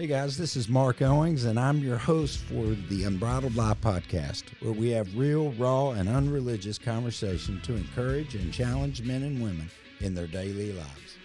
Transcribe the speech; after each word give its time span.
Hey 0.00 0.06
guys, 0.06 0.38
this 0.38 0.56
is 0.56 0.66
Marc 0.66 1.02
Owings, 1.02 1.44
and 1.44 1.60
I'm 1.60 1.76
your 1.80 1.98
host 1.98 2.38
for 2.38 2.64
the 2.88 3.04
Unbridled 3.04 3.54
Life 3.54 3.82
podcast, 3.82 4.44
where 4.60 4.72
we 4.72 4.88
have 4.92 5.14
real, 5.14 5.52
raw, 5.52 5.90
and 5.90 6.08
unreligious 6.08 6.78
conversation 6.78 7.60
to 7.64 7.74
encourage 7.74 8.34
and 8.34 8.50
challenge 8.50 9.02
men 9.02 9.22
and 9.24 9.42
women 9.42 9.70
in 10.00 10.14
their 10.14 10.26
daily 10.26 10.72
lives. 10.72 11.18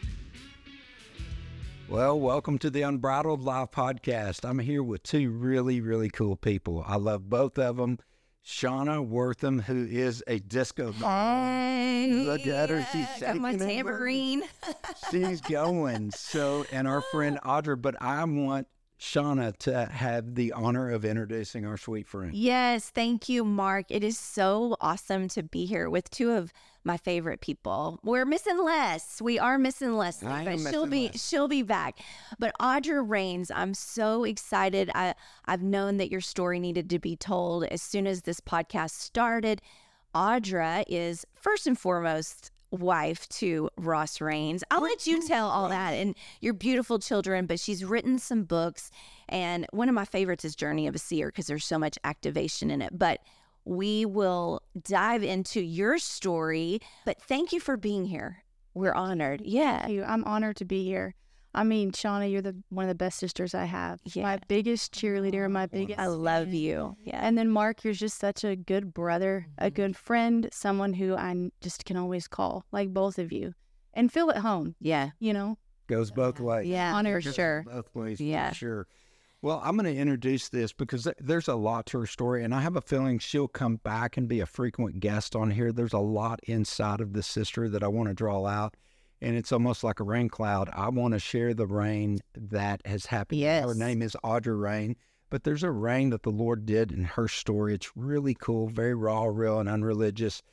Well, 1.88 2.19
welcome 2.19 2.60
to 2.60 2.69
the 2.69 2.81
Unbridled 2.81 3.44
Life 3.44 3.72
podcast. 3.72 4.44
I'm 4.44 4.60
here 4.60 4.83
with 4.83 5.03
two 5.03 5.31
really, 5.31 5.79
really 5.79 6.10
cool 6.10 6.35
people. 6.35 6.83
I 6.85 6.97
love 6.97 7.29
both 7.29 7.57
of 7.57 7.78
them. 7.78 7.99
Shawna 8.46 9.06
Wortham, 9.06 9.60
who 9.60 9.88
is 9.90 10.24
a 10.28 10.38
disco. 10.38 10.92
Hey, 10.92 12.12
Look 12.12 12.46
at 12.46 12.70
her. 12.70 12.86
She's 12.92 13.08
I 13.24 13.34
got 13.34 13.38
my 13.38 13.56
tambourine. 13.56 14.44
She's 15.10 15.42
going. 15.42 16.12
So, 16.12 16.66
and 16.72 16.88
our 16.88 17.02
friend 17.02 17.40
Audra, 17.44 17.81
but 17.81 17.95
I 18.00 18.23
want 18.23 18.67
Shawna 19.05 19.55
to 19.59 19.86
have 19.86 20.34
the 20.34 20.52
honor 20.54 20.90
of 20.90 21.05
introducing 21.05 21.66
our 21.66 21.77
sweet 21.77 22.08
friend. 22.08 22.34
yes, 22.34 22.90
thank 22.90 23.30
you, 23.30 23.44
Marc. 23.45 23.86
It 23.90 24.04
is 24.04 24.18
so 24.18 24.76
awesome 24.81 25.28
to 25.30 25.44
be 25.44 25.66
here 25.66 25.90
with 25.90 26.09
two 26.09 26.31
of 26.31 26.52
my 26.84 26.98
favorite 26.98 27.40
people. 27.40 28.00
We're 28.04 28.26
missing 28.26 28.58
Les. 28.64 29.22
We 29.22 29.38
are 29.38 29.58
missing 29.59 29.95
Leslie, 29.95 30.31
I 30.31 30.44
but 30.45 30.54
am 30.54 30.72
she'll 30.72 30.88
be 30.88 31.08
Les. 31.09 31.28
she'll 31.30 31.48
be 31.48 31.62
back. 31.62 32.00
But 32.40 32.55
Audra 32.59 33.08
Raines, 33.08 33.52
I'm 33.52 33.73
so 33.76 34.23
excited. 34.23 34.90
I 34.95 35.14
I've 35.45 35.64
known 35.64 35.98
that 35.98 36.09
your 36.12 36.22
story 36.22 36.59
needed 36.59 36.90
to 36.90 37.00
be 37.00 37.16
told 37.16 37.64
as 37.66 37.81
soon 37.84 38.08
as 38.08 38.23
this 38.23 38.40
podcast 38.40 38.92
started. 38.92 39.62
Audra 40.16 40.84
is 40.88 41.26
first 41.36 41.67
and 41.67 41.78
foremost 41.78 42.52
wife 42.75 43.27
to 43.29 43.70
Ross 43.77 44.21
Raines. 44.21 44.63
I'll 44.70 44.83
let 44.83 45.07
you 45.07 45.17
mm-hmm. 45.17 45.27
tell 45.27 45.49
all 45.49 45.70
that 45.70 45.91
and 45.91 46.16
your 46.41 46.53
beautiful 46.53 46.99
children, 46.99 47.45
but 47.45 47.59
she's 47.59 47.83
written 47.83 48.20
some 48.20 48.43
books. 48.43 48.91
And 49.27 49.66
one 49.71 49.89
of 49.89 49.95
my 49.95 50.05
favorites 50.05 50.45
is 50.45 50.55
Journey 50.55 50.88
of 50.88 50.95
a 50.95 51.00
Seer 51.00 51.27
because 51.27 51.47
there's 51.47 51.66
so 51.66 51.80
much 51.80 51.97
activation 52.03 52.69
in 52.69 52.81
it. 52.81 52.97
But 52.97 53.22
we 53.66 54.05
will 54.05 54.61
dive 54.83 55.23
into 55.23 55.61
your 55.61 55.97
story. 55.97 56.80
But 57.05 57.22
thank 57.22 57.52
you 57.52 57.59
for 57.59 57.77
being 57.77 58.05
here. 58.05 58.44
We're 58.73 58.94
honored. 58.94 59.41
Yeah. 59.44 59.88
I'm 60.05 60.23
honored 60.25 60.57
to 60.57 60.66
be 60.66 60.83
here. 60.83 61.16
I 61.56 61.64
mean, 61.64 61.92
Shawna, 61.92 62.31
you're 62.31 62.42
the 62.42 62.56
one 62.70 62.84
of 62.84 62.89
the 62.89 62.95
best 62.95 63.17
sisters 63.17 63.56
I 63.56 63.66
have. 63.66 64.00
Yeah. 64.03 64.23
My 64.23 64.39
biggest 64.48 64.94
cheerleader, 64.94 65.50
my 65.50 65.66
biggest. 65.66 66.00
I 66.00 66.08
love 66.08 66.53
you. 66.53 66.97
Yeah. 67.03 67.20
And 67.22 67.38
then 67.38 67.50
Marc, 67.50 67.84
you're 67.84 67.94
just 67.94 68.20
such 68.20 68.44
a 68.44 68.56
good 68.56 68.94
brother, 68.94 69.47
a 69.58 69.66
mm-hmm. 69.66 69.75
good 69.75 69.97
friend, 69.97 70.50
someone 70.52 70.94
who 70.94 71.16
I 71.16 71.50
just 71.62 71.86
can 71.86 71.97
always 71.97 72.28
call, 72.28 72.66
like 72.72 72.94
both 72.94 73.17
of 73.17 73.31
you, 73.31 73.53
and 73.94 74.12
feel 74.12 74.30
at 74.30 74.38
home. 74.38 74.75
Yeah. 74.80 75.12
You 75.20 75.34
know, 75.34 75.58
Goes 75.88 76.12
both 76.12 76.39
ways. 76.39 76.67
Yeah. 76.67 76.94
Honor. 76.94 77.22
For 77.22 77.31
sure. 77.31 77.64
Both 77.66 77.94
ways, 77.94 78.19
Yeah. 78.19 78.50
for 78.50 78.56
sure. 78.56 78.88
Well, 79.42 79.62
I'm 79.64 79.78
going 79.78 79.94
to 79.94 80.02
introduce 80.02 80.50
this 80.50 80.73
because 80.73 81.08
there's 81.19 81.47
a 81.47 81.56
lot 81.56 81.86
to 81.88 82.00
her 82.00 82.08
story, 82.08 82.44
and 82.44 82.53
I 82.53 82.62
have 82.62 82.75
a 82.75 82.81
feeling 82.81 83.19
she'll 83.19 83.47
come 83.47 83.75
back 83.75 84.17
and 84.17 84.28
be 84.28 84.40
a 84.40 84.47
frequent 84.47 85.00
guest 85.00 85.36
on 85.36 85.52
here. 85.52 85.72
There's 85.72 85.94
a 85.94 86.00
lot 86.00 86.40
inside 86.44 87.00
of 87.00 87.14
this 87.14 87.28
sister 87.28 87.69
that 87.69 87.84
I 87.84 87.88
want 87.88 88.09
to 88.09 88.16
draw 88.16 88.47
out, 88.47 88.75
and 89.26 89.36
it's 89.36 89.52
almost 89.52 89.84
like 89.84 90.00
a 90.00 90.04
rain 90.04 90.30
cloud. 90.30 90.70
I 90.72 90.88
want 90.90 91.16
to 91.16 91.20
share 91.20 91.56
the 91.56 91.66
rain 91.66 92.20
that 92.36 92.86
has 92.86 93.08
happened. 93.08 93.40
Yes. 93.40 93.66
Her 93.66 93.73
name 93.73 94.04
is 94.04 94.16
Audra 94.23 94.58
Rain, 94.58 94.95
but 95.31 95.44
there's 95.44 95.64
a 95.64 95.72
rain 95.72 96.12
that 96.12 96.22
the 96.22 96.30
Lord 96.30 96.68
did 96.68 96.92
in 96.92 97.06
her 97.06 97.28
story. 97.28 97.73
It's 97.73 97.98
really 97.98 98.36
cool, 98.36 98.68
very 98.70 98.94
raw, 98.94 99.23
real, 99.23 99.59
and 99.59 99.68
unreligious. 99.68 100.44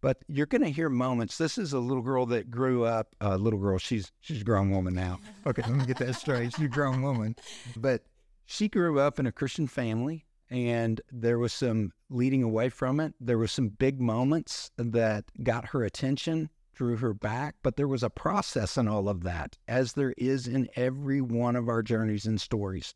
But 0.00 0.24
you're 0.28 0.46
going 0.46 0.62
to 0.62 0.70
hear 0.70 0.88
moments. 0.88 1.36
This 1.36 1.58
is 1.58 1.74
a 1.74 1.78
little 1.78 2.02
girl 2.02 2.24
that 2.26 2.50
grew 2.50 2.84
up. 2.84 3.14
A 3.20 3.36
little 3.36 3.60
girl. 3.60 3.76
She's 3.76 4.10
she's 4.20 4.40
a 4.40 4.44
grown 4.44 4.70
woman 4.70 4.94
now. 4.94 5.20
Okay, 5.46 5.62
let 5.62 5.76
me 5.76 5.84
get 5.84 5.98
that 5.98 6.14
straight. 6.14 6.54
She's 6.54 6.64
a 6.64 6.68
grown 6.68 7.02
woman, 7.02 7.36
but 7.76 8.02
she 8.46 8.66
grew 8.66 8.98
up 8.98 9.20
in 9.20 9.26
a 9.26 9.32
Christian 9.32 9.66
family, 9.66 10.24
and 10.48 11.02
there 11.12 11.38
was 11.38 11.52
some 11.52 11.92
leading 12.08 12.42
away 12.42 12.70
from 12.70 12.98
it. 12.98 13.12
There 13.20 13.38
were 13.38 13.46
some 13.46 13.68
big 13.68 14.00
moments 14.00 14.70
that 14.78 15.26
got 15.42 15.66
her 15.66 15.84
attention, 15.84 16.48
drew 16.74 16.96
her 16.96 17.14
back, 17.14 17.56
but 17.62 17.76
there 17.76 17.88
was 17.88 18.02
a 18.02 18.10
process 18.10 18.76
in 18.76 18.88
all 18.88 19.08
of 19.08 19.22
that, 19.22 19.58
as 19.68 19.92
there 19.92 20.14
is 20.16 20.46
in 20.46 20.68
every 20.76 21.20
one 21.20 21.56
of 21.56 21.68
our 21.68 21.82
journeys 21.82 22.26
and 22.26 22.40
stories. 22.40 22.94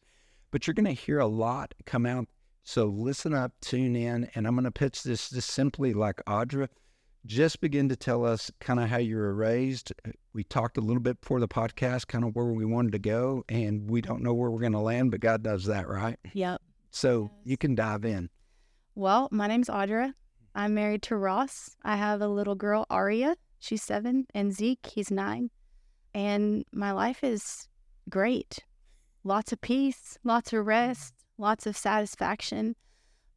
But 0.51 0.67
you're 0.67 0.75
going 0.75 0.87
to 0.87 0.93
hear 0.93 1.19
a 1.19 1.27
lot 1.27 1.75
come 1.85 2.07
out. 2.07 2.29
So 2.65 2.87
listen 2.87 3.35
up, 3.35 3.53
tune 3.61 3.95
in, 3.95 4.29
and 4.35 4.47
I'm 4.47 4.55
going 4.55 4.65
to 4.65 4.71
pitch 4.71 5.03
this 5.03 5.31
just 5.31 5.51
simply 5.51 5.93
like 5.93 6.21
Audra. 6.27 6.69
Just 7.25 7.61
begin 7.61 7.89
to 7.89 7.97
tell 7.97 8.25
us 8.25 8.51
kind 8.61 8.81
of 8.81 8.89
how 8.89 8.99
you 8.99 9.17
were 9.17 9.35
raised. 9.35 9.93
We 10.33 10.45
talked 10.45 10.77
a 10.77 10.81
little 10.81 11.03
bit 11.03 11.21
before 11.21 11.41
the 11.41 11.49
podcast, 11.49 12.07
kind 12.07 12.25
of 12.25 12.35
where 12.35 12.47
we 12.47 12.65
wanted 12.65 12.93
to 12.93 12.99
go, 12.99 13.45
and 13.49 13.91
we 13.91 14.01
don't 14.01 14.23
know 14.23 14.35
where 14.35 14.51
we're 14.51 14.61
going 14.61 14.73
to 14.73 14.79
land, 14.79 15.11
but 15.11 15.21
God 15.21 15.43
does 15.43 15.65
that, 15.65 15.89
right? 15.89 16.19
yep. 16.33 16.61
So 16.91 17.31
you 17.45 17.57
can 17.57 17.75
dive 17.75 18.05
in. 18.05 18.31
Well, 18.95 19.29
my 19.31 19.47
name's 19.47 19.69
Audra. 19.69 20.15
I'm 20.55 20.73
married 20.73 21.03
to 21.03 21.17
Ross. 21.17 21.77
I 21.83 21.97
have 21.97 22.23
a 22.23 22.29
little 22.29 22.55
girl, 22.55 22.87
Aria. 22.89 23.37
She's 23.59 23.83
seven, 23.83 24.27
and 24.35 24.53
Zeke, 24.53 24.87
he's 24.87 25.11
nine. 25.11 25.51
And 26.15 26.65
my 26.73 26.93
life 26.93 27.23
is 27.25 27.69
great. 28.09 28.61
Lots 29.25 29.53
of 29.53 29.61
peace, 29.61 30.19
lots 30.25 30.53
of 30.53 30.67
rest, 30.67 31.15
lots 31.39 31.67
of 31.67 31.77
satisfaction. 31.77 32.77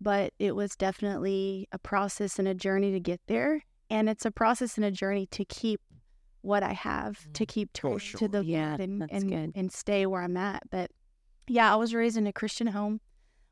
But 0.02 0.34
it 0.40 0.56
was 0.56 0.76
definitely 0.76 1.68
a 1.72 1.78
process 1.80 2.40
and 2.40 2.48
a 2.48 2.54
journey 2.54 2.92
to 2.92 3.00
get 3.00 3.20
there. 3.28 3.64
And 3.90 4.08
it's 4.10 4.26
a 4.26 4.32
process 4.32 4.78
and 4.78 4.86
a 4.86 4.92
journey 4.92 5.26
to 5.32 5.44
keep 5.44 5.82
what 6.42 6.64
I 6.64 6.72
have, 6.74 7.28
to 7.34 7.46
mm, 7.46 7.50
keep 7.50 7.70
For 7.76 7.82
turning 7.82 8.00
sure. 8.00 8.20
to 8.20 8.28
the 8.30 8.46
Yeah, 8.46 8.70
Lord 8.70 8.80
and, 8.82 9.08
and, 9.10 9.30
good. 9.30 9.52
and 9.56 9.72
stay 9.72 10.06
where 10.06 10.22
I'm 10.22 10.38
at. 10.38 10.64
But 10.70 10.92
yeah, 11.48 11.74
I 11.74 11.76
was 11.76 11.94
raised 11.94 12.16
in 12.16 12.28
a 12.28 12.32
Christian 12.34 12.68
home. 12.68 13.02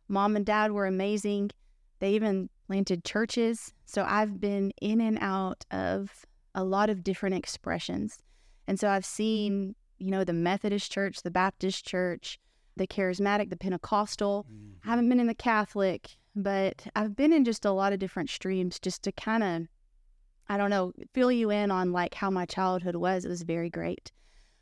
Mom 0.08 0.38
and 0.38 0.46
dad 0.46 0.72
were 0.72 0.86
amazing. 0.86 1.52
They 2.00 2.14
even 2.14 2.50
planted 2.68 3.04
churches. 3.04 3.74
So 3.86 4.06
I've 4.08 4.40
been 4.40 4.72
in 4.82 5.02
and 5.02 5.18
out 5.20 5.66
of 5.72 6.26
a 6.58 6.64
lot 6.64 6.90
of 6.90 7.04
different 7.04 7.36
expressions. 7.36 8.20
And 8.68 8.78
so 8.78 8.90
I've 8.90 9.06
seen, 9.06 9.70
mm-hmm. 9.70 10.06
you 10.06 10.12
know, 10.12 10.26
the 10.26 10.34
Methodist 10.34 10.92
church, 10.92 11.22
the 11.22 11.32
Baptist 11.32 11.86
church, 11.86 12.40
the 12.76 12.88
charismatic, 12.88 13.50
the 13.50 13.58
Pentecostal. 13.58 14.46
I 14.84 14.90
haven't 14.90 15.08
been 15.08 15.20
in 15.20 15.28
the 15.28 15.34
Catholic, 15.34 16.18
but 16.36 16.86
I've 16.96 17.16
been 17.16 17.32
in 17.32 17.46
just 17.46 17.64
a 17.64 17.72
lot 17.72 17.94
of 17.94 18.00
different 18.00 18.30
streams 18.30 18.80
just 18.80 19.04
to 19.04 19.12
kind 19.12 19.44
of, 19.44 19.68
I 20.50 20.58
don't 20.58 20.70
know, 20.70 20.94
fill 21.14 21.32
you 21.32 21.50
in 21.50 21.72
on 21.72 21.92
like 21.92 22.16
how 22.16 22.30
my 22.30 22.46
childhood 22.46 22.96
was. 22.96 23.24
It 23.24 23.30
was 23.30 23.44
very 23.44 23.70
great. 23.70 24.12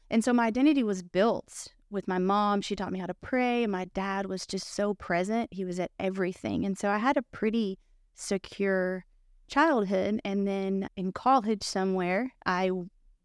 And 0.10 0.24
so 0.24 0.34
my 0.34 0.46
identity 0.46 0.84
was 0.84 1.02
built 1.02 1.70
with 1.90 2.08
my 2.08 2.20
mom. 2.20 2.62
She 2.62 2.76
taught 2.76 2.92
me 2.92 3.00
how 3.00 3.06
to 3.06 3.14
pray. 3.14 3.68
My 3.68 3.86
dad 3.86 4.28
was 4.28 4.46
just 4.46 4.68
so 4.74 4.94
present. 4.94 5.54
He 5.54 5.66
was 5.66 5.80
at 5.80 5.92
everything. 6.00 6.66
And 6.66 6.78
so 6.78 6.90
I 6.90 6.98
had 6.98 7.18
a 7.18 7.22
pretty 7.22 7.80
secure 8.14 9.06
childhood. 9.48 10.22
And 10.24 10.48
then 10.48 10.90
in 10.96 11.12
college 11.12 11.64
somewhere, 11.64 12.34
I 12.46 12.72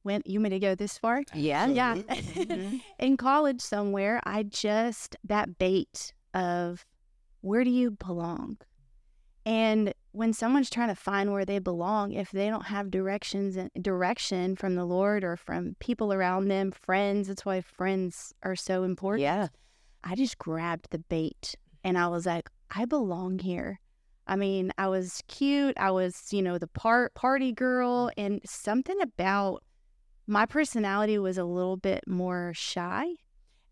went, 0.04 0.26
you 0.26 0.40
meant 0.40 0.52
to 0.52 0.58
go 0.58 0.74
this 0.74 0.98
far? 0.98 1.22
Yeah. 1.34 1.66
Yeah. 1.66 1.96
Mm-hmm. 1.96 2.76
in 2.98 3.16
college 3.16 3.60
somewhere, 3.60 4.20
I 4.24 4.42
just, 4.42 5.16
that 5.24 5.58
bait 5.58 6.12
of 6.34 6.84
where 7.40 7.64
do 7.64 7.70
you 7.70 7.90
belong? 7.90 8.58
And 9.46 9.94
when 10.12 10.32
someone's 10.32 10.70
trying 10.70 10.88
to 10.88 10.94
find 10.94 11.32
where 11.32 11.44
they 11.44 11.58
belong, 11.58 12.12
if 12.12 12.30
they 12.30 12.48
don't 12.48 12.66
have 12.66 12.90
directions 12.90 13.56
and 13.56 13.70
direction 13.80 14.56
from 14.56 14.74
the 14.74 14.84
Lord 14.84 15.24
or 15.24 15.36
from 15.36 15.76
people 15.80 16.12
around 16.12 16.48
them, 16.48 16.72
friends, 16.72 17.28
that's 17.28 17.44
why 17.44 17.60
friends 17.60 18.34
are 18.42 18.56
so 18.56 18.82
important. 18.82 19.22
Yeah. 19.22 19.48
I 20.04 20.14
just 20.14 20.38
grabbed 20.38 20.90
the 20.90 20.98
bait 20.98 21.54
and 21.84 21.96
I 21.96 22.08
was 22.08 22.26
like, 22.26 22.50
I 22.70 22.84
belong 22.84 23.38
here. 23.38 23.80
I 24.30 24.36
mean, 24.36 24.72
I 24.78 24.86
was 24.86 25.24
cute. 25.26 25.76
I 25.76 25.90
was, 25.90 26.32
you 26.32 26.40
know, 26.40 26.56
the 26.56 26.68
part 26.68 27.14
party 27.14 27.50
girl 27.50 28.06
mm. 28.06 28.12
and 28.16 28.40
something 28.44 28.98
about 29.00 29.64
my 30.28 30.46
personality 30.46 31.18
was 31.18 31.36
a 31.36 31.44
little 31.44 31.76
bit 31.76 32.04
more 32.06 32.52
shy. 32.54 33.06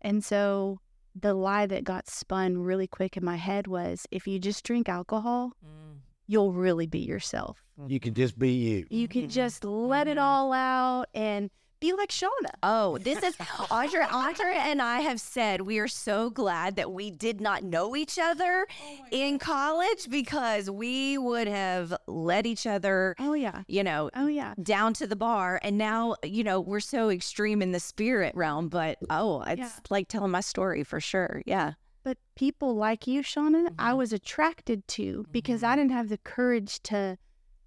And 0.01 0.21
so 0.21 0.81
the 1.15 1.33
lie 1.33 1.65
that 1.65 1.85
got 1.85 2.09
spun 2.09 2.57
really 2.57 2.87
quick 2.87 3.15
in 3.15 3.23
my 3.23 3.37
head 3.37 3.67
was 3.67 4.05
if 4.11 4.27
you 4.27 4.37
just 4.37 4.65
drink 4.65 4.89
alcohol, 4.89 5.53
mm. 5.65 5.99
you'll 6.27 6.51
really 6.51 6.87
be 6.87 6.99
yourself. 6.99 7.63
Mm. 7.79 7.89
You 7.89 8.01
can 8.01 8.13
just 8.13 8.37
be 8.37 8.51
you. 8.51 8.85
You 8.89 9.07
can 9.07 9.21
mm-hmm. 9.21 9.29
just 9.29 9.63
let 9.63 10.09
it 10.09 10.17
mm-hmm. 10.17 10.25
all 10.25 10.51
out 10.51 11.05
and 11.13 11.49
be 11.79 11.93
like 11.93 12.09
Shawna. 12.09 12.51
Oh, 12.61 12.97
this 12.97 13.23
is 13.23 13.35
Audra. 13.37 14.05
Audra 14.07 14.53
and 14.53 14.81
I 14.81 14.99
have 15.01 15.19
said 15.21 15.61
we 15.61 15.79
are 15.79 15.87
so 15.87 16.29
glad 16.29 16.75
that 16.75 16.91
we 16.91 17.09
did 17.09 17.39
not 17.39 17.63
know 17.63 17.95
each 17.95 18.19
other 18.19 18.67
in 19.11 19.39
college 19.39 20.09
because 20.09 20.69
we 20.69 21.17
would 21.17 21.47
have 21.47 21.93
let 22.07 22.45
each 22.45 22.67
other, 22.67 23.15
Oh, 23.19 23.33
yeah. 23.33 23.63
you 23.67 23.83
know, 23.83 24.09
Oh, 24.15 24.27
yeah. 24.27 24.53
down 24.61 24.93
to 24.95 25.07
the 25.07 25.15
bar. 25.15 25.59
And 25.63 25.77
now, 25.77 26.15
you 26.23 26.43
know, 26.43 26.59
we're 26.59 26.79
so 26.81 27.09
extreme 27.09 27.61
in 27.61 27.71
the 27.71 27.79
spirit 27.79 28.35
realm. 28.35 28.67
But 28.67 28.97
oh, 29.09 29.41
it's 29.41 29.59
Yeah. 29.59 29.69
like 29.89 30.07
telling 30.09 30.31
my 30.31 30.41
story 30.41 30.83
for 30.83 30.99
sure. 30.99 31.41
Yeah. 31.45 31.73
But 32.03 32.17
people 32.35 32.75
like 32.75 33.07
you, 33.07 33.21
Shawna, 33.21 33.73
I 33.79 33.91
Mhm. 33.91 33.97
was 33.97 34.13
attracted 34.13 34.87
to 34.89 35.25
because 35.31 35.63
I 35.63 35.75
didn't 35.75 35.91
have 35.91 36.09
the 36.09 36.17
courage 36.17 36.81
to 36.83 37.17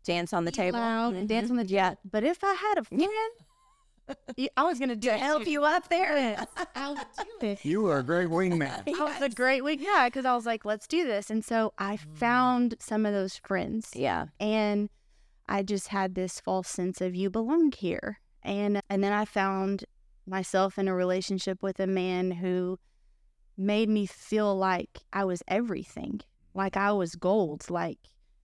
Dance 0.05 0.33
on 0.33 0.45
the 0.45 0.51
table. 0.51 0.81
loud 0.81 1.15
and 1.15 1.29
dance 1.29 1.49
Mhm. 1.49 1.51
on 1.53 1.57
the 1.59 1.67
Yeah. 1.67 1.95
But 2.05 2.25
if 2.25 2.43
I 2.43 2.55
had 2.55 2.79
a 2.79 2.85
friend 2.85 3.03
I 4.57 4.63
was 4.65 4.79
gonna 4.79 4.97
do 4.97 5.09
To 5.09 5.15
it. 5.15 5.21
help 5.21 5.47
you 5.47 5.65
up 5.65 5.89
there. 5.89 6.45
I'll 6.75 6.95
do 6.95 7.01
it. 7.47 7.65
You 7.65 7.83
were 7.83 7.99
a 7.99 8.03
great 8.03 8.29
wingman. 8.29 8.83
I 8.87 9.05
was 9.05 9.21
a 9.23 9.29
great 9.29 9.63
week, 9.65 9.81
yeah, 9.83 10.09
because 10.09 10.25
I 10.25 10.35
was 10.35 10.47
like, 10.47 10.65
let's 10.65 10.87
do 10.87 11.05
this. 11.07 11.31
And 11.31 11.45
so 11.45 11.73
I 11.79 11.97
found 11.97 12.75
some 12.81 13.07
of 13.07 13.13
those 13.13 13.37
friends, 13.37 13.91
Yeah. 13.95 14.27
and 14.41 14.89
I 15.49 15.63
just 15.63 15.89
had 15.89 16.15
this 16.15 16.41
false 16.41 16.69
sense 16.69 17.01
of 17.01 17.15
you 17.15 17.31
belong 17.31 17.73
here. 17.73 18.21
And 18.43 18.81
and 18.91 19.03
then 19.05 19.13
I 19.13 19.25
found 19.25 19.85
myself 20.27 20.79
in 20.79 20.89
a 20.89 20.95
relationship 20.95 21.63
with 21.63 21.79
a 21.81 21.87
man 21.87 22.31
who 22.33 22.79
made 23.57 23.89
me 23.89 24.07
feel 24.07 24.57
like 24.57 25.01
I 25.13 25.25
was 25.25 25.43
everything, 25.47 26.21
like 26.55 26.77
I 26.77 26.93
was 26.93 27.15
gold, 27.17 27.69
like 27.71 27.99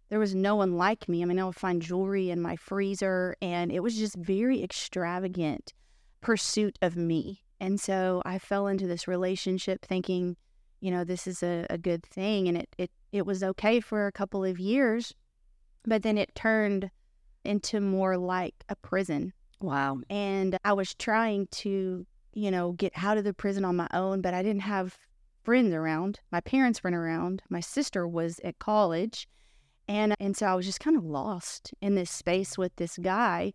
there 0.09 0.19
was 0.19 0.35
no 0.35 0.57
one 0.57 0.77
like 0.77 1.09
me. 1.09 1.23
I 1.23 1.27
mean, 1.27 1.39
I 1.39 1.45
would 1.45 1.57
find 1.57 1.83
jewelry 1.83 2.31
in 2.31 2.41
my 2.41 2.57
freezer, 2.57 3.37
and 3.43 3.71
it 3.71 3.81
was 3.81 3.97
just 3.97 4.17
very 4.17 4.63
extravagant 4.63 5.75
pursuit 6.21 6.79
of 6.83 6.97
me. 6.97 7.43
And 7.61 7.81
so 7.81 8.23
I 8.25 8.39
fell 8.39 8.67
into 8.67 8.87
this 8.87 9.09
relationship 9.09 9.85
thinking, 9.85 10.37
you 10.81 10.91
know, 10.91 11.05
this 11.05 11.27
is 11.27 11.43
a, 11.43 11.67
a 11.69 11.79
good 11.79 12.05
thing. 12.05 12.49
And 12.49 12.57
it, 12.57 12.69
it, 12.79 12.91
it 13.13 13.27
was 13.27 13.43
okay 13.43 13.81
for 13.81 14.07
a 14.07 14.13
couple 14.13 14.45
of 14.45 14.59
years, 14.59 15.15
but 15.85 16.03
then 16.03 16.17
it 16.19 16.35
turned 16.35 16.91
into 17.45 17.81
more 17.81 18.17
like 18.17 18.55
a 18.69 18.77
prison. 18.77 19.33
Wow. 19.61 20.01
And 20.09 20.59
I 20.65 20.73
was 20.73 20.95
trying 20.95 21.49
to, 21.49 22.07
you 22.33 22.51
know, 22.51 22.73
get 22.73 22.93
out 22.97 23.19
of 23.19 23.25
the 23.25 23.35
prison 23.35 23.65
on 23.65 23.77
my 23.77 23.89
own, 23.93 24.21
but 24.21 24.35
I 24.35 24.43
didn't 24.43 24.63
have 24.63 24.97
friends 25.43 25.75
around. 25.75 26.21
My 26.31 26.41
parents 26.41 26.85
weren't 26.85 26.95
around. 26.95 27.43
My 27.49 27.61
sister 27.61 28.07
was 28.07 28.39
at 28.45 28.59
college. 28.59 29.27
And 29.89 30.15
and 30.21 30.37
so 30.37 30.47
I 30.47 30.55
was 30.55 30.67
just 30.67 30.81
kind 30.81 30.97
of 30.97 31.05
lost 31.05 31.73
in 31.81 31.95
this 31.95 32.11
space 32.11 32.59
with 32.59 32.77
this 32.77 32.99
guy 32.99 33.55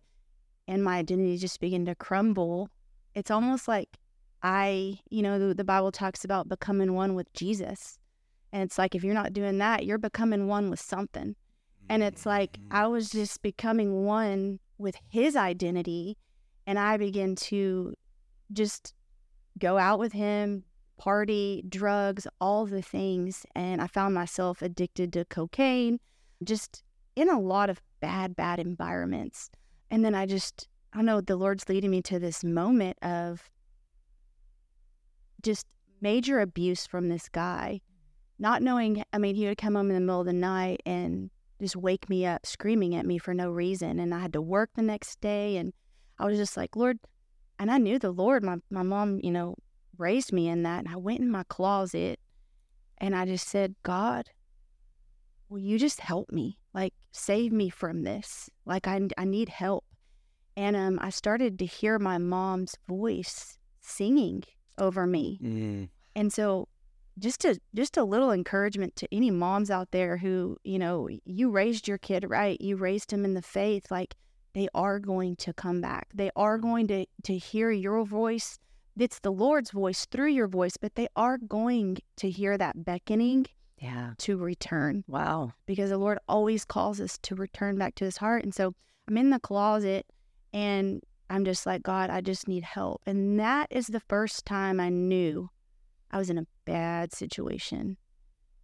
and 0.66 0.82
my 0.82 0.98
identity 0.98 1.36
just 1.36 1.60
began 1.60 1.84
to 1.86 1.94
crumble. 1.94 2.70
It's 3.14 3.30
almost 3.30 3.68
like 3.68 3.98
I, 4.42 4.98
you 5.10 5.22
know, 5.22 5.38
the, 5.38 5.54
the 5.54 5.64
Bible 5.64 5.92
talks 5.92 6.24
about 6.24 6.48
becoming 6.48 6.94
one 6.94 7.14
with 7.14 7.32
Jesus. 7.32 7.98
And 8.52 8.62
it's 8.62 8.78
like 8.78 8.94
if 8.94 9.02
you're 9.02 9.14
not 9.14 9.32
doing 9.32 9.58
that, 9.58 9.84
you're 9.84 9.98
becoming 9.98 10.48
one 10.48 10.70
with 10.70 10.80
something. 10.80 11.34
And 11.88 12.02
it's 12.02 12.24
like 12.24 12.52
mm-hmm. 12.52 12.76
I 12.76 12.86
was 12.86 13.10
just 13.10 13.42
becoming 13.42 14.04
one 14.04 14.60
with 14.78 14.96
his 15.08 15.36
identity. 15.36 16.16
And 16.66 16.78
I 16.78 16.96
began 16.96 17.36
to 17.36 17.94
just 18.52 18.94
go 19.58 19.78
out 19.78 19.98
with 19.98 20.12
him, 20.12 20.64
party, 20.96 21.62
drugs, 21.68 22.26
all 22.40 22.66
the 22.66 22.82
things. 22.82 23.44
And 23.54 23.82
I 23.82 23.86
found 23.86 24.14
myself 24.14 24.62
addicted 24.62 25.12
to 25.14 25.24
cocaine, 25.24 26.00
just 26.44 26.82
in 27.16 27.28
a 27.28 27.40
lot 27.40 27.70
of 27.70 27.80
bad, 28.00 28.36
bad 28.36 28.58
environments. 28.58 29.50
And 29.90 30.04
then 30.04 30.14
I 30.14 30.26
just, 30.26 30.68
I 30.92 31.02
know 31.02 31.20
the 31.20 31.36
Lord's 31.36 31.68
leading 31.68 31.90
me 31.90 32.02
to 32.02 32.18
this 32.18 32.42
moment 32.44 32.98
of 33.02 33.50
just 35.42 35.66
major 36.00 36.40
abuse 36.40 36.86
from 36.86 37.08
this 37.08 37.28
guy, 37.28 37.80
not 38.38 38.62
knowing. 38.62 39.04
I 39.12 39.18
mean, 39.18 39.34
he 39.34 39.46
would 39.46 39.58
come 39.58 39.74
home 39.74 39.90
in 39.90 39.94
the 39.94 40.00
middle 40.00 40.20
of 40.20 40.26
the 40.26 40.32
night 40.32 40.82
and 40.84 41.30
just 41.60 41.76
wake 41.76 42.08
me 42.08 42.26
up 42.26 42.44
screaming 42.44 42.94
at 42.94 43.06
me 43.06 43.18
for 43.18 43.34
no 43.34 43.50
reason. 43.50 43.98
And 43.98 44.14
I 44.14 44.20
had 44.20 44.32
to 44.32 44.42
work 44.42 44.70
the 44.74 44.82
next 44.82 45.20
day. 45.20 45.56
And 45.56 45.72
I 46.18 46.26
was 46.26 46.36
just 46.36 46.56
like, 46.56 46.76
Lord, 46.76 46.98
and 47.58 47.70
I 47.70 47.78
knew 47.78 47.98
the 47.98 48.10
Lord, 48.10 48.42
my, 48.42 48.56
my 48.70 48.82
mom, 48.82 49.20
you 49.22 49.30
know, 49.30 49.54
raised 49.96 50.32
me 50.32 50.48
in 50.48 50.64
that. 50.64 50.84
And 50.84 50.88
I 50.88 50.96
went 50.96 51.20
in 51.20 51.30
my 51.30 51.44
closet 51.44 52.18
and 52.98 53.14
I 53.14 53.24
just 53.26 53.48
said, 53.48 53.74
God, 53.82 54.28
will 55.48 55.58
you 55.58 55.78
just 55.78 56.00
help 56.00 56.30
me? 56.30 56.58
Like, 56.72 56.94
save 57.12 57.52
me 57.52 57.68
from 57.68 58.02
this. 58.02 58.50
Like, 58.64 58.86
I, 58.86 59.08
I 59.16 59.24
need 59.24 59.48
help. 59.48 59.84
And 60.56 60.76
um, 60.76 60.98
I 61.00 61.10
started 61.10 61.58
to 61.58 61.66
hear 61.66 61.98
my 61.98 62.18
mom's 62.18 62.76
voice 62.88 63.58
singing 63.80 64.44
over 64.78 65.06
me. 65.06 65.38
Mm. 65.42 65.88
And 66.14 66.32
so 66.32 66.68
just 67.18 67.44
a 67.44 67.58
just 67.74 67.96
a 67.96 68.04
little 68.04 68.32
encouragement 68.32 68.96
to 68.96 69.08
any 69.12 69.30
moms 69.30 69.70
out 69.70 69.90
there 69.90 70.16
who, 70.16 70.56
you 70.64 70.78
know, 70.78 71.08
you 71.24 71.50
raised 71.50 71.86
your 71.86 71.98
kid 71.98 72.24
right, 72.28 72.60
you 72.60 72.76
raised 72.76 73.12
him 73.12 73.24
in 73.24 73.34
the 73.34 73.42
faith, 73.42 73.90
like 73.90 74.14
they 74.54 74.68
are 74.74 74.98
going 74.98 75.36
to 75.36 75.52
come 75.52 75.80
back. 75.80 76.08
They 76.14 76.30
are 76.36 76.58
going 76.58 76.88
to 76.88 77.06
to 77.24 77.36
hear 77.36 77.70
your 77.70 78.04
voice. 78.04 78.58
It's 78.96 79.18
the 79.20 79.32
Lord's 79.32 79.72
voice 79.72 80.06
through 80.06 80.30
your 80.30 80.46
voice, 80.46 80.76
but 80.76 80.94
they 80.94 81.08
are 81.16 81.38
going 81.38 81.98
to 82.16 82.30
hear 82.30 82.56
that 82.58 82.84
beckoning 82.84 83.46
Yeah. 83.84 84.14
to 84.18 84.36
return 84.38 85.04
Wow. 85.06 85.52
because 85.66 85.90
the 85.90 85.98
Lord 85.98 86.18
always 86.26 86.64
calls 86.64 87.00
us 87.00 87.18
to 87.18 87.34
return 87.34 87.76
back 87.76 87.94
to 87.96 88.04
his 88.04 88.16
heart. 88.16 88.42
And 88.42 88.54
so 88.54 88.74
I'm 89.06 89.18
in 89.18 89.30
the 89.30 89.38
closet 89.38 90.06
and 90.52 91.02
I'm 91.28 91.44
just 91.44 91.66
like, 91.66 91.82
God, 91.82 92.08
I 92.10 92.20
just 92.20 92.48
need 92.48 92.64
help. 92.64 93.02
And 93.06 93.38
that 93.38 93.66
is 93.70 93.88
the 93.88 94.00
first 94.00 94.46
time 94.46 94.80
I 94.80 94.88
knew 94.88 95.50
I 96.10 96.18
was 96.18 96.30
in 96.30 96.38
a 96.38 96.46
bad 96.64 97.12
situation. 97.12 97.96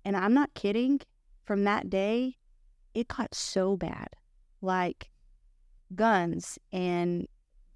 And 0.04 0.16
I'm 0.16 0.32
not 0.34 0.54
kidding. 0.54 1.00
From 1.44 1.64
that 1.64 1.90
day, 1.90 2.36
it 2.94 3.08
got 3.08 3.34
so 3.34 3.76
bad 3.76 4.08
like 4.62 5.10
guns 5.94 6.58
and 6.72 7.26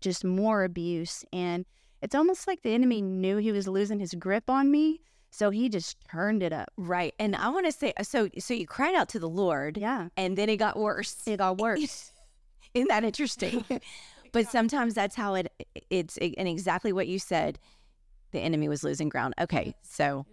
just 0.00 0.24
more 0.24 0.64
abuse. 0.64 1.24
And 1.32 1.66
it's 2.00 2.14
almost 2.14 2.46
like 2.46 2.62
the 2.62 2.74
enemy 2.74 3.02
knew 3.02 3.38
he 3.38 3.52
was 3.52 3.66
losing 3.66 3.98
his 3.98 4.14
grip 4.14 4.48
on 4.48 4.70
me. 4.70 5.00
So 5.36 5.50
he 5.50 5.68
just 5.68 5.96
turned 6.08 6.44
it 6.44 6.52
up. 6.52 6.68
Right. 6.76 7.12
And 7.18 7.34
I 7.34 7.48
want 7.48 7.66
to 7.66 7.72
say 7.72 7.92
uh, 7.96 8.04
so 8.04 8.28
so 8.38 8.54
you 8.54 8.66
cried 8.68 8.94
out 8.94 9.08
to 9.10 9.18
the 9.18 9.28
Lord 9.28 9.76
Yeah. 9.76 10.08
and 10.16 10.38
then 10.38 10.48
it 10.48 10.58
got 10.58 10.78
worse. 10.78 11.16
It 11.26 11.38
got 11.38 11.58
worse. 11.58 12.12
Isn't 12.74 12.88
that 12.88 13.02
interesting? 13.04 13.64
but 14.32 14.46
sometimes 14.48 14.94
that's 14.94 15.16
how 15.16 15.34
it 15.34 15.52
it's 15.90 16.16
and 16.18 16.46
exactly 16.48 16.92
what 16.92 17.08
you 17.08 17.18
said. 17.18 17.58
The 18.30 18.38
enemy 18.40 18.68
was 18.68 18.84
losing 18.84 19.08
ground. 19.08 19.34
Okay. 19.40 19.74
So 19.82 20.24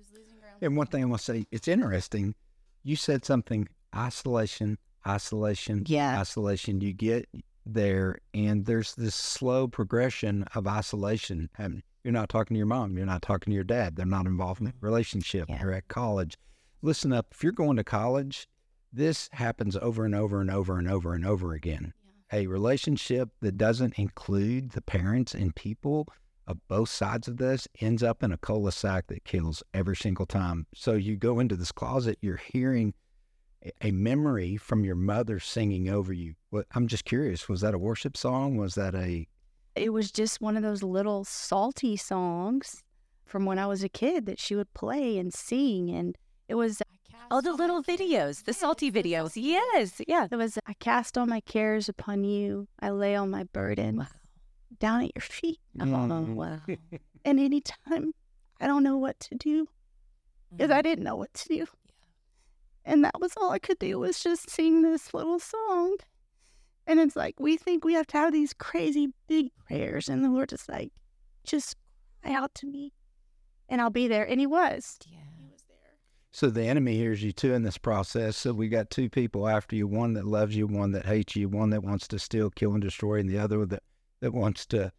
And 0.62 0.78
one 0.78 0.86
thing 0.88 1.02
I 1.04 1.06
want 1.08 1.22
to 1.22 1.26
say, 1.34 1.46
it's 1.52 1.68
interesting. 1.68 2.36
You 2.84 2.96
said 2.96 3.26
something 3.26 3.68
isolation, 3.96 4.78
isolation, 5.08 5.84
Yeah. 5.88 6.20
isolation. 6.20 6.82
You 6.82 6.94
get 6.94 7.28
there, 7.66 8.20
and 8.34 8.66
there's 8.66 8.94
this 8.96 9.16
slow 9.16 9.68
progression 9.68 10.44
of 10.56 10.68
isolation. 10.68 11.50
happening. 11.54 11.84
You're 12.04 12.12
not 12.14 12.30
talking 12.30 12.56
to 12.56 12.58
your 12.58 12.68
mom. 12.68 12.98
You're 12.98 13.06
not 13.06 13.22
talking 13.22 13.52
to 13.52 13.56
your 13.56 13.64
dad. 13.64 13.96
They're 13.96 14.06
not 14.06 14.26
involved 14.26 14.62
in 14.62 14.68
a 14.68 14.70
mm-hmm. 14.72 14.86
relationship. 14.86 15.50
Yeah. 15.50 15.62
You're 15.62 15.74
at 15.74 15.88
college. 15.88 16.38
Listen 16.82 17.14
up. 17.14 17.28
If 17.32 17.44
you're 17.44 17.52
going 17.52 17.78
to 17.78 17.84
college, 17.84 18.48
this 18.92 19.30
happens 19.34 19.78
over 19.78 20.06
and 20.06 20.16
over 20.16 20.42
and 20.42 20.50
over 20.50 20.78
and 20.78 20.90
over 20.90 21.14
and 21.14 21.26
over 21.26 21.54
again. 21.54 21.94
A 22.34 22.48
relationship 22.48 23.30
that 23.42 23.58
doesn't 23.58 24.00
include 24.00 24.72
the 24.72 24.82
parents 24.82 25.34
and 25.34 25.56
people 25.56 26.08
of 26.48 26.58
both 26.68 26.90
sides 26.90 27.28
of 27.28 27.38
this 27.38 27.68
ends 27.80 28.02
up 28.02 28.24
in 28.24 28.32
a 28.32 28.38
cul-de-sac 28.38 29.08
that 29.08 29.26
kills 29.26 29.64
every 29.74 29.96
single 29.96 30.26
time. 30.26 30.66
So 30.74 30.94
you 30.94 31.16
go 31.16 31.40
into 31.40 31.56
this 31.56 31.72
closet, 31.72 32.18
you're 32.22 32.38
hearing 32.38 32.94
a- 33.64 33.72
a 33.82 33.92
memory 33.92 34.58
from 34.58 34.84
your 34.84 34.96
mother 34.96 35.40
singing 35.40 35.88
over 35.88 36.12
you. 36.12 36.34
What 36.50 36.66
I'm 36.72 36.88
just 36.88 37.06
curious, 37.06 37.48
was 37.48 37.62
that 37.62 37.74
a 37.74 37.80
worship 37.80 38.18
song? 38.18 38.58
Was 38.58 38.76
that 38.76 38.96
a 38.96 39.28
it 39.76 39.92
was 39.94 40.12
just 40.12 40.42
one 40.42 40.58
of 40.58 40.64
those 40.64 40.84
little 40.84 41.24
Psalty 41.24 41.96
songs 41.98 42.84
from 43.26 43.46
when 43.46 43.58
I 43.60 43.66
was 43.68 43.84
a 43.84 43.90
kid 43.90 44.26
that 44.26 44.40
she 44.40 44.56
would 44.56 44.74
play 44.74 45.18
and 45.18 45.34
sing. 45.34 45.90
And 45.90 46.18
it 46.50 46.56
was, 46.56 46.82
all 47.30 47.42
the 47.42 47.54
little 47.54 47.82
videos, 47.82 48.44
the 48.44 48.54
Psalty 48.54 48.92
videos. 48.92 49.34
Yes. 49.36 50.02
Yeah. 50.08 50.28
it 50.30 50.36
was, 50.36 50.58
I 50.66 50.74
cast 50.74 51.18
all 51.18 51.26
my 51.26 51.40
cares 51.40 51.88
upon 51.88 52.24
you. 52.26 52.68
I 52.80 52.90
lay 52.90 53.16
all 53.16 53.28
my 53.28 53.44
burden 53.46 53.98
Wow. 53.98 54.08
down 54.80 55.04
at 55.04 55.12
your 55.16 55.22
feet. 55.22 55.60
Oh, 55.80 56.22
wow. 56.34 56.60
And 57.26 57.40
anytime 57.40 58.14
I 58.60 58.66
don't 58.68 58.84
know 58.84 58.98
what 58.98 59.20
to 59.22 59.36
do, 59.36 59.68
because 60.52 60.70
Mm-hmm. 60.70 60.78
I 60.78 60.82
didn't 60.82 61.04
know 61.06 61.16
what 61.16 61.34
to 61.36 61.48
do. 61.48 61.66
And 62.84 63.06
that 63.06 63.22
was 63.22 63.34
all 63.38 63.52
I 63.52 63.60
could 63.60 63.78
do 63.80 64.00
was 64.00 64.20
just 64.22 64.50
sing 64.50 64.82
this 64.82 65.14
little 65.14 65.40
song. 65.40 65.96
And 66.88 67.00
it's 67.00 67.16
like, 67.16 67.40
we 67.40 67.58
think 67.58 67.86
we 67.86 67.94
have 67.94 68.08
to 68.08 68.18
have 68.18 68.34
these 68.34 68.54
crazy 68.54 69.10
big 69.28 69.52
prayers. 69.68 70.10
And 70.10 70.24
the 70.24 70.30
Lord 70.30 70.52
is 70.52 70.68
like, 70.68 70.92
just 71.44 71.76
cry 72.22 72.34
out 72.34 72.54
to 72.56 72.68
me 72.68 72.94
and 73.72 73.82
I'll 73.82 73.90
be 73.90 74.08
there. 74.08 74.28
And 74.28 74.40
He 74.40 74.46
was. 74.46 75.00
Yeah. 75.08 75.18
He 75.38 75.46
was 75.46 75.64
there. 75.68 75.78
So 76.32 76.50
the 76.50 76.66
enemy 76.66 76.96
hears 76.96 77.24
you 77.24 77.32
too 77.32 77.54
in 77.54 77.64
this 77.64 77.78
process. 77.78 78.38
So 78.38 78.54
we 78.54 78.68
got 78.68 78.92
two 78.92 79.10
people 79.10 79.48
after 79.48 79.76
you: 79.76 79.88
one 79.88 80.14
that 80.14 80.28
loves 80.28 80.56
you, 80.56 80.68
one 80.68 80.92
that 80.92 81.06
hates 81.06 81.36
you, 81.36 81.50
one 81.50 81.72
that 81.72 81.84
wants 81.84 82.08
to 82.10 82.20
steal, 82.20 82.52
kill, 82.52 82.74
and 82.74 82.82
destroy, 82.82 83.20
and 83.20 83.30
the 83.30 83.40
other 83.40 83.66
that 83.66 83.84
that 84.20 84.34
wants 84.34 84.66
to 84.68 84.92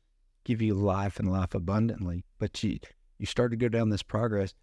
give 0.45 0.61
you 0.61 0.75
life 0.75 1.21
and 1.21 1.31
life 1.31 1.55
abundantly. 1.55 2.25
But 2.39 2.61
you 2.65 2.79
you 3.19 3.27
start 3.27 3.53
to 3.53 3.57
go 3.57 3.69
down 3.69 3.91
this 3.91 4.03
progress, 4.03 4.55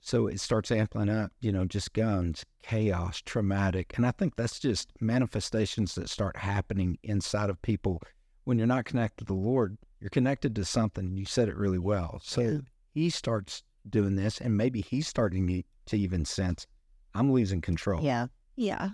so 0.00 0.26
it 0.26 0.40
starts 0.40 0.70
amping 0.70 1.10
up. 1.10 1.32
You 1.40 1.52
know, 1.52 1.64
just 1.64 1.92
guns, 1.92 2.44
chaos, 2.62 3.20
traumatic, 3.24 3.94
and 3.96 4.06
I 4.06 4.10
think 4.12 4.36
that's 4.36 4.58
just 4.58 4.90
manifestations 5.00 5.94
that 5.94 6.08
start 6.08 6.36
happening 6.36 6.98
inside 7.02 7.50
of 7.50 7.60
people 7.62 8.02
when 8.44 8.58
you're 8.58 8.66
not 8.66 8.84
connected 8.84 9.26
to 9.26 9.32
the 9.32 9.38
Lord. 9.38 9.76
You're 10.00 10.10
connected 10.10 10.54
to 10.56 10.64
something. 10.64 11.16
You 11.16 11.24
said 11.24 11.48
it 11.48 11.56
really 11.56 11.78
well. 11.78 12.20
So 12.22 12.40
Yeah. 12.40 12.58
he 12.94 13.10
starts 13.10 13.62
doing 13.88 14.16
this, 14.16 14.40
and 14.40 14.56
maybe 14.56 14.80
he's 14.80 15.08
starting 15.08 15.46
to- 15.46 15.62
to 15.86 15.98
even 15.98 16.24
sense 16.24 16.66
I'm 17.14 17.32
losing 17.32 17.60
control. 17.60 18.02
Yeah. 18.02 18.28
Yeah. 18.56 18.90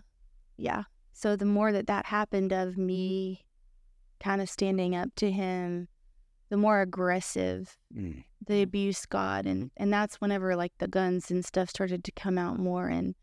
Yeah. 0.57 0.85
So 1.13 1.37
the 1.37 1.45
more 1.45 1.73
that 1.73 1.87
that 1.89 2.07
happened 2.07 2.53
of 2.53 2.71
mm-hmm. 2.71 2.87
me 2.87 3.45
kind 4.21 4.41
of 4.41 4.49
standing 4.49 4.95
up 4.95 5.15
to 5.17 5.31
Him 5.31 5.89
the 6.55 6.59
more 6.59 6.81
aggressive 6.81 7.77
Mm. 7.93 8.23
the 8.47 8.63
abuse 8.63 9.07
got 9.07 9.45
and 9.45 9.73
and 9.77 9.93
that's 9.93 10.21
whenever 10.21 10.55
like 10.55 10.73
the 10.79 10.87
guns 10.87 11.29
and 11.33 11.45
stuff 11.45 11.69
started 11.69 12.05
to 12.05 12.13
come 12.13 12.39
out 12.39 12.61
more 12.61 12.87
and 12.87 13.17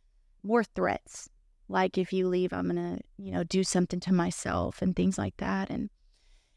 more 0.44 0.66
threats 0.66 1.30
like 1.70 1.98
if 1.98 2.12
you 2.12 2.28
leave 2.28 2.52
i'm 2.52 2.68
gonna 2.68 3.00
you 3.18 3.32
know 3.32 3.46
do 3.46 3.64
something 3.64 4.02
to 4.02 4.12
myself 4.14 4.82
and 4.82 4.98
things 4.98 5.18
like 5.18 5.38
that 5.38 5.70
and 5.70 5.90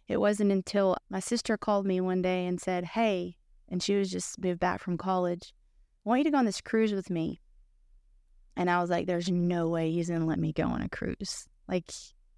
it 0.09 0.17
wasn't 0.17 0.51
until 0.51 0.97
my 1.09 1.21
sister 1.21 1.57
called 1.57 1.87
me 1.87 2.01
one 2.01 2.23
day 2.23 2.45
and 2.45 2.61
said 2.61 2.85
hey 2.85 3.37
and 3.69 3.81
she 3.81 3.95
was 3.95 4.11
just 4.11 4.41
moved 4.43 4.59
back 4.59 4.81
from 4.81 4.99
college 4.99 5.55
i 6.05 6.09
want 6.09 6.19
you 6.19 6.25
to 6.25 6.31
go 6.33 6.39
on 6.39 6.45
this 6.45 6.61
cruise 6.61 6.93
with 6.93 7.09
me 7.09 7.41
and 8.57 8.69
i 8.69 8.81
was 8.81 8.91
like 8.91 9.07
there's 9.07 9.31
no 9.31 9.69
way 9.69 9.93
he's 9.93 10.11
gonna 10.11 10.27
let 10.27 10.41
me 10.41 10.53
go 10.53 10.65
on 10.65 10.83
a 10.83 10.89
cruise 10.89 11.47
like 11.69 11.85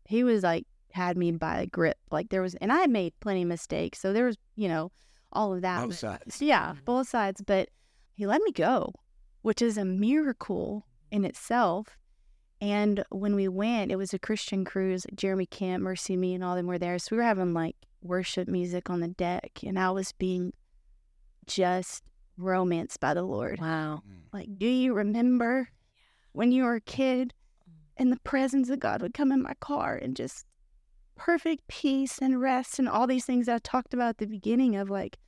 he 0.05 0.23
was 0.25 0.43
like 0.43 0.67
had 0.93 1.17
me 1.17 1.31
by 1.33 1.61
a 1.61 1.67
grip 1.67 1.99
like 2.11 2.29
there 2.31 2.43
was 2.43 2.55
and 2.57 2.73
i 2.73 2.79
had 2.79 2.91
made 2.91 3.13
plenty 3.21 3.43
of 3.43 3.49
mistakes 3.49 3.99
so 3.99 4.13
there 4.13 4.25
was 4.27 4.37
you 4.55 4.69
know 4.69 4.91
all 5.33 5.53
of 5.55 5.61
that 5.63 5.81
Both 5.83 5.89
but- 5.91 5.97
sides. 5.99 6.41
yeah, 6.41 6.73
Mhm. 6.75 6.85
both 6.87 7.09
sides. 7.09 7.43
But 7.47 7.69
he 8.15 8.27
let 8.27 8.41
me 8.41 8.53
go, 8.53 8.95
which 9.43 9.61
is 9.61 9.77
a 9.77 9.85
miracle 9.85 10.87
in 11.11 11.27
itself. 11.27 11.99
And 12.59 13.05
when 13.11 13.35
we 13.35 13.47
went, 13.49 13.91
it 13.91 13.97
was 13.97 14.15
a 14.15 14.19
Christian 14.19 14.65
cruise. 14.65 15.05
Jeremy 15.15 15.45
Camp, 15.45 15.85
MercyMe, 15.85 16.35
and 16.35 16.43
all 16.43 16.55
them 16.55 16.67
were 16.67 16.79
there. 16.79 16.99
So 16.99 17.09
we 17.11 17.17
were 17.19 17.25
having 17.25 17.53
like 17.53 17.77
worship 18.01 18.49
music 18.49 18.89
on 18.89 19.01
the 19.01 19.09
deck, 19.09 19.61
and 19.63 19.79
I 19.79 19.91
was 19.91 20.13
being 20.13 20.55
just 21.47 22.03
romanced 22.39 23.01
by 23.01 23.13
the 23.13 23.23
Lord. 23.25 23.61
Wow. 23.61 24.03
Mm. 24.09 24.21
Like, 24.33 24.59
do 24.59 24.67
you 24.69 24.95
remember 24.95 25.69
when 26.33 26.51
you 26.53 26.65
were 26.65 26.77
a 26.77 26.81
kid 26.81 27.35
and 27.99 28.11
the 28.11 28.21
presence 28.21 28.71
of 28.71 28.81
God 28.81 29.03
would 29.03 29.13
come 29.13 29.33
in 29.33 29.43
my 29.43 29.55
car 29.61 29.97
and 29.97 30.17
just 30.17 30.46
perfect 31.17 31.67
peace 31.69 32.19
and 32.19 32.41
rest 32.41 32.79
and 32.79 32.89
all 32.89 33.07
these 33.07 33.25
things 33.25 33.49
I 33.49 33.59
talked 33.59 33.95
about 33.95 34.11
at 34.11 34.19
the 34.19 34.27
beginning 34.27 34.77
of 34.77 34.91
like, 34.91 35.19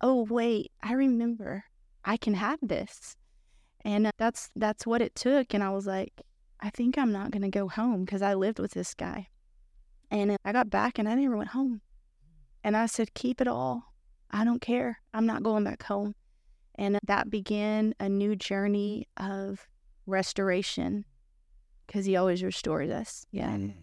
oh 0.00 0.26
wait, 0.30 0.72
I 0.82 0.92
remember 0.92 1.64
I 2.04 2.16
can 2.16 2.34
have 2.34 2.58
this. 2.62 3.16
And 3.84 4.06
uh, 4.06 4.10
that's 4.18 4.50
that's 4.56 4.86
what 4.86 5.02
it 5.02 5.14
took 5.14 5.54
and 5.54 5.62
I 5.62 5.70
was 5.70 5.86
like, 5.86 6.22
I 6.60 6.70
think 6.70 6.96
I'm 6.98 7.12
not 7.12 7.30
going 7.30 7.42
to 7.42 7.48
go 7.48 7.68
home 7.68 8.04
because 8.04 8.22
I 8.22 8.34
lived 8.34 8.58
with 8.58 8.72
this 8.72 8.94
guy. 8.94 9.28
And 10.10 10.32
uh, 10.32 10.36
I 10.44 10.52
got 10.52 10.70
back 10.70 10.98
and 10.98 11.08
I 11.08 11.14
never 11.14 11.36
went 11.36 11.50
home. 11.50 11.80
And 12.64 12.76
I 12.76 12.86
said, 12.86 13.14
keep 13.14 13.40
it 13.40 13.48
all. 13.48 13.92
I 14.30 14.44
don't 14.44 14.60
care. 14.60 14.98
I'm 15.14 15.26
not 15.26 15.42
going 15.42 15.64
back 15.64 15.82
home. 15.82 16.14
And 16.74 16.98
that 17.06 17.30
began 17.30 17.94
a 18.00 18.08
new 18.08 18.36
journey 18.36 19.08
of 19.16 19.66
restoration 20.06 21.04
because 21.86 22.04
he 22.04 22.16
always 22.16 22.42
restores 22.42 22.90
us. 22.90 23.24
Yeah. 23.30 23.50
Mhm. 23.50 23.74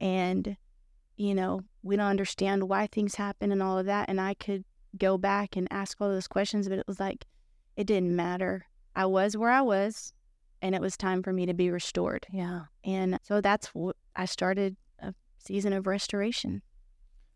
And, 0.00 0.56
you 1.16 1.34
know, 1.34 1.62
we 1.82 1.96
don't 1.96 2.06
understand 2.06 2.68
why 2.68 2.86
things 2.86 3.14
happen 3.14 3.52
and 3.52 3.62
all 3.62 3.78
of 3.78 3.86
that. 3.86 4.08
And 4.08 4.20
I 4.20 4.34
could 4.34 4.64
go 4.98 5.18
back 5.18 5.56
and 5.56 5.68
ask 5.70 5.96
all 6.00 6.08
those 6.08 6.28
questions, 6.28 6.68
but 6.68 6.78
it 6.78 6.86
was 6.86 7.00
like, 7.00 7.24
it 7.76 7.86
didn't 7.86 8.14
matter. 8.14 8.66
I 8.94 9.06
was 9.06 9.36
where 9.36 9.50
I 9.50 9.60
was, 9.60 10.12
and 10.62 10.74
it 10.74 10.80
was 10.80 10.96
time 10.96 11.22
for 11.22 11.32
me 11.32 11.46
to 11.46 11.54
be 11.54 11.70
restored. 11.70 12.26
Yeah. 12.32 12.62
And 12.84 13.18
so 13.22 13.40
that's 13.40 13.68
what 13.68 13.96
I 14.14 14.24
started 14.24 14.76
a 14.98 15.14
season 15.38 15.72
of 15.72 15.86
restoration. 15.86 16.62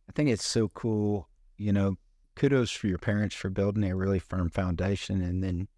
I 0.08 0.12
think 0.12 0.30
it's 0.30 0.46
so 0.46 0.68
cool. 0.68 1.28
You 1.58 1.72
know, 1.72 1.96
kudos 2.36 2.70
for 2.70 2.86
your 2.86 2.98
parents 2.98 3.34
for 3.34 3.50
building 3.50 3.84
a 3.84 3.94
really 3.94 4.18
firm 4.18 4.48
foundation. 4.48 5.20
And 5.20 5.44
then 5.44 5.68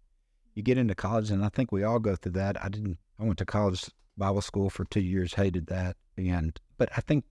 you 0.55 0.63
get 0.63 0.77
into 0.77 0.95
college, 0.95 1.29
and 1.29 1.43
I 1.43 1.49
think 1.49 1.71
we 1.71 1.83
all 1.83 1.99
go 1.99 2.15
through 2.15 2.33
that. 2.33 2.63
I 2.63 2.69
didn't, 2.69 2.97
I 3.19 3.23
went 3.23 3.37
to 3.39 3.45
college 3.45 3.89
Bible 4.17 4.41
school 4.41 4.69
for 4.69 4.85
two 4.85 5.01
years, 5.01 5.33
hated 5.33 5.67
that. 5.67 5.97
And, 6.17 6.57
but 6.77 6.89
I 6.95 7.01
think 7.01 7.25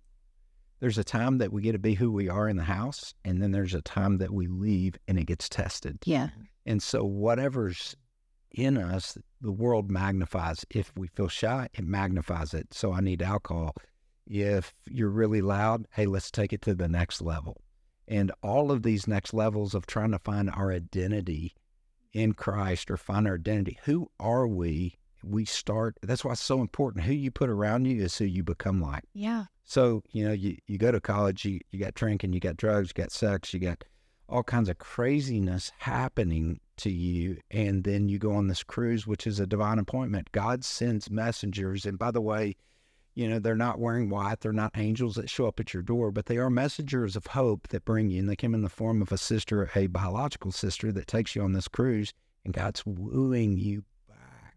there's 0.83 0.99
a 0.99 1.05
time 1.05 1.39
that 1.39 1.53
we 1.53 1.63
get 1.63 1.73
to 1.73 1.79
be 1.79 1.95
who 1.95 2.11
we 2.11 2.29
are 2.29 2.49
in 2.49 2.57
the 2.57 2.65
house, 2.65 3.15
and 3.25 3.41
then 3.41 3.53
there's 3.53 3.73
a 3.73 3.83
time 3.83 4.19
that 4.19 4.33
we 4.33 4.49
leave 4.49 4.97
and 5.07 5.17
it 5.17 5.27
gets 5.27 5.49
tested. 5.49 5.97
Yeah. 6.05 6.31
And 6.67 6.83
so, 6.83 7.05
whatever's 7.05 7.95
in 8.51 8.77
us, 8.77 9.17
the 9.41 9.53
world 9.53 9.93
magnifies. 9.93 10.67
If 10.71 10.91
we 10.97 11.07
feel 11.07 11.29
shy, 11.29 11.69
it 11.73 11.85
magnifies 11.85 12.53
it. 12.53 12.75
So, 12.75 12.93
I 12.93 13.01
need 13.01 13.23
alcohol. 13.23 13.77
If 14.27 14.75
you're 14.91 15.09
really 15.09 15.41
loud, 15.41 15.87
hey, 15.93 16.07
let's 16.07 16.33
take 16.33 16.53
it 16.53 16.63
to 16.63 16.75
the 16.75 16.89
next 16.89 17.23
level. 17.23 17.61
And 18.09 18.33
all 18.43 18.73
of 18.73 18.83
these 18.83 19.07
next 19.07 19.33
levels 19.33 19.77
of 19.77 19.87
trying 19.87 20.11
to 20.11 20.19
find 20.19 20.51
our 20.51 20.73
identity 20.73 21.55
in 22.13 22.33
Christ 22.33 22.91
or 22.91 22.97
find 22.97 23.29
our 23.29 23.35
identity. 23.35 23.79
Who 23.85 24.11
are 24.19 24.49
we? 24.49 24.99
We 25.23 25.45
start, 25.45 25.97
that's 26.03 26.25
why 26.25 26.33
it's 26.33 26.41
so 26.41 26.61
important. 26.61 27.05
Who 27.05 27.13
you 27.13 27.31
put 27.31 27.51
around 27.51 27.85
you 27.85 28.03
is 28.03 28.19
who 28.19 28.25
you 28.25 28.43
become 28.43 28.81
like. 28.83 29.05
Yeah. 29.15 29.45
So, 29.65 30.03
you 30.11 30.27
know, 30.27 30.33
you, 30.33 30.57
you 30.67 30.79
go 30.79 30.93
to 30.93 31.01
college, 31.01 31.45
you, 31.45 31.61
you 31.71 31.79
got 31.79 31.95
drinking, 31.95 32.33
you 32.33 32.41
got 32.41 32.57
drugs, 32.57 32.89
you 32.89 33.03
got 33.03 33.13
sex, 33.13 33.55
you 33.55 33.61
got 33.61 33.85
all 34.29 34.43
kinds 34.43 34.69
of 34.69 34.79
craziness 34.79 35.73
happening 35.79 36.61
to 36.79 36.91
you. 36.91 37.39
And 37.51 37.85
then 37.85 38.09
you 38.09 38.19
go 38.19 38.33
on 38.33 38.49
this 38.49 38.63
cruise, 38.63 39.07
which 39.07 39.27
is 39.27 39.39
a 39.39 39.47
divine 39.47 39.79
appointment. 39.79 40.33
God 40.33 40.65
sends 40.65 41.11
messengers. 41.11 41.87
And 41.87 41.99
by 41.99 42.11
the 42.11 42.21
way, 42.21 42.57
you 43.15 43.29
know, 43.29 43.39
they're 43.39 43.55
not 43.55 43.79
wearing 43.79 44.09
white, 44.09 44.41
they're 44.41 44.53
not 44.53 44.73
angels 44.77 45.17
that 45.17 45.29
show 45.29 45.47
up 45.47 45.61
at 45.61 45.75
your 45.75 45.83
door, 45.83 46.11
but 46.11 46.27
they 46.27 46.39
are 46.39 46.49
messengers 46.49 47.15
of 47.15 47.27
hope 47.27 47.69
that 47.69 47.85
bring 47.85 48.09
you. 48.09 48.21
And 48.21 48.29
they 48.29 48.37
come 48.37 48.55
in 48.55 48.63
the 48.63 48.71
form 48.71 49.03
of 49.03 49.13
a 49.13 49.19
sister, 49.19 49.71
a 49.75 49.87
biological 49.87 50.51
sister 50.51 50.91
that 50.93 51.07
takes 51.07 51.37
you 51.37 51.43
on 51.43 51.53
this 51.53 51.69
cruise, 51.69 52.13
and 52.45 52.55
God's 52.55 52.85
wooing 52.87 53.59
you 53.59 53.85
back. 54.09 54.57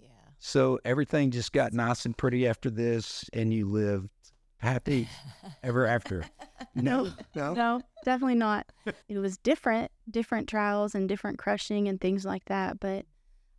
Yeah. 0.00 0.08
So 0.40 0.80
everything 0.84 1.30
just 1.30 1.52
got 1.52 1.72
nice 1.72 2.04
and 2.04 2.16
pretty 2.16 2.46
after 2.46 2.70
this, 2.70 3.24
and 3.32 3.54
you 3.54 3.68
lived 3.68 4.10
happy 4.62 5.08
ever 5.62 5.86
after. 5.86 6.24
No, 6.76 7.10
no. 7.34 7.52
No, 7.54 7.82
definitely 8.04 8.36
not. 8.36 8.66
It 9.08 9.18
was 9.18 9.36
different, 9.36 9.90
different 10.08 10.48
trials 10.48 10.94
and 10.94 11.06
different 11.08 11.36
crushing 11.38 11.86
and 11.88 12.00
things 12.00 12.24
like 12.24 12.44
that. 12.46 12.78
But 12.80 13.04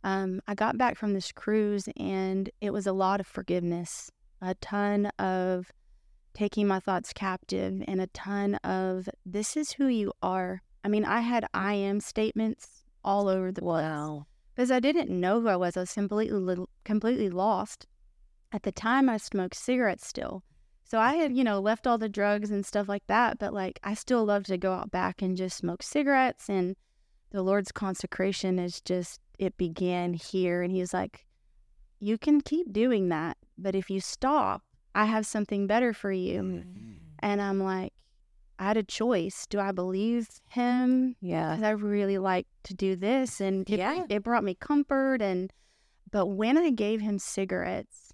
um, 0.02 0.40
I 0.48 0.54
got 0.54 0.78
back 0.78 0.96
from 0.96 1.12
this 1.12 1.30
cruise 1.30 1.86
and 1.98 2.48
it 2.60 2.72
was 2.72 2.86
a 2.88 2.92
lot 2.92 3.20
of 3.20 3.26
forgiveness, 3.26 4.10
a 4.40 4.54
ton 4.56 5.06
of 5.18 5.70
taking 6.32 6.66
my 6.66 6.80
thoughts 6.80 7.12
captive, 7.12 7.84
and 7.86 8.00
a 8.00 8.06
ton 8.08 8.54
of 8.64 9.08
this 9.24 9.54
is 9.56 9.72
who 9.72 9.86
you 9.86 10.10
are. 10.22 10.62
I 10.82 10.88
mean, 10.88 11.04
I 11.04 11.20
had 11.20 11.46
I 11.54 11.74
am 11.74 12.00
statements 12.00 12.82
all 13.04 13.28
over 13.28 13.52
the 13.52 13.60
place 13.60 13.82
Wow. 13.84 14.26
because 14.56 14.70
I 14.72 14.80
didn't 14.80 15.10
know 15.10 15.40
who 15.42 15.48
I 15.48 15.56
was. 15.56 15.76
I 15.76 15.80
was 15.80 15.92
completely 15.92 16.56
completely 16.84 17.28
lost. 17.30 17.86
At 18.50 18.62
the 18.64 18.72
time, 18.72 19.08
I 19.08 19.18
smoked 19.18 19.54
cigarettes 19.56 20.06
still, 20.06 20.42
so 20.84 20.98
I 20.98 21.14
had 21.14 21.36
you 21.36 21.42
know 21.44 21.60
left 21.60 21.86
all 21.86 21.98
the 21.98 22.08
drugs 22.08 22.50
and 22.50 22.64
stuff 22.64 22.88
like 22.88 23.06
that. 23.08 23.38
But 23.38 23.52
like, 23.52 23.80
I 23.82 23.94
still 23.94 24.24
love 24.24 24.44
to 24.44 24.56
go 24.58 24.72
out 24.72 24.90
back 24.90 25.22
and 25.22 25.36
just 25.36 25.56
smoke 25.56 25.82
cigarettes. 25.82 26.48
And 26.48 26.76
the 27.30 27.42
Lord's 27.42 27.72
consecration 27.72 28.58
is 28.58 28.80
just 28.80 29.20
it 29.38 29.56
began 29.56 30.14
here, 30.14 30.62
and 30.62 30.70
He 30.72 30.80
was 30.80 30.94
like, 30.94 31.26
"You 31.98 32.16
can 32.18 32.40
keep 32.40 32.72
doing 32.72 33.08
that, 33.08 33.36
but 33.58 33.74
if 33.74 33.90
you 33.90 34.00
stop, 34.00 34.62
I 34.94 35.06
have 35.06 35.26
something 35.26 35.66
better 35.66 35.92
for 35.92 36.12
you." 36.12 36.42
Mm-hmm. 36.42 36.92
And 37.20 37.40
I'm 37.42 37.60
like, 37.62 37.92
I 38.58 38.64
had 38.64 38.76
a 38.76 38.82
choice. 38.84 39.46
Do 39.48 39.58
I 39.58 39.72
believe 39.72 40.28
Him? 40.48 41.16
Yeah. 41.20 41.56
because 41.56 41.64
I 41.64 41.70
really 41.70 42.18
like 42.18 42.46
to 42.64 42.74
do 42.74 42.94
this, 42.94 43.40
and 43.40 43.68
it, 43.68 43.78
Yeah. 43.78 44.04
it 44.08 44.22
brought 44.22 44.44
me 44.44 44.54
comfort. 44.54 45.20
And 45.22 45.52
but 46.12 46.26
when 46.26 46.56
I 46.56 46.70
gave 46.70 47.00
him 47.00 47.18
cigarettes, 47.18 48.12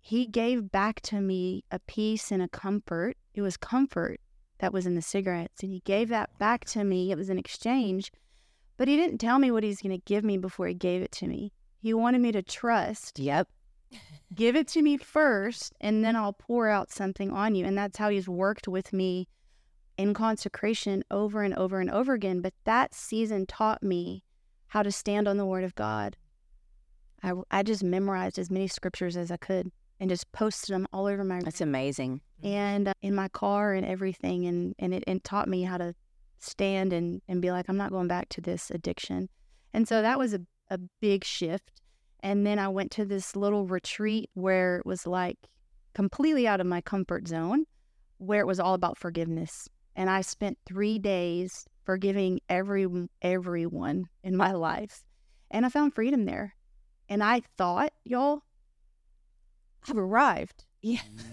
he 0.00 0.26
gave 0.26 0.70
back 0.72 1.00
to 1.02 1.20
me 1.20 1.64
a 1.70 1.78
peace 1.78 2.30
and 2.30 2.42
a 2.42 2.48
comfort. 2.48 3.16
It 3.34 3.42
was 3.42 3.56
comfort 3.56 4.20
that 4.58 4.72
was 4.72 4.86
in 4.86 4.94
the 4.94 5.02
cigarettes, 5.02 5.62
and 5.62 5.72
he 5.72 5.80
gave 5.80 6.08
that 6.08 6.38
back 6.38 6.64
to 6.66 6.84
me. 6.84 7.10
It 7.10 7.18
was 7.18 7.28
an 7.28 7.38
exchange, 7.38 8.12
but 8.76 8.88
he 8.88 8.96
didn't 8.96 9.18
tell 9.18 9.38
me 9.38 9.50
what 9.50 9.62
he's 9.62 9.82
going 9.82 9.96
to 9.96 10.04
give 10.04 10.24
me 10.24 10.36
before 10.38 10.66
he 10.66 10.74
gave 10.74 11.02
it 11.02 11.12
to 11.12 11.26
me. 11.26 11.52
He 11.78 11.94
wanted 11.94 12.20
me 12.20 12.32
to 12.32 12.42
trust. 12.42 13.18
Yep. 13.18 13.48
Give 14.34 14.54
it 14.54 14.68
to 14.68 14.82
me 14.82 14.96
first, 14.96 15.74
and 15.80 16.04
then 16.04 16.16
I'll 16.16 16.32
pour 16.32 16.68
out 16.68 16.90
something 16.90 17.30
on 17.30 17.54
you. 17.54 17.64
And 17.64 17.76
that's 17.76 17.98
how 17.98 18.10
he's 18.10 18.28
worked 18.28 18.68
with 18.68 18.92
me 18.92 19.28
in 19.96 20.14
consecration 20.14 21.04
over 21.10 21.42
and 21.42 21.54
over 21.54 21.80
and 21.80 21.90
over 21.90 22.14
again. 22.14 22.40
But 22.40 22.54
that 22.64 22.94
season 22.94 23.46
taught 23.46 23.82
me 23.82 24.24
how 24.68 24.82
to 24.82 24.92
stand 24.92 25.26
on 25.26 25.36
the 25.36 25.46
word 25.46 25.64
of 25.64 25.74
God. 25.74 26.16
I, 27.22 27.32
I 27.50 27.62
just 27.62 27.82
memorized 27.82 28.38
as 28.38 28.50
many 28.50 28.68
scriptures 28.68 29.16
as 29.16 29.30
I 29.30 29.36
could 29.36 29.72
and 30.00 30.08
just 30.08 30.32
posted 30.32 30.74
them 30.74 30.88
all 30.92 31.06
over 31.06 31.22
my 31.22 31.40
That's 31.40 31.60
amazing. 31.60 32.22
and 32.42 32.88
uh, 32.88 32.94
in 33.02 33.14
my 33.14 33.28
car 33.28 33.74
and 33.74 33.86
everything. 33.86 34.46
And, 34.46 34.74
and 34.78 34.94
it 34.94 35.04
and 35.06 35.22
taught 35.22 35.46
me 35.46 35.62
how 35.62 35.76
to 35.76 35.94
stand 36.38 36.92
and, 36.92 37.20
and 37.28 37.42
be 37.42 37.50
like, 37.50 37.68
I'm 37.68 37.76
not 37.76 37.90
going 37.90 38.08
back 38.08 38.30
to 38.30 38.40
this 38.40 38.70
addiction. 38.70 39.28
And 39.74 39.86
so 39.86 40.00
that 40.00 40.18
was 40.18 40.32
a, 40.34 40.40
a 40.70 40.78
big 41.00 41.24
shift. 41.24 41.70
And 42.20 42.46
then 42.46 42.58
I 42.58 42.68
went 42.68 42.90
to 42.92 43.04
this 43.04 43.36
little 43.36 43.66
retreat 43.66 44.30
where 44.34 44.78
it 44.78 44.86
was 44.86 45.06
like 45.06 45.38
completely 45.94 46.46
out 46.48 46.60
of 46.60 46.66
my 46.66 46.80
comfort 46.80 47.28
zone, 47.28 47.66
where 48.18 48.40
it 48.40 48.46
was 48.46 48.60
all 48.60 48.74
about 48.74 48.98
forgiveness. 48.98 49.68
And 49.96 50.08
I 50.08 50.22
spent 50.22 50.58
three 50.66 50.98
days 50.98 51.66
forgiving 51.84 52.40
every 52.48 52.86
everyone 53.22 54.06
in 54.22 54.36
my 54.36 54.52
life. 54.70 55.04
And 55.50 55.66
I 55.66 55.68
found 55.68 55.94
freedom 55.94 56.24
there. 56.24 56.54
And 57.08 57.22
I 57.24 57.42
thought, 57.58 57.92
y'all, 58.04 58.42
I've 59.88 59.96
arrived. 59.98 60.64
Yeah. 60.82 61.00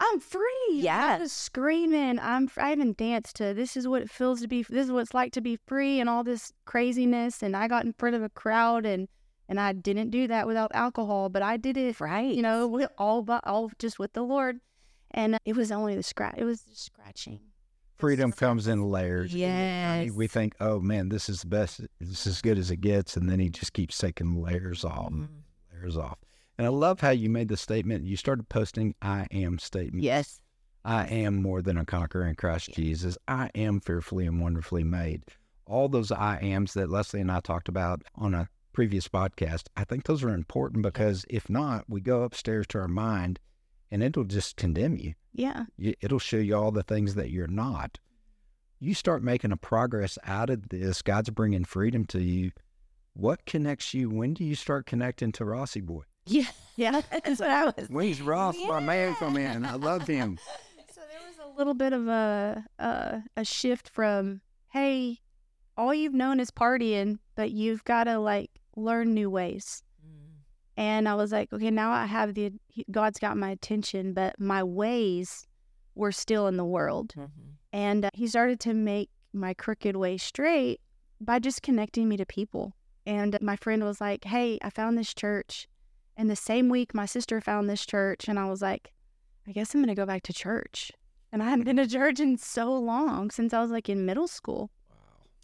I'm 0.00 0.20
free. 0.20 0.40
Yeah. 0.70 0.96
I 0.96 1.10
Yes. 1.12 1.20
was 1.20 1.32
screaming. 1.32 2.18
I'm. 2.18 2.44
f- 2.44 2.58
I 2.58 2.72
even 2.72 2.94
danced 2.94 3.36
to 3.36 3.52
"This 3.54 3.76
is 3.76 3.86
what 3.86 4.02
it 4.02 4.10
feels 4.10 4.40
to 4.40 4.48
be. 4.48 4.62
This 4.62 4.86
is 4.86 4.92
what 4.92 5.00
it's 5.00 5.14
like 5.14 5.32
to 5.34 5.40
be 5.40 5.58
free," 5.66 6.00
and 6.00 6.08
all 6.08 6.24
this 6.24 6.52
craziness. 6.64 7.42
And 7.42 7.54
I 7.56 7.68
got 7.68 7.84
in 7.84 7.92
front 7.92 8.16
of 8.16 8.22
a 8.22 8.28
crowd, 8.30 8.86
and 8.86 9.08
and 9.48 9.60
I 9.60 9.72
didn't 9.74 10.10
do 10.10 10.26
that 10.28 10.46
without 10.46 10.70
alcohol, 10.74 11.28
but 11.28 11.42
I 11.42 11.56
did 11.56 11.76
it. 11.76 12.00
Right. 12.00 12.34
You 12.34 12.42
know, 12.42 12.66
with 12.66 12.90
all 12.98 13.22
but 13.22 13.46
all 13.46 13.70
just 13.78 13.98
with 13.98 14.14
the 14.14 14.22
Lord, 14.22 14.60
and 15.10 15.38
it 15.44 15.54
was 15.56 15.70
only 15.70 15.94
the 15.94 16.02
scratch. 16.02 16.34
It 16.38 16.44
was 16.44 16.62
just 16.62 16.84
scratching. 16.86 17.38
Freedom 17.98 18.32
comes 18.32 18.66
in 18.66 18.82
layers. 18.90 19.32
Yes. 19.32 20.10
We 20.10 20.26
think, 20.26 20.54
oh 20.58 20.80
man, 20.80 21.10
this 21.10 21.28
is 21.28 21.42
the 21.42 21.46
best. 21.48 21.80
This 22.00 22.22
is 22.22 22.26
as 22.26 22.42
good 22.42 22.58
as 22.58 22.70
it 22.72 22.80
gets, 22.80 23.16
and 23.16 23.28
then 23.30 23.38
he 23.38 23.50
just 23.50 23.74
keeps 23.74 23.96
taking 23.98 24.42
layers 24.42 24.84
off, 24.84 25.12
Mm-hmm. 25.12 25.26
Layers 25.82 25.96
off. 25.96 26.18
And 26.58 26.66
I 26.66 26.70
love 26.70 27.00
how 27.00 27.10
you 27.10 27.28
made 27.28 27.48
the 27.48 27.56
statement. 27.56 28.04
You 28.04 28.16
started 28.16 28.48
posting 28.48 28.94
"I 29.02 29.26
am" 29.30 29.58
statements. 29.58 30.04
Yes. 30.04 30.40
I 30.84 31.06
am 31.06 31.40
more 31.40 31.62
than 31.62 31.78
a 31.78 31.84
conqueror 31.84 32.26
in 32.26 32.34
Christ 32.34 32.72
Jesus. 32.72 33.16
I 33.28 33.50
am 33.54 33.80
fearfully 33.80 34.26
and 34.26 34.40
wonderfully 34.40 34.82
made. 34.82 35.22
All 35.64 35.88
those 35.88 36.10
I 36.10 36.38
ams 36.38 36.74
that 36.74 36.90
Leslie 36.90 37.20
and 37.20 37.30
I 37.30 37.40
talked 37.40 37.68
about 37.68 38.02
on 38.16 38.34
a 38.34 38.48
previous 38.72 39.06
podcast, 39.06 39.68
I 39.76 39.84
think 39.84 40.04
those 40.04 40.24
are 40.24 40.34
important 40.34 40.82
because 40.82 41.24
if 41.30 41.48
not, 41.48 41.84
we 41.88 42.00
go 42.00 42.22
upstairs 42.22 42.66
to 42.68 42.78
our 42.78 42.88
mind 42.88 43.38
and 43.92 44.02
it'll 44.02 44.24
just 44.24 44.56
condemn 44.56 44.96
you. 44.96 45.14
Yeah. 45.32 45.64
It'll 45.78 46.18
show 46.18 46.38
you 46.38 46.56
all 46.56 46.72
the 46.72 46.82
things 46.82 47.14
that 47.14 47.30
you're 47.30 47.46
not. 47.46 47.98
You 48.80 48.94
start 48.94 49.22
making 49.22 49.52
a 49.52 49.56
progress 49.56 50.18
out 50.24 50.50
of 50.50 50.68
this. 50.70 51.00
God's 51.00 51.30
bringing 51.30 51.64
freedom 51.64 52.04
to 52.06 52.20
you. 52.20 52.50
What 53.14 53.44
connects 53.46 53.94
you? 53.94 54.08
When 54.08 54.34
do 54.34 54.44
you 54.44 54.54
start 54.54 54.86
connecting 54.86 55.32
to 55.32 55.44
Rossi 55.44 55.80
Boy? 55.80 56.02
Yeah. 56.26 56.46
Yeah. 56.74 57.02
That's 57.10 57.38
what 57.38 57.50
I 57.50 57.66
was. 57.66 57.88
When's 57.90 58.22
Ross, 58.22 58.56
my 58.66 58.80
man, 58.80 59.14
from 59.16 59.36
in? 59.36 59.66
I 59.66 59.74
love 59.74 60.06
him. 60.06 60.38
So 60.94 61.02
there 61.10 61.20
was 61.28 61.36
a 61.38 61.58
little 61.58 61.74
bit 61.74 61.92
of 61.92 62.08
a 62.08 62.64
a, 62.78 63.22
a 63.36 63.44
shift 63.44 63.90
from 63.90 64.40
hey, 64.70 65.18
all 65.76 65.92
you've 65.92 66.14
known 66.14 66.40
is 66.40 66.50
partying, 66.50 67.18
but 67.34 67.50
you've 67.50 67.84
got 67.84 68.04
to 68.04 68.18
like 68.18 68.50
learn 68.74 69.12
new 69.12 69.28
ways. 69.28 69.82
And 70.78 71.06
I 71.06 71.14
was 71.14 71.30
like, 71.30 71.52
okay, 71.52 71.70
now 71.70 71.90
I 71.90 72.06
have 72.06 72.32
the 72.32 72.52
God's 72.90 73.18
got 73.18 73.36
my 73.36 73.50
attention, 73.50 74.14
but 74.14 74.40
my 74.40 74.62
ways 74.62 75.46
were 75.94 76.12
still 76.12 76.46
in 76.46 76.56
the 76.56 76.64
world. 76.64 77.14
And 77.72 78.06
uh, 78.06 78.10
he 78.14 78.26
started 78.26 78.60
to 78.60 78.72
make 78.72 79.10
my 79.34 79.52
crooked 79.52 79.94
way 79.94 80.16
straight 80.16 80.80
by 81.20 81.38
just 81.38 81.60
connecting 81.62 82.08
me 82.08 82.16
to 82.16 82.24
people. 82.26 82.74
And 83.06 83.38
my 83.40 83.56
friend 83.56 83.84
was 83.84 84.00
like, 84.00 84.24
hey, 84.24 84.58
I 84.62 84.70
found 84.70 84.96
this 84.96 85.14
church. 85.14 85.68
And 86.16 86.30
the 86.30 86.36
same 86.36 86.68
week, 86.68 86.94
my 86.94 87.06
sister 87.06 87.40
found 87.40 87.68
this 87.68 87.84
church. 87.84 88.28
And 88.28 88.38
I 88.38 88.48
was 88.48 88.62
like, 88.62 88.92
I 89.46 89.52
guess 89.52 89.74
I'm 89.74 89.80
going 89.80 89.94
to 89.94 90.00
go 90.00 90.06
back 90.06 90.22
to 90.24 90.32
church. 90.32 90.92
And 91.32 91.42
I 91.42 91.48
hadn't 91.48 91.64
been 91.64 91.78
to 91.78 91.86
church 91.86 92.20
in 92.20 92.36
so 92.36 92.72
long 92.72 93.30
since 93.30 93.54
I 93.54 93.60
was 93.60 93.70
like 93.70 93.88
in 93.88 94.06
middle 94.06 94.28
school. 94.28 94.70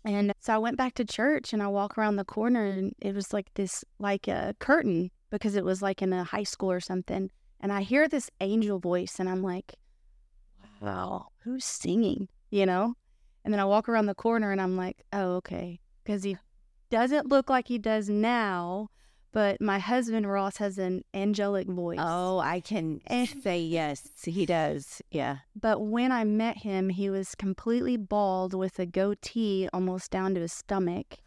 Wow. 0.05 0.13
And 0.13 0.33
so 0.39 0.55
I 0.55 0.59
went 0.59 0.77
back 0.77 0.95
to 0.95 1.05
church 1.05 1.53
and 1.53 1.63
I 1.63 1.69
walk 1.69 1.97
around 1.97 2.17
the 2.17 2.25
corner 2.25 2.65
and 2.67 2.95
it 3.01 3.15
was 3.15 3.33
like 3.33 3.53
this, 3.55 3.85
like 3.99 4.29
a 4.29 4.55
curtain 4.59 5.11
because 5.31 5.57
it 5.57 5.65
was 5.65 5.83
like 5.83 6.03
in 6.03 6.13
a 6.13 6.25
high 6.25 6.45
school 6.45 6.71
or 6.71 6.81
something. 6.81 7.31
And 7.61 7.73
I 7.73 7.83
hear 7.83 8.07
this 8.07 8.31
angel 8.41 8.79
voice 8.79 9.19
and 9.19 9.29
I'm 9.29 9.43
like, 9.43 9.75
wow, 10.81 11.29
who's 11.39 11.65
singing? 11.65 12.29
You 12.51 12.67
know? 12.67 12.95
And 13.45 13.53
then 13.53 13.61
I 13.61 13.65
walk 13.65 13.89
around 13.89 14.07
the 14.07 14.15
corner 14.15 14.53
and 14.53 14.61
I'm 14.61 14.77
like, 14.77 15.03
oh, 15.13 15.37
okay. 15.37 15.81
Because 16.05 16.23
he 16.23 16.37
doesn't 16.91 17.29
look 17.29 17.49
like 17.51 17.69
he 17.69 17.79
does 17.79 18.09
now, 18.09 18.89
but 19.33 19.61
my 19.61 19.79
husband 19.79 20.31
Ross 20.31 20.57
has 20.57 20.79
an 20.79 21.05
angelic 21.13 21.69
voice. 21.69 21.99
Oh, 22.01 22.39
I 22.39 22.61
can 22.61 23.01
And- 23.07 23.29
say 23.43 23.61
yes. 23.61 24.09
He 24.25 24.47
does. 24.47 25.03
Yeah. 25.11 25.39
But 25.55 25.81
when 25.83 26.11
I 26.13 26.25
met 26.25 26.59
him, 26.59 26.89
he 26.91 27.11
was 27.11 27.35
completely 27.35 27.97
bald 27.97 28.55
with 28.55 28.79
a 28.79 28.87
goatee 28.87 29.69
almost 29.73 30.11
down 30.11 30.35
to 30.35 30.41
his 30.41 30.53
stomach. 30.53 31.19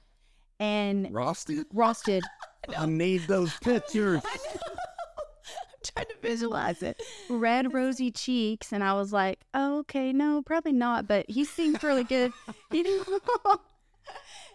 And 0.59 1.11
Ross 1.13 1.45
did? 1.45 1.65
Ross 1.73 2.01
did. 2.03 2.23
I 2.77 2.85
need 2.85 3.21
those 3.27 3.53
pictures. 3.59 4.21
I'm 4.33 5.79
trying 5.95 6.05
to 6.07 6.15
visualize 6.21 6.83
it. 6.83 7.01
red 7.29 7.73
rosy 7.73 8.11
cheeks 8.11 8.71
and 8.71 8.83
I 8.83 8.93
was 8.93 9.11
like, 9.11 9.39
oh, 9.55 9.79
okay, 9.79 10.13
no, 10.13 10.41
probably 10.43 10.73
not, 10.73 11.07
but 11.07 11.25
he 11.27 11.43
seemed 11.45 11.83
really 11.83 12.03
good. 12.03 12.31
You 12.71 12.83
know? 13.07 13.59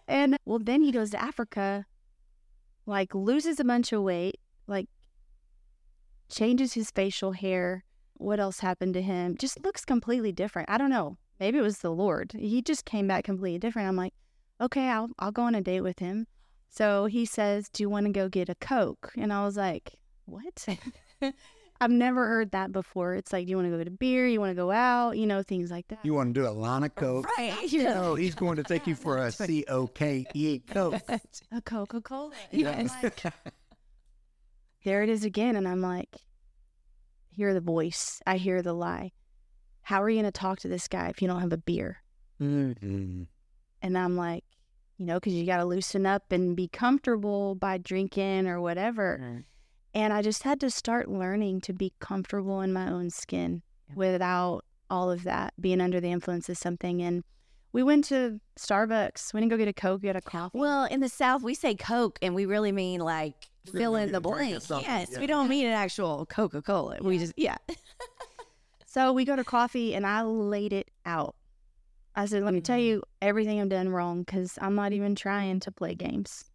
And 0.08 0.36
well 0.44 0.58
then 0.58 0.82
he 0.82 0.92
goes 0.92 1.10
to 1.10 1.22
Africa, 1.22 1.86
like 2.86 3.14
loses 3.14 3.60
a 3.60 3.64
bunch 3.64 3.92
of 3.92 4.02
weight, 4.02 4.38
like 4.66 4.88
changes 6.28 6.74
his 6.74 6.90
facial 6.90 7.32
hair. 7.32 7.84
What 8.14 8.40
else 8.40 8.60
happened 8.60 8.94
to 8.94 9.02
him? 9.02 9.36
Just 9.36 9.62
looks 9.62 9.84
completely 9.84 10.32
different. 10.32 10.70
I 10.70 10.78
don't 10.78 10.90
know. 10.90 11.18
Maybe 11.38 11.58
it 11.58 11.62
was 11.62 11.78
the 11.78 11.90
Lord. 11.90 12.32
He 12.32 12.62
just 12.62 12.86
came 12.86 13.06
back 13.06 13.24
completely 13.24 13.58
different. 13.58 13.88
I'm 13.88 13.96
like, 13.96 14.14
okay, 14.60 14.88
I'll 14.88 15.10
I'll 15.18 15.32
go 15.32 15.42
on 15.42 15.54
a 15.54 15.60
date 15.60 15.82
with 15.82 15.98
him. 15.98 16.26
So 16.68 17.06
he 17.06 17.24
says, 17.24 17.68
Do 17.68 17.82
you 17.82 17.90
want 17.90 18.06
to 18.06 18.12
go 18.12 18.28
get 18.28 18.48
a 18.48 18.54
Coke? 18.54 19.12
And 19.16 19.32
I 19.32 19.44
was 19.44 19.56
like, 19.56 19.94
What? 20.24 20.66
I've 21.80 21.90
never 21.90 22.26
heard 22.26 22.52
that 22.52 22.72
before. 22.72 23.14
It's 23.14 23.32
like, 23.32 23.46
do 23.46 23.50
you 23.50 23.56
want 23.56 23.66
to 23.66 23.70
go 23.70 23.78
get 23.78 23.88
a 23.88 23.90
beer? 23.90 24.26
You 24.26 24.40
want 24.40 24.50
to 24.50 24.54
go 24.54 24.70
out? 24.70 25.12
You 25.18 25.26
know, 25.26 25.42
things 25.42 25.70
like 25.70 25.88
that. 25.88 25.98
You 26.02 26.14
want 26.14 26.34
to 26.34 26.40
do 26.40 26.46
a 26.46 26.50
line 26.50 26.84
of 26.84 26.94
coke? 26.94 27.26
Right. 27.36 27.54
You 27.76 27.84
know, 27.84 28.14
he's 28.14 28.34
going 28.34 28.56
to 28.56 28.62
take 28.62 28.86
you 28.86 28.94
for 28.96 29.18
a 29.18 29.32
C 29.32 29.64
O 29.68 29.86
K 29.86 30.24
E 30.34 30.60
coke. 30.60 31.02
a 31.52 31.60
Coca 31.62 32.00
Cola. 32.00 32.32
Yes. 32.50 32.94
There 34.84 35.02
it 35.02 35.08
is 35.08 35.24
again. 35.24 35.56
And 35.56 35.66
I'm 35.66 35.82
like, 35.82 36.16
hear 37.30 37.52
the 37.52 37.60
voice. 37.60 38.22
I 38.26 38.36
hear 38.36 38.62
the 38.62 38.72
lie. 38.72 39.12
How 39.82 40.02
are 40.02 40.08
you 40.08 40.20
going 40.20 40.32
to 40.32 40.38
talk 40.38 40.60
to 40.60 40.68
this 40.68 40.88
guy 40.88 41.08
if 41.08 41.20
you 41.20 41.28
don't 41.28 41.40
have 41.40 41.52
a 41.52 41.58
beer? 41.58 42.02
Mm. 42.40 43.26
And 43.82 43.98
I'm 43.98 44.16
like, 44.16 44.44
you 44.96 45.06
know, 45.06 45.14
because 45.14 45.34
you 45.34 45.44
got 45.44 45.58
to 45.58 45.64
loosen 45.64 46.06
up 46.06 46.32
and 46.32 46.56
be 46.56 46.68
comfortable 46.68 47.54
by 47.54 47.78
drinking 47.78 48.46
or 48.46 48.60
whatever. 48.60 49.44
And 49.96 50.12
I 50.12 50.20
just 50.20 50.42
had 50.42 50.60
to 50.60 50.70
start 50.70 51.08
learning 51.08 51.62
to 51.62 51.72
be 51.72 51.94
comfortable 52.00 52.60
in 52.60 52.70
my 52.70 52.90
own 52.90 53.08
skin 53.08 53.62
Yeah. 53.88 53.94
without 53.94 54.64
all 54.90 55.10
of 55.10 55.24
that, 55.24 55.54
being 55.58 55.80
under 55.80 56.00
the 56.00 56.10
influence 56.10 56.50
of 56.50 56.58
something. 56.58 57.00
And 57.00 57.24
we 57.72 57.82
went 57.82 58.04
to 58.06 58.38
Starbucks. 58.58 59.32
We 59.32 59.40
didn't 59.40 59.50
go 59.50 59.56
get 59.56 59.68
a 59.68 59.72
Coke, 59.72 60.02
we 60.02 60.08
get 60.08 60.14
a 60.14 60.20
coffee. 60.20 60.58
Well, 60.58 60.84
in 60.84 61.00
the 61.00 61.08
South, 61.08 61.42
we 61.42 61.54
say 61.54 61.74
Coke, 61.74 62.18
and 62.20 62.34
we 62.34 62.44
really 62.44 62.72
mean 62.72 63.00
like 63.00 63.48
We're 63.72 63.80
fill 63.80 63.96
in 63.96 64.12
the 64.12 64.18
a 64.18 64.20
drink 64.20 64.56
of 64.56 64.68
blank. 64.68 64.86
Yes, 64.86 65.08
yeah. 65.12 65.18
we 65.18 65.26
don't 65.26 65.48
mean 65.48 65.66
an 65.66 65.72
actual 65.72 66.26
Coca 66.26 66.60
Cola. 66.60 66.98
We 67.00 67.18
just 67.18 67.32
yeah. 67.36 67.56
So 68.96 69.12
we 69.12 69.26
go 69.26 69.36
to 69.36 69.44
coffee 69.44 69.94
and 69.94 70.06
I 70.06 70.22
laid 70.22 70.72
it 70.72 70.90
out. 71.04 71.36
I 72.14 72.24
said, 72.24 72.42
let 72.44 72.54
me 72.54 72.62
tell 72.62 72.78
mm-hmm. 72.78 72.86
you 72.86 73.02
everything 73.20 73.60
I've 73.60 73.68
done 73.68 73.90
wrong 73.90 74.22
because 74.22 74.58
I'm 74.62 74.74
not 74.74 74.94
even 74.94 75.14
trying 75.14 75.60
to 75.60 75.70
play 75.70 75.94
games. 75.94 76.46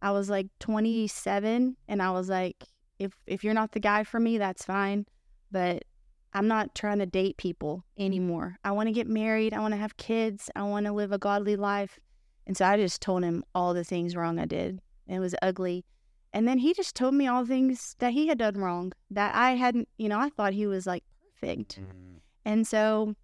I 0.00 0.10
was 0.10 0.30
like 0.30 0.46
27 0.60 1.76
and 1.88 2.02
I 2.02 2.10
was 2.12 2.30
like, 2.30 2.64
if 3.04 3.12
if 3.26 3.44
you're 3.44 3.54
not 3.54 3.72
the 3.72 3.80
guy 3.80 4.04
for 4.04 4.18
me, 4.20 4.38
that's 4.38 4.64
fine. 4.64 5.06
But 5.50 5.84
I'm 6.32 6.48
not 6.48 6.74
trying 6.74 6.98
to 7.00 7.06
date 7.06 7.36
people 7.36 7.84
anymore. 7.98 8.56
I 8.64 8.72
want 8.72 8.88
to 8.88 8.92
get 8.92 9.06
married. 9.06 9.52
I 9.52 9.60
want 9.60 9.72
to 9.74 9.78
have 9.78 9.96
kids. 9.98 10.48
I 10.56 10.62
want 10.62 10.86
to 10.86 10.92
live 10.92 11.12
a 11.12 11.18
godly 11.18 11.56
life. 11.56 11.98
And 12.46 12.56
so 12.56 12.64
I 12.64 12.76
just 12.76 13.02
told 13.02 13.22
him 13.22 13.44
all 13.54 13.74
the 13.74 13.84
things 13.84 14.16
wrong 14.16 14.38
I 14.38 14.46
did. 14.46 14.80
And 15.06 15.16
it 15.16 15.20
was 15.20 15.34
ugly. 15.42 15.84
And 16.32 16.48
then 16.48 16.56
he 16.58 16.72
just 16.72 16.96
told 16.96 17.12
me 17.14 17.26
all 17.26 17.42
the 17.44 17.48
things 17.48 17.94
that 17.98 18.14
he 18.14 18.28
had 18.28 18.38
done 18.38 18.54
wrong 18.56 18.92
that 19.10 19.34
I 19.34 19.50
hadn't, 19.56 19.88
you 19.98 20.08
know, 20.08 20.18
I 20.18 20.30
thought 20.30 20.54
he 20.54 20.66
was 20.66 20.86
like 20.86 21.04
perfect. 21.40 21.78
Mm. 21.80 22.20
And 22.46 22.66
so 22.66 23.14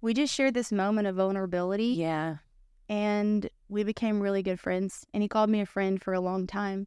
we 0.00 0.14
just 0.14 0.32
shared 0.34 0.54
this 0.54 0.72
moment 0.72 1.06
of 1.06 1.16
vulnerability 1.16 1.88
Yeah. 1.88 2.36
and 2.88 3.48
we 3.68 3.84
became 3.84 4.20
really 4.20 4.42
good 4.42 4.58
friends. 4.58 5.04
And 5.12 5.22
he 5.22 5.28
called 5.28 5.50
me 5.50 5.60
a 5.60 5.66
friend 5.66 6.02
for 6.02 6.14
a 6.14 6.20
long 6.20 6.46
time. 6.46 6.86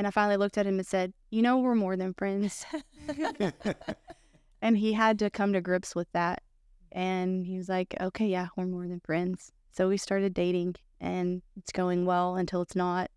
And 0.00 0.06
I 0.06 0.10
finally 0.12 0.38
looked 0.38 0.56
at 0.56 0.66
him 0.66 0.78
and 0.78 0.86
said, 0.86 1.12
You 1.30 1.42
know, 1.42 1.58
we're 1.58 1.74
more 1.74 1.94
than 1.94 2.14
friends. 2.14 2.64
and 4.62 4.78
he 4.78 4.94
had 4.94 5.18
to 5.18 5.28
come 5.28 5.52
to 5.52 5.60
grips 5.60 5.94
with 5.94 6.10
that. 6.12 6.42
And 6.90 7.44
he 7.44 7.58
was 7.58 7.68
like, 7.68 7.94
Okay, 8.00 8.26
yeah, 8.26 8.46
we're 8.56 8.64
more 8.64 8.88
than 8.88 9.00
friends. 9.00 9.52
So 9.72 9.90
we 9.90 9.98
started 9.98 10.32
dating 10.32 10.76
and 11.02 11.42
it's 11.58 11.70
going 11.70 12.06
well 12.06 12.36
until 12.36 12.62
it's 12.62 12.74
not. 12.74 13.10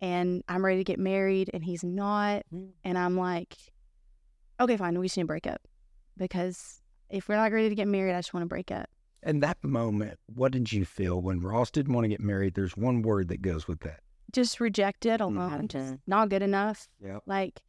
And 0.00 0.42
I'm 0.48 0.64
ready 0.64 0.78
to 0.78 0.84
get 0.84 0.98
married 0.98 1.50
and 1.52 1.62
he's 1.62 1.84
not. 1.84 2.44
Mm. 2.50 2.70
And 2.82 2.96
I'm 2.96 3.18
like, 3.18 3.54
Okay, 4.58 4.78
fine, 4.78 4.98
we 4.98 5.08
just 5.08 5.18
need 5.18 5.24
to 5.24 5.26
break 5.26 5.46
up. 5.46 5.60
Because 6.16 6.80
if 7.10 7.28
we're 7.28 7.36
not 7.36 7.52
ready 7.52 7.68
to 7.68 7.74
get 7.74 7.88
married, 7.88 8.14
I 8.14 8.20
just 8.20 8.32
want 8.32 8.40
to 8.40 8.48
break 8.48 8.70
up. 8.70 8.88
In 9.22 9.40
that 9.40 9.62
moment, 9.62 10.18
what 10.34 10.52
did 10.52 10.72
you 10.72 10.86
feel 10.86 11.20
when 11.20 11.40
Ross 11.40 11.70
didn't 11.70 11.92
want 11.92 12.06
to 12.06 12.08
get 12.08 12.20
married? 12.20 12.54
There's 12.54 12.74
one 12.74 13.02
word 13.02 13.28
that 13.28 13.42
goes 13.42 13.68
with 13.68 13.80
that. 13.80 14.00
Just 14.36 14.60
rejected 14.60 15.20
alone, 15.22 15.66
just 15.68 15.94
not 16.06 16.28
good 16.28 16.42
enough. 16.42 16.88
Yep. 17.02 17.22
like 17.26 17.60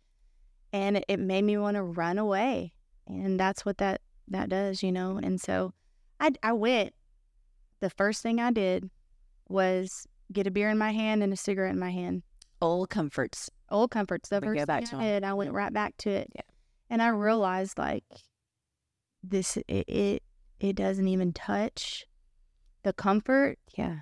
and 0.73 1.03
it, 1.08 1.17
made 1.19 1.43
me 1.45 1.58
want 1.58 1.75
to 1.75 1.82
run 1.84 2.17
away 2.17 2.73
and 3.08 3.39
that's 3.39 3.65
what 3.65 3.77
that 3.77 4.01
that 4.27 4.49
does 4.49 4.84
you 4.84 4.91
know 4.91 5.17
and 5.17 5.39
so 5.39 5.71
i 6.19 6.30
i 6.43 6.51
went 6.51 6.93
the 7.80 7.89
first 7.89 8.21
thing 8.21 8.41
i 8.41 8.51
did 8.51 8.89
was 9.47 10.06
get 10.34 10.45
a 10.45 10.51
beer 10.51 10.69
in 10.69 10.77
my 10.77 10.91
hand 10.91 11.23
and 11.23 11.32
a 11.32 11.38
cigarette 11.38 11.71
in 11.73 11.80
my 11.80 11.89
hand 11.91 12.21
Old 12.62 12.89
comforts. 12.89 13.49
old 13.71 13.91
comforts 13.91 14.27
the 14.27 14.41
We 14.41 14.47
go 14.47 14.53
first 14.56 14.67
back 14.67 14.88
thing 14.88 14.99
I 14.99 15.03
did, 15.06 15.23
i 15.23 15.34
went 15.34 15.53
right 15.53 15.71
back 15.71 15.95
to 15.99 16.10
it 16.10 16.27
Yeah. 16.36 16.41
and 16.89 17.01
i 17.01 17.08
realized 17.08 17.77
like 17.77 18.03
this 19.23 19.56
it 19.56 19.63
it, 19.88 20.23
it 20.60 20.75
doesn't 20.75 21.08
even 21.08 21.32
touch 21.32 22.06
the 22.84 22.91
comfort 22.91 23.58
Yeah. 23.77 23.99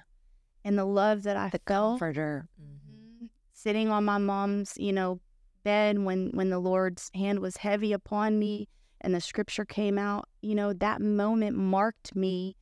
And 0.66 0.78
the 0.78 0.84
love 0.86 1.24
that 1.24 1.38
I 1.38 1.50
The 1.50 1.60
felt 1.66 2.00
comforter. 2.00 2.50
Mhm. 2.62 3.30
sitting 3.54 3.88
on 3.90 4.04
my 4.04 4.18
mom's, 4.18 4.74
you 4.78 4.92
know, 4.92 5.22
bed 5.64 5.98
when 6.00 6.32
when 6.34 6.50
the 6.50 6.60
Lord's 6.60 7.10
hand 7.16 7.40
was 7.40 7.58
heavy 7.58 7.94
upon 7.94 8.38
me 8.38 8.68
and 9.02 9.14
the 9.16 9.22
scripture 9.22 9.66
came 9.66 9.98
out, 9.98 10.28
you 10.42 10.54
know, 10.56 10.74
that 10.74 11.02
moment 11.02 11.56
marked 11.58 12.16
me 12.16 12.56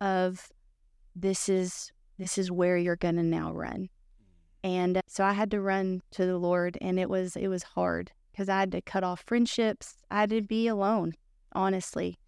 of 0.00 0.50
this 1.14 1.48
is 1.48 1.92
this 2.18 2.36
is 2.38 2.50
where 2.50 2.76
you're 2.76 2.96
going 2.96 3.16
to 3.16 3.22
now 3.22 3.52
run. 3.52 3.88
And 4.64 4.98
uh, 4.98 5.00
so 5.06 5.24
I 5.24 5.32
had 5.32 5.50
to 5.52 5.60
run 5.60 6.02
to 6.12 6.24
the 6.26 6.38
Lord 6.38 6.76
and 6.80 6.98
it 6.98 7.08
was 7.08 7.36
it 7.36 7.48
was 7.48 7.62
hard 7.62 8.12
cuz 8.36 8.48
I 8.48 8.60
had 8.60 8.72
to 8.72 8.82
cut 8.82 9.04
off 9.04 9.22
friendships. 9.26 9.96
I 10.10 10.20
had 10.20 10.30
to 10.30 10.42
be 10.42 10.66
alone, 10.68 11.14
honestly. 11.52 12.18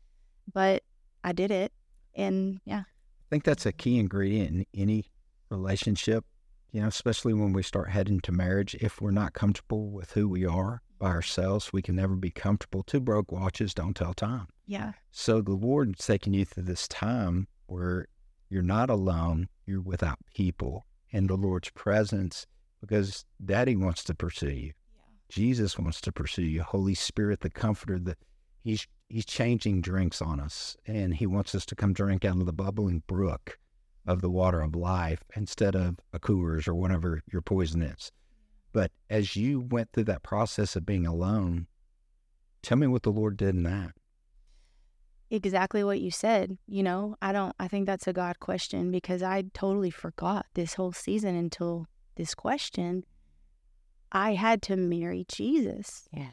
But 0.52 0.82
I 1.22 1.32
did 1.32 1.50
it. 1.50 1.72
And 2.14 2.60
yeah. 2.64 2.84
I 2.86 3.26
think 3.30 3.44
that's 3.44 3.66
a 3.66 3.72
key 3.72 3.98
ingredient 3.98 4.50
in 4.50 4.66
any 4.74 5.06
relationship, 5.54 6.24
you 6.72 6.80
know, 6.80 6.88
especially 6.88 7.34
when 7.34 7.52
we 7.52 7.62
start 7.62 7.90
heading 7.90 8.20
to 8.20 8.32
marriage. 8.32 8.74
If 8.80 9.00
we're 9.00 9.10
not 9.10 9.32
comfortable 9.32 9.90
with 9.90 10.12
who 10.12 10.28
we 10.28 10.44
are 10.44 10.82
by 10.98 11.08
ourselves, 11.08 11.72
we 11.72 11.82
can 11.82 11.96
never 11.96 12.16
be 12.16 12.30
comfortable. 12.30 12.82
Two 12.82 13.00
broke 13.00 13.30
watches 13.30 13.74
don't 13.74 13.94
tell 13.94 14.14
time. 14.14 14.48
Yeah. 14.66 14.92
So 15.12 15.40
the 15.40 15.52
Lord's 15.52 16.04
taking 16.04 16.34
you 16.34 16.44
through 16.44 16.64
this 16.64 16.88
time 16.88 17.46
where 17.66 18.08
you're 18.48 18.62
not 18.62 18.90
alone, 18.90 19.48
you're 19.66 19.80
without 19.80 20.18
people 20.34 20.86
in 21.10 21.26
the 21.26 21.36
Lord's 21.36 21.70
presence 21.70 22.46
because 22.80 23.24
Daddy 23.44 23.76
wants 23.76 24.04
to 24.04 24.14
pursue 24.14 24.50
you. 24.50 24.72
Jesus 25.28 25.78
wants 25.78 26.00
to 26.02 26.12
pursue 26.12 26.42
you. 26.42 26.62
Holy 26.62 26.94
Spirit, 26.94 27.40
the 27.40 27.50
Comforter, 27.50 27.98
the 27.98 28.16
He's 28.62 28.86
He's 29.08 29.26
changing 29.26 29.82
drinks 29.82 30.22
on 30.22 30.40
us, 30.40 30.76
and 30.86 31.14
He 31.14 31.26
wants 31.26 31.54
us 31.54 31.66
to 31.66 31.76
come 31.76 31.92
drink 31.92 32.24
out 32.24 32.38
of 32.38 32.46
the 32.46 32.52
bubbling 32.52 33.02
brook 33.06 33.58
of 34.06 34.20
the 34.20 34.30
water 34.30 34.60
of 34.60 34.74
life 34.74 35.22
instead 35.36 35.74
of 35.74 35.98
a 36.12 36.18
Coors 36.18 36.68
or 36.68 36.74
whatever 36.74 37.22
your 37.32 37.42
poison 37.42 37.82
is. 37.82 38.12
But 38.72 38.90
as 39.08 39.36
you 39.36 39.60
went 39.60 39.92
through 39.92 40.04
that 40.04 40.22
process 40.22 40.76
of 40.76 40.84
being 40.84 41.06
alone, 41.06 41.66
tell 42.62 42.76
me 42.76 42.86
what 42.86 43.02
the 43.02 43.12
Lord 43.12 43.36
did 43.36 43.54
in 43.54 43.62
that. 43.64 43.92
exactly 45.30 45.82
what 45.82 46.00
you 46.00 46.10
said. 46.10 46.58
You 46.68 46.82
know, 46.82 47.16
I 47.20 47.32
don't, 47.32 47.54
I 47.58 47.66
think 47.68 47.86
that's 47.86 48.06
a 48.06 48.12
God 48.12 48.38
question 48.40 48.90
because 48.92 49.22
I 49.22 49.44
totally 49.52 49.90
forgot 49.90 50.46
this 50.54 50.74
whole 50.74 50.92
season 50.92 51.34
until 51.34 51.86
this 52.16 52.34
question. 52.34 53.04
I 54.12 54.34
had 54.34 54.62
to 54.62 54.76
marry 54.76 55.24
Jesus 55.28 56.08
Yeah. 56.12 56.32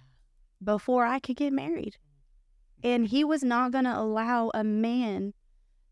before 0.64 1.06
I 1.06 1.20
could 1.20 1.36
get 1.38 1.52
married. 1.54 1.98
And 2.84 3.08
he 3.08 3.24
was 3.24 3.44
not 3.44 3.72
going 3.72 3.86
to 3.86 3.98
allow 3.98 4.52
a 4.54 4.64
man 4.64 5.34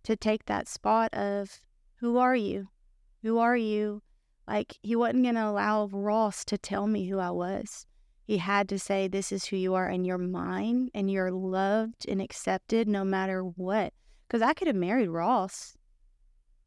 to 0.03 0.15
take 0.15 0.45
that 0.45 0.67
spot 0.67 1.11
of, 1.13 1.61
who 1.99 2.17
are 2.17 2.35
you? 2.35 2.69
Who 3.23 3.39
are 3.39 3.57
you? 3.57 4.01
Like, 4.47 4.77
he 4.81 4.95
wasn't 4.95 5.23
going 5.23 5.35
to 5.35 5.47
allow 5.47 5.88
Ross 5.88 6.43
to 6.45 6.57
tell 6.57 6.88
me 6.88 7.07
who 7.07 7.19
I 7.19 7.29
was. 7.29 7.85
He 8.25 8.38
had 8.38 8.69
to 8.69 8.79
say, 8.79 9.07
This 9.07 9.31
is 9.31 9.45
who 9.45 9.57
you 9.57 9.73
are, 9.73 9.88
and 9.88 10.05
you're 10.05 10.17
mine, 10.17 10.89
and 10.93 11.12
you're 11.12 11.31
loved 11.31 12.07
and 12.07 12.21
accepted 12.21 12.88
no 12.88 13.03
matter 13.03 13.41
what. 13.43 13.93
Because 14.27 14.41
I 14.41 14.53
could 14.53 14.67
have 14.67 14.75
married 14.75 15.09
Ross 15.09 15.75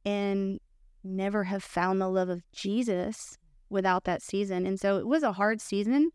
and 0.05 0.61
never 1.05 1.45
have 1.45 1.63
found 1.63 2.01
the 2.01 2.09
love 2.09 2.29
of 2.29 2.43
Jesus 2.53 3.39
without 3.71 4.05
that 4.05 4.23
season. 4.23 4.67
And 4.67 4.79
so 4.79 4.99
it 4.99 5.07
was 5.07 5.23
a 5.23 5.33
hard 5.33 5.61
season, 5.61 6.11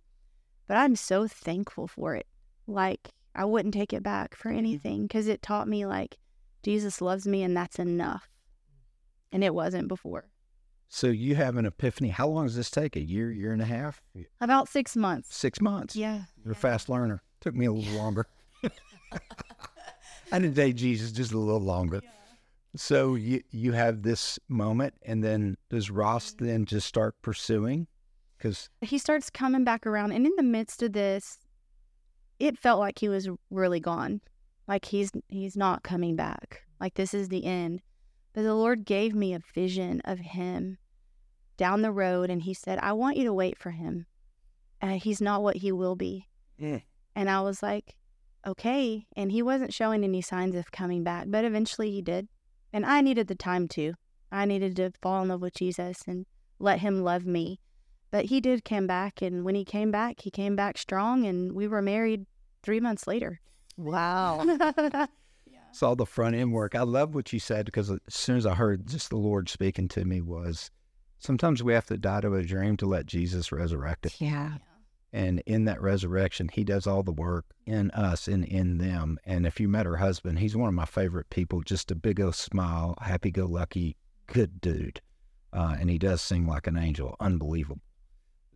but 0.68 0.78
I'm 0.78 0.96
so 0.96 1.28
thankful 1.28 1.88
for 1.88 2.16
it. 2.16 2.28
Like, 2.68 3.10
I 3.34 3.46
wouldn't 3.46 3.74
take 3.74 3.94
it 3.94 4.04
back 4.04 4.36
for 4.36 4.50
mm-hmm. 4.50 4.58
anything 4.60 5.02
because 5.04 5.28
it 5.28 5.42
taught 5.42 5.68
me, 5.68 5.86
like, 5.86 6.18
Jesus 6.64 7.02
loves 7.02 7.26
me 7.26 7.44
and 7.44 7.56
that's 7.56 7.80
enough. 7.80 8.30
And 9.32 9.44
it 9.44 9.54
wasn't 9.54 9.88
before. 9.88 10.30
So 10.90 11.08
you 11.08 11.36
have 11.36 11.58
an 11.58 11.66
epiphany. 11.66 12.10
How 12.10 12.28
long 12.28 12.46
does 12.46 12.56
this 12.56 12.70
take? 12.70 12.96
A 12.96 13.02
year, 13.02 13.30
year 13.32 13.52
and 13.52 13.62
a 13.62 13.66
half, 13.66 14.02
About 14.40 14.70
six 14.70 14.96
months. 14.96 15.36
six 15.36 15.60
months? 15.60 15.96
Yeah. 15.96 16.22
You're 16.44 16.54
a 16.54 16.56
fast 16.56 16.88
learner. 16.88 17.22
Took 17.42 17.56
me 17.56 17.66
a 17.66 17.72
little 17.72 17.94
longer. 17.94 18.28
I 20.32 20.40
didn't 20.40 20.56
date 20.56 20.78
Jesus 20.78 21.12
just 21.12 21.34
a 21.34 21.38
little 21.38 21.62
longer. 21.62 22.02
So 22.76 23.16
you 23.16 23.42
you 23.52 23.72
have 23.74 24.04
this 24.04 24.40
moment, 24.50 24.94
and 25.04 25.24
then 25.24 25.58
does 25.70 25.90
Ross 25.90 26.34
mm-hmm. 26.34 26.46
then 26.46 26.66
just 26.66 26.88
start 26.88 27.22
pursuing? 27.22 27.88
Because 28.38 28.70
he 28.82 28.98
starts 28.98 29.30
coming 29.30 29.64
back 29.64 29.86
around 29.88 30.12
and 30.12 30.26
in 30.26 30.34
the 30.38 30.44
midst 30.44 30.84
of 30.84 30.94
this 30.94 31.40
it 32.40 32.58
felt 32.58 32.80
like 32.80 33.00
he 33.00 33.10
was 33.10 33.30
really 33.50 33.80
gone 33.80 34.22
like 34.68 34.86
he's 34.86 35.12
he's 35.28 35.58
not 35.58 35.84
coming 35.84 36.16
back 36.16 36.64
like 36.80 36.94
this 36.94 37.14
is 37.14 37.30
the 37.30 37.46
end 37.46 37.82
but 38.38 38.44
the 38.44 38.54
lord 38.54 38.86
gave 38.86 39.16
me 39.16 39.34
a 39.34 39.40
vision 39.56 40.00
of 40.06 40.20
him 40.20 40.78
down 41.58 41.82
the 41.82 41.92
road 41.92 42.30
and 42.30 42.44
he 42.44 42.54
said 42.54 42.78
i 42.84 42.94
want 42.94 43.18
you 43.18 43.24
to 43.24 43.34
wait 43.34 43.58
for 43.58 43.72
him 43.72 44.06
uh, 44.80 44.90
he's 44.90 45.20
not 45.20 45.42
what 45.42 45.58
he 45.58 45.72
will 45.72 45.96
be 45.96 46.28
Mm. 46.62 46.84
and 47.16 47.30
i 47.32 47.42
was 47.42 47.64
like 47.64 47.96
okay 48.46 49.08
and 49.16 49.32
he 49.32 49.42
wasn't 49.42 49.74
showing 49.74 50.04
any 50.04 50.22
signs 50.22 50.56
of 50.56 50.72
coming 50.72 51.04
back 51.04 51.26
but 51.28 51.44
eventually 51.44 51.90
he 51.92 52.04
did 52.04 52.28
and 52.72 52.86
i 52.86 53.02
needed 53.02 53.28
the 53.28 53.36
time 53.36 53.68
too 53.68 53.94
i 54.32 54.46
needed 54.46 54.76
to 54.76 54.92
fall 55.02 55.24
in 55.24 55.30
love 55.30 55.42
with 55.42 55.56
jesus 55.56 56.04
and 56.08 56.28
let 56.60 56.80
him 56.80 57.04
love 57.04 57.26
me 57.26 57.60
but 58.10 58.26
he 58.26 58.40
did 58.40 58.64
come 58.64 58.88
back, 58.88 59.22
and 59.22 59.44
when 59.44 59.56
he 59.56 59.66
came 59.66 59.92
back, 59.92 60.22
he 60.22 60.32
came 60.32 60.56
back 60.56 60.78
strong, 60.78 61.26
and 61.26 61.54
we 61.54 61.68
were 61.68 61.82
married 61.82 62.26
three 62.64 62.80
months 62.80 63.06
later. 63.06 63.42
Wow. 63.76 64.46
saw 65.72 65.96
the 65.96 66.06
front 66.06 66.36
end 66.36 66.54
work. 66.54 66.76
I 66.76 66.82
love 66.82 67.16
what 67.16 67.32
you 67.34 67.40
said 67.40 67.66
because 67.66 67.90
as 67.90 68.00
soon 68.10 68.38
as 68.38 68.46
I 68.46 68.56
heard 68.56 68.88
just 68.88 69.10
the 69.10 69.18
Lord 69.18 69.50
speaking 69.50 69.88
to 69.90 70.06
me 70.06 70.22
was 70.22 70.72
sometimes 71.20 71.64
we 71.64 71.74
have 71.74 71.86
to 71.88 71.98
die 71.98 72.22
to 72.22 72.34
a 72.36 72.44
dream 72.44 72.78
to 72.78 72.86
let 72.86 73.06
Jesus 73.06 73.52
resurrect 73.52 74.06
it. 74.06 74.20
yeah. 74.20 74.54
And 75.14 75.42
in 75.46 75.66
that 75.66 75.82
resurrection, 75.82 76.50
he 76.52 76.66
does 76.66 76.86
all 76.86 77.02
the 77.02 77.14
work 77.14 77.46
in 77.66 77.92
us 77.92 78.28
and 78.28 78.44
in 78.44 78.78
them. 78.78 79.18
And 79.26 79.48
if 79.48 79.60
you 79.60 79.70
met 79.70 79.86
her 79.86 79.96
husband, 79.96 80.38
he's 80.38 80.56
one 80.56 80.68
of 80.68 80.74
my 80.76 80.86
favorite 80.86 81.30
people, 81.30 81.62
just 81.62 81.92
a 81.92 81.96
big 81.96 82.20
old 82.20 82.36
smile, 82.36 82.94
happy 83.02 83.32
go 83.32 83.46
lucky, 83.46 83.96
good 84.28 84.60
dude. 84.60 85.02
Uh, 85.54 85.78
and 85.80 85.90
he 85.90 85.98
does 85.98 86.22
sing 86.22 86.46
like 86.46 86.68
an 86.68 86.78
angel, 86.78 87.16
unbelievable. 87.22 87.82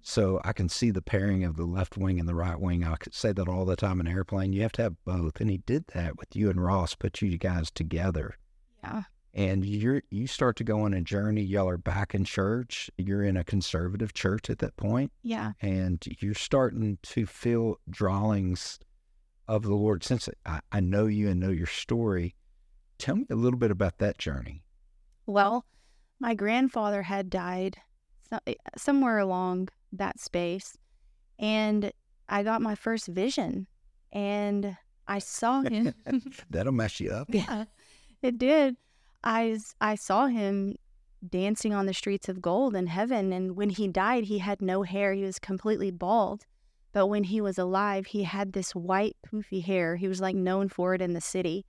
So 0.03 0.41
I 0.43 0.53
can 0.53 0.67
see 0.69 0.91
the 0.91 1.01
pairing 1.01 1.43
of 1.43 1.55
the 1.57 1.65
left 1.65 1.97
wing 1.97 2.19
and 2.19 2.27
the 2.27 2.35
right 2.35 2.59
wing. 2.59 2.83
I 2.83 2.95
could 2.95 3.13
say 3.13 3.31
that 3.33 3.47
all 3.47 3.65
the 3.65 3.75
time 3.75 3.99
in 3.99 4.07
airplane. 4.07 4.53
You 4.53 4.61
have 4.63 4.71
to 4.73 4.83
have 4.83 4.95
both. 5.05 5.39
And 5.39 5.49
he 5.49 5.59
did 5.59 5.85
that 5.93 6.17
with 6.17 6.35
you 6.35 6.49
and 6.49 6.63
Ross, 6.63 6.95
put 6.95 7.21
you 7.21 7.37
guys 7.37 7.69
together. 7.71 8.35
Yeah. 8.83 9.03
And 9.33 9.63
you're 9.63 10.01
you 10.09 10.27
start 10.27 10.57
to 10.57 10.63
go 10.63 10.81
on 10.81 10.93
a 10.93 11.01
journey. 11.01 11.41
Y'all 11.41 11.69
are 11.69 11.77
back 11.77 12.13
in 12.13 12.25
church. 12.25 12.89
You're 12.97 13.23
in 13.23 13.37
a 13.37 13.43
conservative 13.43 14.13
church 14.13 14.49
at 14.49 14.59
that 14.59 14.75
point 14.75 15.11
Yeah. 15.23 15.53
and 15.61 16.03
you're 16.19 16.33
starting 16.33 16.97
to 17.03 17.25
feel 17.25 17.75
drawings 17.89 18.79
of 19.47 19.63
the 19.63 19.73
Lord. 19.75 20.03
Since 20.03 20.27
I, 20.45 20.59
I 20.71 20.79
know 20.81 21.05
you 21.05 21.29
and 21.29 21.39
know 21.39 21.49
your 21.49 21.67
story, 21.67 22.35
tell 22.97 23.15
me 23.17 23.25
a 23.29 23.35
little 23.35 23.59
bit 23.59 23.71
about 23.71 23.99
that 23.99 24.17
journey. 24.17 24.63
Well, 25.27 25.65
my 26.19 26.33
grandfather 26.33 27.03
had 27.03 27.29
died 27.29 27.77
eh, 28.47 28.55
somewhere 28.77 29.19
along 29.19 29.69
that 29.93 30.19
space, 30.19 30.77
and 31.39 31.91
I 32.29 32.43
got 32.43 32.61
my 32.61 32.75
first 32.75 33.07
vision, 33.07 33.67
and 34.11 34.77
I 35.07 35.19
saw 35.19 35.61
him. 35.61 35.93
That'll 36.49 36.71
mess 36.71 36.99
you 36.99 37.11
up. 37.11 37.27
Yeah, 37.29 37.65
it 38.21 38.37
did. 38.37 38.77
I, 39.23 39.59
I 39.79 39.95
saw 39.95 40.27
him 40.27 40.75
dancing 41.27 41.73
on 41.73 41.85
the 41.85 41.93
streets 41.93 42.29
of 42.29 42.41
gold 42.41 42.75
in 42.75 42.87
heaven, 42.87 43.31
and 43.33 43.55
when 43.55 43.69
he 43.69 43.87
died, 43.87 44.25
he 44.25 44.39
had 44.39 44.61
no 44.61 44.83
hair. 44.83 45.13
He 45.13 45.23
was 45.23 45.39
completely 45.39 45.91
bald. 45.91 46.45
But 46.93 47.07
when 47.07 47.25
he 47.25 47.39
was 47.39 47.57
alive, 47.57 48.07
he 48.07 48.23
had 48.23 48.53
this 48.53 48.75
white 48.75 49.15
poofy 49.25 49.63
hair. 49.63 49.95
He 49.95 50.07
was 50.07 50.19
like 50.19 50.35
known 50.35 50.67
for 50.67 50.93
it 50.93 51.01
in 51.01 51.13
the 51.13 51.21
city, 51.21 51.65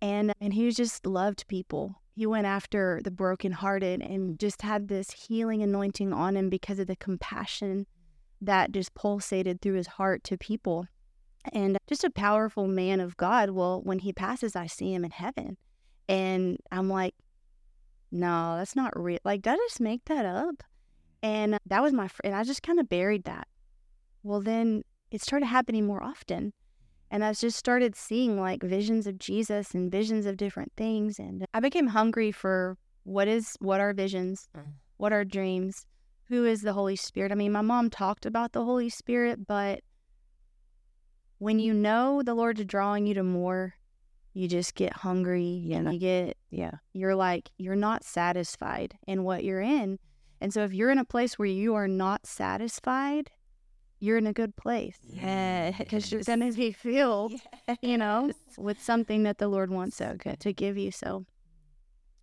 and 0.00 0.32
and 0.40 0.54
he 0.54 0.70
just 0.70 1.06
loved 1.06 1.46
people. 1.46 2.01
He 2.14 2.26
went 2.26 2.46
after 2.46 3.00
the 3.02 3.10
brokenhearted 3.10 4.02
and 4.02 4.38
just 4.38 4.62
had 4.62 4.88
this 4.88 5.10
healing 5.10 5.62
anointing 5.62 6.12
on 6.12 6.36
him 6.36 6.50
because 6.50 6.78
of 6.78 6.86
the 6.86 6.96
compassion 6.96 7.86
that 8.40 8.72
just 8.72 8.94
pulsated 8.94 9.60
through 9.60 9.74
his 9.74 9.86
heart 9.86 10.22
to 10.24 10.36
people 10.36 10.86
and 11.52 11.78
just 11.88 12.04
a 12.04 12.10
powerful 12.10 12.66
man 12.66 13.00
of 13.00 13.16
God. 13.16 13.50
Well, 13.50 13.80
when 13.82 14.00
he 14.00 14.12
passes, 14.12 14.54
I 14.54 14.66
see 14.66 14.92
him 14.92 15.04
in 15.04 15.10
heaven. 15.10 15.56
And 16.08 16.58
I'm 16.70 16.88
like, 16.88 17.14
no, 18.10 18.56
that's 18.58 18.76
not 18.76 18.98
real. 18.98 19.18
Like, 19.24 19.42
did 19.42 19.54
I 19.54 19.56
just 19.56 19.80
make 19.80 20.04
that 20.06 20.26
up? 20.26 20.62
And 21.22 21.58
that 21.66 21.82
was 21.82 21.92
my, 21.92 22.08
fr- 22.08 22.22
and 22.24 22.34
I 22.34 22.44
just 22.44 22.62
kind 22.62 22.78
of 22.78 22.88
buried 22.88 23.24
that. 23.24 23.48
Well, 24.22 24.40
then 24.40 24.82
it 25.10 25.22
started 25.22 25.46
happening 25.46 25.86
more 25.86 26.02
often. 26.02 26.52
And 27.12 27.22
I 27.22 27.34
just 27.34 27.58
started 27.58 27.94
seeing 27.94 28.40
like 28.40 28.62
visions 28.62 29.06
of 29.06 29.18
Jesus 29.18 29.74
and 29.74 29.92
visions 29.92 30.24
of 30.24 30.38
different 30.38 30.72
things. 30.78 31.18
And 31.18 31.44
I 31.52 31.60
became 31.60 31.88
hungry 31.88 32.32
for 32.32 32.78
what 33.04 33.28
is, 33.28 33.54
what 33.60 33.80
are 33.80 33.92
visions? 33.92 34.48
Mm. 34.56 34.72
What 34.96 35.12
are 35.12 35.22
dreams? 35.22 35.84
Who 36.30 36.46
is 36.46 36.62
the 36.62 36.72
Holy 36.72 36.96
Spirit? 36.96 37.30
I 37.30 37.34
mean, 37.34 37.52
my 37.52 37.60
mom 37.60 37.90
talked 37.90 38.24
about 38.24 38.52
the 38.52 38.64
Holy 38.64 38.88
Spirit, 38.88 39.46
but 39.46 39.80
when 41.36 41.58
you 41.58 41.74
know 41.74 42.22
the 42.22 42.34
Lord's 42.34 42.64
drawing 42.64 43.06
you 43.06 43.12
to 43.14 43.22
more, 43.22 43.74
you 44.32 44.48
just 44.48 44.74
get 44.74 44.94
hungry. 44.94 45.60
Yeah. 45.66 45.90
You 45.90 45.98
get 45.98 46.38
Yeah. 46.50 46.76
you're 46.94 47.14
like 47.14 47.50
you're 47.58 47.76
not 47.76 48.04
satisfied 48.04 48.96
in 49.06 49.24
what 49.24 49.44
you're 49.44 49.60
in. 49.60 49.98
And 50.40 50.52
so 50.52 50.64
if 50.64 50.72
you're 50.72 50.90
in 50.90 50.98
a 50.98 51.04
place 51.04 51.38
where 51.38 51.46
you 51.46 51.74
are 51.74 51.88
not 51.88 52.26
satisfied, 52.26 53.30
you're 54.02 54.18
in 54.18 54.26
a 54.26 54.32
good 54.32 54.56
place. 54.56 54.98
Yeah. 55.04 55.70
Eh, 55.72 55.78
because 55.78 56.10
you're 56.10 56.24
gonna 56.24 56.52
be 56.52 56.72
filled, 56.72 57.34
you 57.82 57.96
know, 57.96 58.32
with 58.58 58.82
something 58.82 59.22
that 59.22 59.38
the 59.38 59.46
Lord 59.46 59.70
wants 59.70 59.98
to, 59.98 60.16
to 60.36 60.52
give 60.52 60.76
you. 60.76 60.90
So 60.90 61.24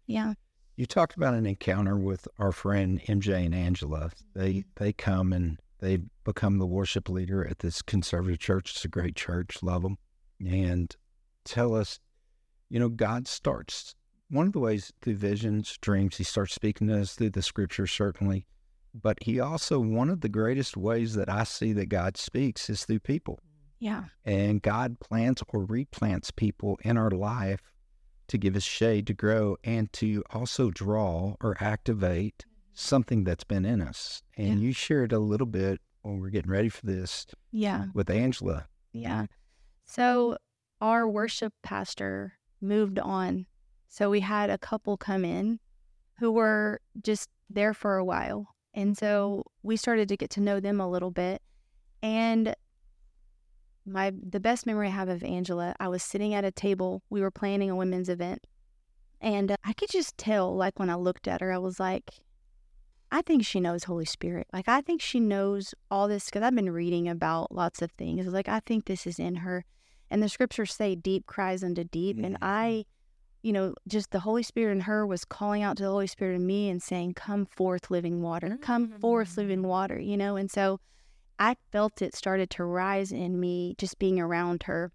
yeah. 0.05 0.33
You 0.75 0.85
talked 0.85 1.15
about 1.15 1.35
an 1.35 1.45
encounter 1.45 1.97
with 1.97 2.27
our 2.37 2.51
friend 2.51 3.01
MJ 3.07 3.45
and 3.45 3.55
Angela. 3.55 4.11
They 4.35 4.53
mm-hmm. 4.53 4.83
they 4.83 4.91
come 4.91 5.31
and 5.31 5.57
they 5.79 5.99
become 6.25 6.57
the 6.57 6.67
worship 6.67 7.07
leader 7.07 7.47
at 7.47 7.59
this 7.59 7.81
conservative 7.81 8.39
church. 8.39 8.71
It's 8.71 8.83
a 8.85 8.89
great 8.89 9.15
church, 9.15 9.63
love 9.63 9.83
them, 9.83 9.97
and 10.45 10.93
tell 11.45 11.73
us, 11.75 11.99
you 12.69 12.79
know, 12.79 12.89
God 12.89 13.25
starts 13.25 13.95
one 14.29 14.47
of 14.47 14.53
the 14.53 14.59
ways 14.59 14.91
through 15.01 15.15
visions, 15.15 15.77
dreams. 15.79 16.17
He 16.17 16.25
starts 16.25 16.53
speaking 16.53 16.87
to 16.87 16.99
us 16.99 17.15
through 17.15 17.31
the 17.31 17.41
scriptures, 17.41 17.91
certainly, 17.91 18.45
but 18.93 19.17
he 19.21 19.39
also 19.39 19.79
one 19.79 20.09
of 20.09 20.21
the 20.21 20.29
greatest 20.29 20.77
ways 20.77 21.15
that 21.15 21.29
I 21.29 21.43
see 21.43 21.73
that 21.73 21.87
God 21.87 22.17
speaks 22.17 22.69
is 22.69 22.85
through 22.85 22.99
people. 22.99 23.39
Yeah. 23.79 24.05
And 24.25 24.61
God 24.61 24.99
plants 24.99 25.41
or 25.49 25.65
replants 25.65 26.35
people 26.35 26.77
in 26.83 26.97
our 26.97 27.11
life 27.11 27.61
to 28.27 28.37
give 28.37 28.55
us 28.55 28.63
shade 28.63 29.07
to 29.07 29.13
grow 29.13 29.57
and 29.63 29.91
to 29.93 30.23
also 30.31 30.69
draw 30.69 31.35
or 31.41 31.55
activate 31.59 32.39
mm-hmm. 32.39 32.71
something 32.73 33.23
that's 33.23 33.43
been 33.43 33.65
in 33.65 33.81
us. 33.81 34.21
And 34.37 34.61
you 34.61 34.71
shared 34.73 35.13
a 35.13 35.19
little 35.19 35.47
bit 35.47 35.79
when 36.01 36.19
we're 36.19 36.29
getting 36.29 36.51
ready 36.51 36.69
for 36.69 36.85
this 36.85 37.25
Yeah. 37.51 37.85
with 37.93 38.09
Angela. 38.09 38.67
Yeah. 38.93 39.25
So 39.85 40.37
our 40.81 41.07
worship 41.07 41.53
pastor 41.63 42.33
moved 42.61 42.99
on. 42.99 43.45
So 43.87 44.09
we 44.09 44.19
had 44.19 44.49
a 44.49 44.57
couple 44.57 44.97
come 44.97 45.25
in 45.25 45.59
who 46.19 46.31
were 46.31 46.81
just 47.01 47.29
there 47.49 47.73
for 47.73 47.97
a 47.97 48.05
while. 48.05 48.47
And 48.79 48.97
so 48.97 49.43
we 49.61 49.75
started 49.75 50.07
to 50.07 50.15
get 50.15 50.29
to 50.31 50.39
know 50.39 50.61
them 50.61 50.79
a 50.79 50.89
little 50.89 51.11
bit. 51.11 51.41
And 52.01 52.55
my 53.85 54.13
the 54.21 54.39
best 54.39 54.65
memory 54.65 54.87
I 54.87 54.91
have 54.91 55.09
of 55.09 55.21
Angela, 55.21 55.75
I 55.81 55.89
was 55.89 56.01
sitting 56.01 56.33
at 56.33 56.45
a 56.45 56.51
table. 56.51 57.03
We 57.09 57.19
were 57.19 57.29
planning 57.29 57.69
a 57.69 57.75
women's 57.75 58.07
event. 58.07 58.47
And 59.19 59.51
uh, 59.51 59.57
I 59.65 59.73
could 59.73 59.89
just 59.89 60.17
tell 60.17 60.55
like 60.55 60.79
when 60.79 60.89
I 60.89 60.95
looked 60.95 61.27
at 61.27 61.41
her, 61.41 61.51
I 61.51 61.57
was 61.57 61.77
like 61.77 62.21
I 63.11 63.21
think 63.21 63.43
she 63.43 63.59
knows 63.59 63.83
Holy 63.83 64.05
Spirit. 64.05 64.47
Like 64.53 64.69
I 64.69 64.79
think 64.79 65.01
she 65.01 65.19
knows 65.19 65.73
all 65.91 66.07
this 66.07 66.25
because 66.25 66.43
I've 66.43 66.55
been 66.55 66.71
reading 66.71 67.09
about 67.09 67.51
lots 67.51 67.81
of 67.81 67.91
things. 67.91 68.27
Like 68.27 68.47
I 68.47 68.61
think 68.61 68.85
this 68.85 69.05
is 69.05 69.19
in 69.19 69.35
her, 69.37 69.65
and 70.09 70.23
the 70.23 70.29
scriptures 70.29 70.73
say 70.73 70.95
deep 70.95 71.25
cries 71.25 71.63
unto 71.65 71.83
deep, 71.83 72.17
and 72.17 72.35
Mhm. 72.35 72.37
I, 72.41 72.85
you 73.41 73.53
know, 73.53 73.73
just 73.87 74.11
the 74.11 74.19
Holy 74.19 74.43
Spirit 74.43 74.73
in 74.73 74.81
her 74.81 75.05
was 75.05 75.23
calling 75.23 75.63
out 75.63 75.77
to 75.77 75.83
the 75.83 75.89
Holy 75.89 76.07
Spirit 76.07 76.35
in 76.35 76.45
me 76.45 76.69
and 76.69 76.81
saying, 76.81 77.13
"Come 77.13 77.45
forth, 77.45 77.89
living 77.89 78.21
water. 78.21 78.57
Come 78.61 78.87
forth, 78.87 79.31
mm. 79.31 79.37
living 79.37 79.63
water." 79.63 79.99
You 79.99 80.17
know, 80.17 80.35
and 80.35 80.51
so 80.51 80.79
I 81.37 81.55
felt 81.71 82.01
it 82.01 82.15
started 82.15 82.49
to 82.51 82.65
rise 82.65 83.11
in 83.11 83.39
me 83.39 83.75
just 83.77 83.97
being 83.97 84.19
around 84.19 84.63
her, 84.63 84.91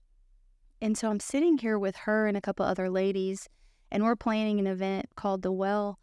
and 0.80 0.96
so 0.96 1.10
I'm 1.10 1.20
sitting 1.20 1.58
here 1.58 1.78
with 1.78 1.96
her 1.96 2.26
and 2.26 2.36
a 2.36 2.42
couple 2.42 2.66
other 2.66 2.90
ladies, 2.90 3.48
and 3.90 4.04
we're 4.04 4.16
planning 4.16 4.58
an 4.58 4.66
event 4.66 5.06
called 5.16 5.42
the 5.42 5.52
Well, 5.52 5.98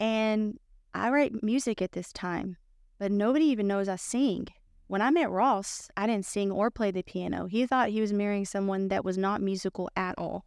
and 0.00 0.58
I 0.94 1.10
write 1.10 1.44
music 1.44 1.80
at 1.80 1.92
this 1.92 2.12
time, 2.12 2.56
but 2.98 3.12
nobody 3.12 3.44
even 3.44 3.68
knows 3.68 3.88
I 3.88 3.96
sing. 3.96 4.48
When 4.88 5.02
I 5.02 5.10
met 5.10 5.30
Ross, 5.30 5.90
I 5.96 6.06
didn't 6.06 6.24
sing 6.24 6.50
or 6.50 6.70
play 6.70 6.90
the 6.90 7.02
piano. 7.02 7.46
He 7.46 7.66
thought 7.66 7.90
he 7.90 8.00
was 8.00 8.12
marrying 8.12 8.46
someone 8.46 8.88
that 8.88 9.04
was 9.04 9.18
not 9.18 9.42
musical 9.42 9.90
at 9.94 10.16
all 10.18 10.46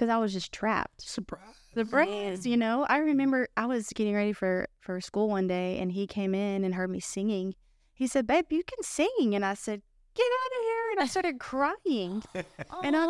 because 0.00 0.10
I 0.10 0.16
was 0.16 0.32
just 0.32 0.50
trapped. 0.50 1.02
Surprise. 1.02 1.42
The 1.74 1.84
brains, 1.84 2.46
you 2.46 2.56
know. 2.56 2.86
I 2.88 2.98
remember 2.98 3.48
I 3.58 3.66
was 3.66 3.88
getting 3.94 4.14
ready 4.14 4.32
for, 4.32 4.66
for 4.80 4.98
school 5.02 5.28
one 5.28 5.46
day 5.46 5.78
and 5.78 5.92
he 5.92 6.06
came 6.06 6.34
in 6.34 6.64
and 6.64 6.74
heard 6.74 6.88
me 6.88 7.00
singing. 7.00 7.54
He 7.92 8.06
said, 8.06 8.26
Babe, 8.26 8.46
you 8.48 8.62
can 8.64 8.82
sing. 8.82 9.34
And 9.34 9.44
I 9.44 9.52
said, 9.52 9.82
Get 10.14 10.24
out 10.24 10.58
of 10.58 10.64
here. 10.64 10.90
And 10.92 11.00
I 11.00 11.06
started 11.06 11.38
crying. 11.38 12.22
And 12.82 12.96
I, 12.96 13.04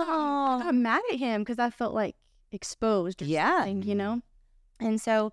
got 0.64 0.74
mad 0.74 1.00
at 1.12 1.18
him 1.18 1.42
because 1.42 1.60
I 1.60 1.70
felt 1.70 1.94
like 1.94 2.16
exposed 2.50 3.22
or 3.22 3.26
Yeah. 3.26 3.58
something, 3.58 3.82
you 3.82 3.94
know? 3.94 4.20
And 4.80 5.00
so 5.00 5.32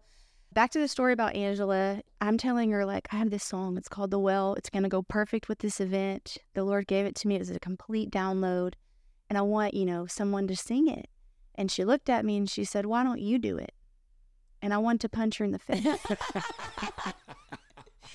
back 0.53 0.69
to 0.71 0.79
the 0.79 0.87
story 0.87 1.11
about 1.11 1.35
Angela, 1.35 2.01
I'm 2.21 2.37
telling 2.37 2.69
her, 2.69 2.85
like, 2.85 3.07
I 3.11 3.15
have 3.15 3.31
this 3.31 3.43
song. 3.43 3.77
It's 3.77 3.89
called 3.89 4.11
The 4.11 4.19
Well. 4.19 4.53
It's 4.53 4.69
going 4.69 4.83
to 4.83 4.89
go 4.89 5.01
perfect 5.01 5.49
with 5.49 5.59
this 5.59 5.79
event. 5.79 6.37
The 6.53 6.63
Lord 6.63 6.85
gave 6.85 7.07
it 7.07 7.15
to 7.15 7.27
me. 7.27 7.35
It 7.35 7.39
was 7.39 7.49
a 7.49 7.59
complete 7.59 8.11
download. 8.11 8.75
And 9.27 9.39
I 9.39 9.41
want, 9.41 9.73
you 9.73 9.85
know, 9.85 10.05
someone 10.05 10.47
to 10.47 10.55
sing 10.55 10.87
it. 10.87 11.07
And 11.57 11.71
she 11.71 11.83
looked 11.83 12.09
at 12.09 12.23
me 12.23 12.37
and 12.37 12.49
she 12.49 12.63
said, 12.63 12.85
Why 12.85 13.03
don't 13.03 13.19
you 13.21 13.39
do 13.39 13.57
it? 13.57 13.73
And 14.61 14.73
I 14.73 14.77
wanted 14.77 15.01
to 15.01 15.09
punch 15.09 15.37
her 15.39 15.45
in 15.45 15.51
the 15.51 15.59
face. 15.59 15.85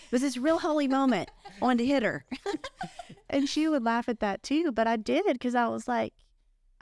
It 0.06 0.16
was 0.16 0.20
this 0.22 0.36
real 0.36 0.58
holy 0.58 0.88
moment. 0.88 1.30
I 1.60 1.64
wanted 1.64 1.78
to 1.78 1.86
hit 1.86 2.02
her. 2.02 2.26
and 3.30 3.48
she 3.48 3.66
would 3.66 3.82
laugh 3.82 4.10
at 4.10 4.20
that 4.20 4.42
too. 4.42 4.70
But 4.70 4.86
I 4.86 4.96
did 4.96 5.24
because 5.32 5.54
I 5.54 5.68
was 5.68 5.88
like, 5.88 6.12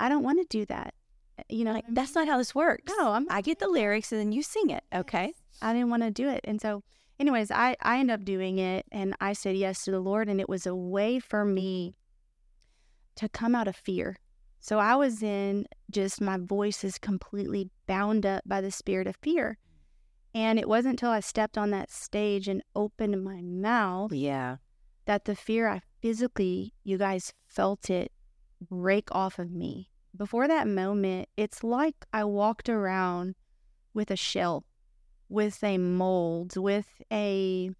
I 0.00 0.08
don't 0.08 0.24
want 0.24 0.40
to 0.40 0.58
do 0.58 0.66
that. 0.66 0.94
Uh, 1.38 1.42
you 1.48 1.64
know, 1.64 1.72
Like, 1.72 1.84
that's 1.88 2.16
not 2.16 2.26
how 2.26 2.38
this 2.38 2.56
works. 2.56 2.92
no, 2.98 3.12
I'm 3.12 3.28
I 3.30 3.40
get 3.40 3.60
the 3.60 3.68
lyrics 3.68 4.10
and 4.10 4.20
then 4.20 4.32
you 4.32 4.42
sing 4.42 4.70
it. 4.70 4.82
Okay. 4.92 5.32
I 5.62 5.72
didn't 5.72 5.90
want 5.90 6.02
to 6.02 6.10
do 6.10 6.28
it. 6.28 6.40
And 6.42 6.60
so, 6.60 6.82
anyways, 7.20 7.52
I, 7.52 7.76
I 7.80 7.98
ended 8.00 8.14
up 8.14 8.24
doing 8.24 8.58
it 8.58 8.84
and 8.90 9.14
I 9.20 9.32
said 9.32 9.56
yes 9.56 9.84
to 9.84 9.92
the 9.92 10.00
Lord. 10.00 10.28
And 10.28 10.40
it 10.40 10.48
was 10.48 10.66
a 10.66 10.74
way 10.74 11.20
for 11.20 11.44
me 11.44 11.94
to 13.14 13.28
come 13.28 13.54
out 13.54 13.68
of 13.68 13.76
fear. 13.76 14.16
So 14.60 14.78
I 14.78 14.94
was 14.94 15.22
in 15.22 15.66
just 15.90 16.20
my 16.20 16.36
voice 16.36 16.84
is 16.84 16.98
completely 16.98 17.70
bound 17.86 18.26
up 18.26 18.42
by 18.46 18.60
the 18.60 18.70
spirit 18.70 19.06
of 19.06 19.16
fear. 19.16 19.58
And 20.34 20.58
it 20.58 20.68
wasn't 20.68 20.92
until 20.92 21.10
I 21.10 21.20
stepped 21.20 21.58
on 21.58 21.70
that 21.70 21.90
stage 21.90 22.46
and 22.46 22.62
opened 22.76 23.24
my 23.24 23.40
mouth 23.42 24.12
Yeah. 24.12 24.58
that 25.06 25.24
the 25.24 25.34
fear 25.34 25.66
I 25.68 25.80
physically, 26.00 26.74
you 26.84 26.98
guys 26.98 27.32
felt 27.46 27.90
it 27.90 28.12
break 28.60 29.08
off 29.12 29.38
of 29.38 29.50
me. 29.50 29.90
Before 30.16 30.46
that 30.46 30.68
moment, 30.68 31.28
it's 31.36 31.64
like 31.64 32.06
I 32.12 32.24
walked 32.24 32.68
around 32.68 33.34
with 33.94 34.10
a 34.10 34.16
shell, 34.16 34.64
with 35.28 35.64
a 35.64 35.78
mold, 35.78 36.56
with 36.56 36.88
a 37.10 37.70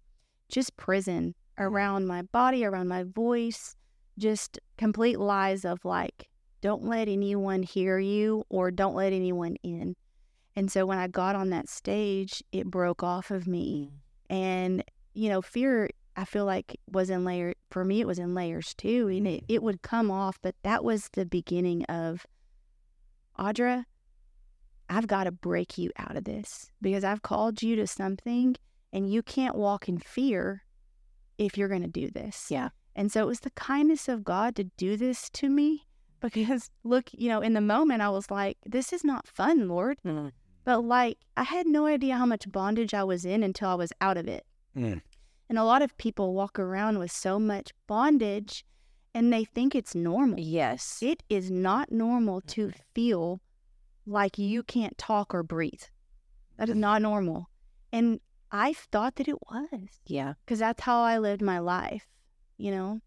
just 0.49 0.75
prison 0.77 1.35
mm. 1.59 1.63
around 1.63 2.07
my 2.07 2.23
body, 2.23 2.65
around 2.65 2.87
my 2.87 3.03
voice, 3.03 3.75
just 4.17 4.59
complete 4.77 5.19
lies 5.19 5.63
of 5.63 5.85
like, 5.85 6.27
don't 6.61 6.83
let 6.83 7.07
anyone 7.07 7.63
hear 7.63 7.99
you 7.99 8.43
or 8.49 8.71
don't 8.71 8.95
let 8.95 9.13
anyone 9.13 9.55
in. 9.63 9.95
And 10.55 10.71
so 10.71 10.85
when 10.85 10.97
I 10.97 11.07
got 11.07 11.35
on 11.35 11.49
that 11.49 11.69
stage, 11.69 12.43
it 12.51 12.67
broke 12.67 13.03
off 13.03 13.31
of 13.31 13.47
me. 13.47 13.89
Mm. 14.29 14.35
And, 14.35 14.83
you 15.13 15.29
know, 15.29 15.41
fear, 15.41 15.89
I 16.15 16.25
feel 16.25 16.45
like 16.45 16.77
was 16.89 17.09
in 17.09 17.25
layer, 17.25 17.53
for 17.69 17.83
me, 17.83 18.01
it 18.01 18.07
was 18.07 18.19
in 18.19 18.35
layers 18.35 18.73
too. 18.75 19.07
And 19.07 19.27
it, 19.27 19.43
it 19.47 19.63
would 19.63 19.81
come 19.81 20.11
off, 20.11 20.37
but 20.41 20.55
that 20.63 20.83
was 20.83 21.09
the 21.13 21.25
beginning 21.25 21.83
of 21.85 22.25
Audra, 23.39 23.85
I've 24.89 25.07
got 25.07 25.23
to 25.23 25.31
break 25.31 25.77
you 25.77 25.91
out 25.97 26.17
of 26.17 26.25
this 26.25 26.69
because 26.81 27.03
I've 27.03 27.21
called 27.21 27.63
you 27.63 27.75
to 27.77 27.87
something 27.87 28.55
and 28.91 29.11
you 29.11 29.23
can't 29.23 29.55
walk 29.55 29.87
in 29.87 29.97
fear 29.97 30.63
if 31.37 31.57
you're 31.57 31.69
going 31.69 31.81
to 31.81 31.87
do 31.87 32.11
this. 32.11 32.47
Yeah. 32.49 32.69
And 32.93 33.09
so 33.09 33.21
it 33.21 33.27
was 33.27 33.39
the 33.39 33.51
kindness 33.51 34.09
of 34.09 34.25
God 34.25 34.55
to 34.57 34.65
do 34.65 34.97
this 34.97 35.29
to 35.31 35.49
me 35.49 35.87
because 36.21 36.69
look, 36.83 37.09
you 37.13 37.29
know, 37.29 37.41
in 37.41 37.53
the 37.53 37.61
moment 37.61 38.01
I 38.01 38.09
was 38.09 38.29
like, 38.31 38.57
this 38.65 38.93
is 38.93 39.03
not 39.03 39.27
fun, 39.27 39.67
Lord. 39.67 39.97
Mhm. 40.05 40.31
But 40.63 40.83
like, 40.85 41.17
I 41.35 41.43
had 41.43 41.65
no 41.65 41.85
idea 41.87 42.15
how 42.17 42.25
much 42.25 42.51
bondage 42.51 42.93
I 42.93 43.03
was 43.03 43.25
in 43.25 43.41
until 43.41 43.69
I 43.69 43.75
was 43.75 43.91
out 43.99 44.17
of 44.17 44.27
it. 44.27 44.45
Mm. 44.77 45.01
And 45.49 45.57
a 45.57 45.63
lot 45.63 45.81
of 45.81 45.97
people 45.97 46.33
walk 46.33 46.59
around 46.59 46.99
with 46.99 47.11
so 47.11 47.39
much 47.39 47.71
bondage 47.87 48.63
and 49.13 49.33
they 49.33 49.43
think 49.43 49.75
it's 49.75 49.95
normal. 49.95 50.39
Yes. 50.39 50.99
It 51.01 51.23
is 51.29 51.49
not 51.51 51.91
normal 51.91 52.41
to 52.41 52.71
feel 52.93 53.41
like 54.05 54.37
you 54.37 54.63
can't 54.63 54.97
talk 54.97 55.33
or 55.33 55.43
breathe. 55.43 55.83
That 56.57 56.69
is 56.69 56.75
not 56.75 57.01
normal. 57.01 57.49
And 57.91 58.19
I 58.51 58.73
thought 58.73 59.15
that 59.15 59.27
it 59.27 59.37
was 59.49 59.89
Yeah. 60.05 60.33
because 60.45 60.59
that's 60.59 60.83
how 60.83 61.01
I 61.01 61.17
lived 61.17 61.41
my 61.41 61.59
life, 61.59 62.07
you 62.57 62.71
know? 62.71 63.01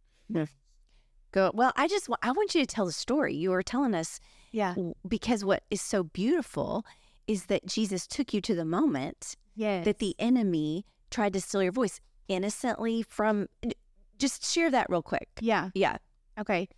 Go. 1.35 1.51
Well, 1.53 1.73
I 1.75 1.89
just 1.89 2.09
I 2.23 2.31
want 2.31 2.55
you 2.55 2.61
to 2.61 2.67
tell 2.67 2.87
the 2.87 2.93
story. 2.93 3.35
You 3.35 3.51
were 3.51 3.63
telling 3.65 3.93
us 3.93 4.21
Yeah. 4.53 4.75
because 5.09 5.45
what 5.45 5.65
is 5.69 5.81
so 5.83 6.05
beautiful 6.05 6.87
is 7.27 7.47
that 7.47 7.67
Jesus 7.67 8.07
took 8.07 8.33
you 8.33 8.41
to 8.43 8.55
the 8.55 8.65
moment 8.65 9.35
Yes. 9.57 9.85
that 9.85 9.99
the 9.99 10.15
enemy 10.21 10.87
tried 11.11 11.33
to 11.33 11.41
steal 11.41 11.65
your 11.65 11.73
voice 11.73 12.01
innocently 12.29 13.03
from. 13.03 13.49
Just 14.17 14.45
share 14.45 14.71
that 14.71 14.89
real 14.89 15.03
quick. 15.03 15.29
Yeah. 15.41 15.71
Yeah. 15.75 15.97
Okay. 16.39 16.69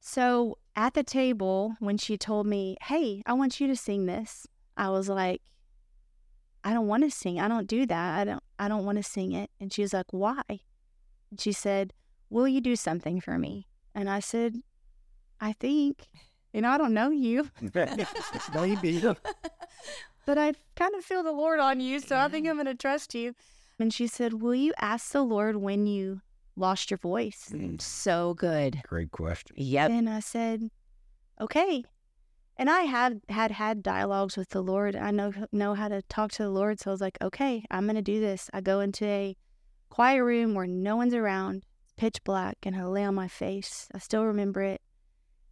So 0.00 0.58
at 0.76 0.92
the 0.92 1.02
table, 1.02 1.76
when 1.78 1.96
she 1.96 2.18
told 2.18 2.46
me, 2.46 2.76
Hey, 2.82 3.22
I 3.24 3.32
want 3.32 3.60
you 3.60 3.66
to 3.68 3.76
sing 3.76 4.04
this, 4.04 4.46
I 4.76 4.90
was 4.90 5.08
like, 5.08 5.40
I 6.64 6.74
don't 6.74 6.86
want 6.86 7.02
to 7.04 7.10
sing. 7.10 7.40
I 7.40 7.48
don't 7.48 7.66
do 7.66 7.86
that. 7.86 8.18
I 8.20 8.24
don't 8.24 8.42
I 8.58 8.68
don't 8.68 8.84
want 8.84 8.98
to 8.98 9.02
sing 9.02 9.32
it. 9.32 9.50
And 9.58 9.72
she 9.72 9.80
was 9.80 9.94
like, 9.94 10.06
Why? 10.10 10.42
And 11.30 11.40
she 11.40 11.52
said, 11.52 11.94
Will 12.28 12.46
you 12.46 12.60
do 12.60 12.76
something 12.76 13.18
for 13.18 13.38
me? 13.38 13.68
And 13.94 14.08
I 14.08 14.20
said, 14.20 14.56
I 15.40 15.52
think. 15.52 16.08
You 16.52 16.60
know, 16.60 16.68
I 16.68 16.76
don't 16.76 16.92
know 16.92 17.08
you, 17.08 17.48
Maybe. 18.54 19.00
but 20.26 20.38
I 20.38 20.52
kind 20.76 20.94
of 20.94 21.02
feel 21.02 21.22
the 21.22 21.32
Lord 21.32 21.58
on 21.60 21.80
you, 21.80 21.98
so 21.98 22.18
I 22.18 22.28
think 22.28 22.46
I'm 22.46 22.56
going 22.56 22.66
to 22.66 22.74
trust 22.74 23.14
you. 23.14 23.34
And 23.78 23.92
she 23.92 24.06
said, 24.06 24.34
Will 24.34 24.54
you 24.54 24.74
ask 24.78 25.12
the 25.12 25.22
Lord 25.22 25.56
when 25.56 25.86
you 25.86 26.20
lost 26.54 26.90
your 26.90 26.98
voice? 26.98 27.50
Mm, 27.52 27.80
So 27.80 28.34
good. 28.34 28.82
Great 28.86 29.10
question. 29.12 29.56
Yep. 29.58 29.90
And 29.90 30.10
I 30.10 30.20
said, 30.20 30.68
Okay. 31.40 31.84
And 32.58 32.68
I 32.68 32.82
had 32.82 33.22
had 33.30 33.50
had 33.50 33.82
dialogues 33.82 34.36
with 34.36 34.50
the 34.50 34.62
Lord. 34.62 34.94
I 34.94 35.10
know 35.10 35.32
know 35.52 35.72
how 35.72 35.88
to 35.88 36.02
talk 36.02 36.32
to 36.32 36.42
the 36.42 36.50
Lord, 36.50 36.78
so 36.78 36.90
I 36.90 36.92
was 36.92 37.00
like, 37.00 37.16
okay, 37.22 37.64
I'm 37.70 37.86
gonna 37.86 38.02
do 38.02 38.20
this. 38.20 38.50
I 38.52 38.60
go 38.60 38.80
into 38.80 39.06
a 39.06 39.34
quiet 39.88 40.22
room 40.22 40.54
where 40.54 40.66
no 40.66 40.96
one's 40.96 41.14
around, 41.14 41.56
it's 41.56 41.66
pitch 42.02 42.24
black, 42.24 42.56
and 42.64 42.74
I 42.74 42.84
lay 42.84 43.04
on 43.04 43.14
my 43.14 43.28
face. 43.28 43.86
I 43.94 43.98
still 43.98 44.24
remember 44.24 44.60
it, 44.60 44.80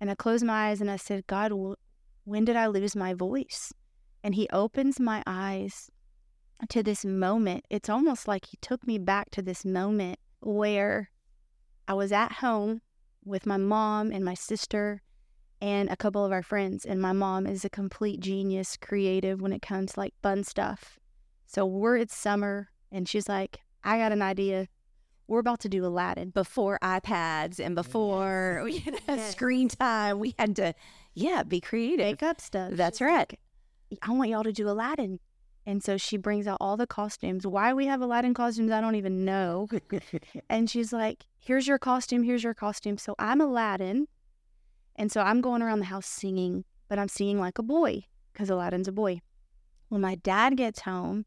and 0.01 0.11
I 0.11 0.17
closed 0.17 0.45
my 0.45 0.71
eyes 0.71 0.81
and 0.81 0.91
I 0.91 0.97
said, 0.97 1.29
God, 1.29 1.53
wh- 1.53 1.79
when 2.29 2.45
did 2.45 2.57
I 2.57 2.67
lose 2.67 2.97
my 2.97 3.15
voice? 3.15 3.73
And 4.25 4.35
He 4.35 4.49
opens 4.53 4.99
my 4.99 5.23
eyes 5.29 5.93
to 6.69 6.83
this 6.83 7.05
moment. 7.05 7.67
It's 7.71 7.89
almost 7.89 8.27
like 8.27 8.47
He 8.47 8.57
took 8.61 8.85
me 8.85 8.99
back 8.99 9.31
to 9.31 9.43
this 9.43 9.65
moment 9.65 10.19
where 10.41 11.13
I 11.87 11.95
was 11.95 12.11
at 12.11 12.33
home 12.33 12.81
with 13.25 13.47
my 13.47 13.57
mom 13.57 14.11
and 14.11 14.25
my 14.25 14.35
sister 14.35 15.03
and 15.61 15.89
a 15.89 15.97
couple 15.97 16.25
of 16.25 16.33
our 16.33 16.43
friends. 16.43 16.85
And 16.85 17.01
my 17.01 17.13
mom 17.13 17.47
is 17.47 17.65
a 17.65 17.71
complete 17.71 18.19
genius, 18.19 18.77
creative 18.77 19.41
when 19.41 19.53
it 19.53 19.63
comes 19.63 19.93
to 19.93 20.01
like 20.01 20.15
fun 20.21 20.43
stuff. 20.43 20.99
So 21.47 21.65
we're 21.65 21.99
it's 21.99 22.17
summer, 22.17 22.71
and 22.91 23.09
she's 23.09 23.29
like, 23.29 23.61
"I 23.85 23.99
got 23.99 24.11
an 24.11 24.21
idea. 24.21 24.67
We're 25.31 25.39
about 25.39 25.61
to 25.61 25.69
do 25.69 25.85
Aladdin." 25.87 26.31
Before 26.31 26.79
iPads 26.83 27.59
and 27.59 27.75
before 27.75 28.61
we 28.65 28.79
had 28.79 29.01
Yes. 29.09 29.33
screen 29.33 29.69
time, 29.69 30.19
we 30.19 30.35
had 30.39 30.57
to, 30.57 30.75
yeah, 31.15 31.43
be 31.43 31.61
creative. 31.61 32.05
Make 32.07 32.23
up 32.23 32.41
stuff. 32.41 32.73
That's 32.75 32.99
She's 32.99 33.07
right. 33.07 33.39
like, 33.91 34.01
I 34.03 34.11
want 34.13 34.29
y'all 34.31 34.45
to 34.45 34.53
do 34.53 34.69
Aladdin. 34.69 35.21
And 35.67 35.83
so 35.85 35.97
she 35.97 36.17
brings 36.17 36.47
out 36.47 36.57
all 36.61 36.77
the 36.77 36.87
costumes. 36.87 37.47
Why 37.47 37.73
we 37.73 37.87
have 37.87 38.01
Aladdin 38.01 38.35
costumes, 38.35 38.71
I 38.73 38.81
don't 38.81 38.97
even 38.97 39.25
know. 39.25 39.69
And 40.51 40.69
she's 40.69 40.93
like, 40.93 41.27
here's 41.39 41.67
your 41.69 41.79
costume, 41.79 42.23
here's 42.25 42.43
your 42.43 42.55
costume. 42.55 42.99
So 42.99 43.15
I'm 43.19 43.41
Aladdin. 43.41 44.09
And 44.97 45.13
so 45.13 45.21
I'm 45.21 45.41
going 45.41 45.63
around 45.63 45.79
the 45.79 45.85
house 45.87 46.07
singing, 46.07 46.65
but 46.89 46.99
I'm 46.99 47.09
singing 47.09 47.39
like 47.39 47.59
a 47.59 47.63
boy 47.63 48.05
because 48.33 48.51
Aladdin's 48.51 48.89
a 48.89 48.93
boy. 48.93 49.21
When 49.89 50.01
my 50.01 50.15
dad 50.17 50.57
gets 50.57 50.81
home, 50.81 51.25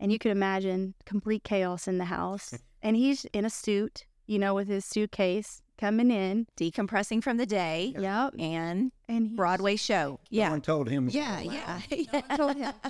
and 0.00 0.12
you 0.12 0.18
could 0.18 0.30
imagine 0.32 0.94
complete 1.06 1.42
chaos 1.44 1.88
in 1.88 1.98
the 1.98 2.04
house, 2.06 2.54
and 2.82 2.96
he's 2.96 3.24
in 3.26 3.44
a 3.44 3.50
suit, 3.50 4.06
you 4.26 4.38
know, 4.38 4.54
with 4.54 4.68
his 4.68 4.84
suitcase 4.84 5.62
coming 5.78 6.10
in. 6.10 6.46
Decompressing 6.56 7.22
from 7.22 7.36
the 7.36 7.46
day 7.46 7.94
Yep. 7.98 8.34
and 8.38 8.90
And 9.08 9.36
Broadway 9.36 9.76
show. 9.76 10.18
Yeah. 10.28 10.46
Someone 10.46 10.60
told 10.62 10.88
him. 10.88 11.08
Yeah, 11.08 11.40
yeah. 11.40 11.80
yeah. 11.90 12.20
told 12.36 12.56
him. 12.56 12.72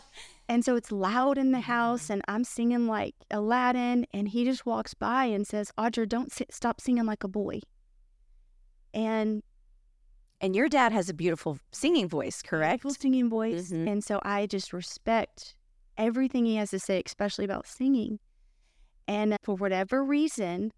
And 0.51 0.65
so 0.65 0.77
it's 0.77 0.91
loud 0.91 1.37
in 1.37 1.53
the 1.53 1.61
house, 1.61 2.09
and 2.09 2.23
I'm 2.27 2.43
singing 2.43 2.87
like 2.87 3.15
Aladdin, 3.31 4.07
and 4.15 4.29
he 4.29 4.47
just 4.47 4.65
walks 4.65 4.95
by 4.95 5.27
and 5.27 5.47
says, 5.47 5.71
Audra, 5.77 6.09
don't 6.09 6.33
sit, 6.33 6.55
stop 6.55 6.81
singing 6.81 7.05
like 7.05 7.23
a 7.23 7.29
boy. 7.29 7.61
And 8.95 9.43
And 10.41 10.57
your 10.57 10.69
dad 10.71 10.93
has 10.93 11.09
a 11.11 11.15
beautiful 11.15 11.59
singing 11.73 12.09
voice, 12.09 12.41
correct? 12.43 12.83
full 12.83 12.95
singing 12.95 13.29
voice. 13.29 13.71
Mhm. 13.73 13.89
And 13.91 14.03
so 14.05 14.21
I 14.23 14.47
just 14.47 14.73
respect 14.73 15.55
everything 15.99 16.47
he 16.47 16.57
has 16.57 16.71
to 16.71 16.79
say, 16.79 17.03
especially 17.05 17.45
about 17.45 17.67
singing. 17.67 18.19
And 19.09 19.37
for 19.43 19.57
whatever 19.57 20.05
reason, 20.05 20.71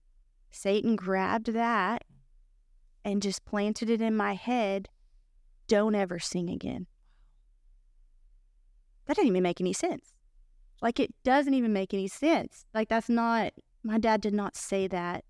Satan 0.52 0.96
grabbed 0.96 1.52
that 1.52 2.04
and 3.04 3.20
just 3.20 3.44
planted 3.44 3.90
it 3.90 4.00
in 4.00 4.16
my 4.16 4.34
head 4.34 4.88
don't 5.66 5.94
ever 5.94 6.18
sing 6.18 6.48
again. 6.48 6.86
That 9.06 9.16
didn't 9.16 9.28
even 9.28 9.42
make 9.42 9.60
any 9.60 9.72
sense. 9.72 10.14
Like, 10.80 11.00
it 11.00 11.12
doesn't 11.24 11.54
even 11.54 11.72
make 11.72 11.92
any 11.92 12.08
sense. 12.08 12.64
Like, 12.72 12.88
that's 12.88 13.08
not, 13.08 13.52
my 13.82 13.98
dad 13.98 14.20
did 14.20 14.32
not 14.32 14.56
say 14.56 14.86
that 14.88 15.24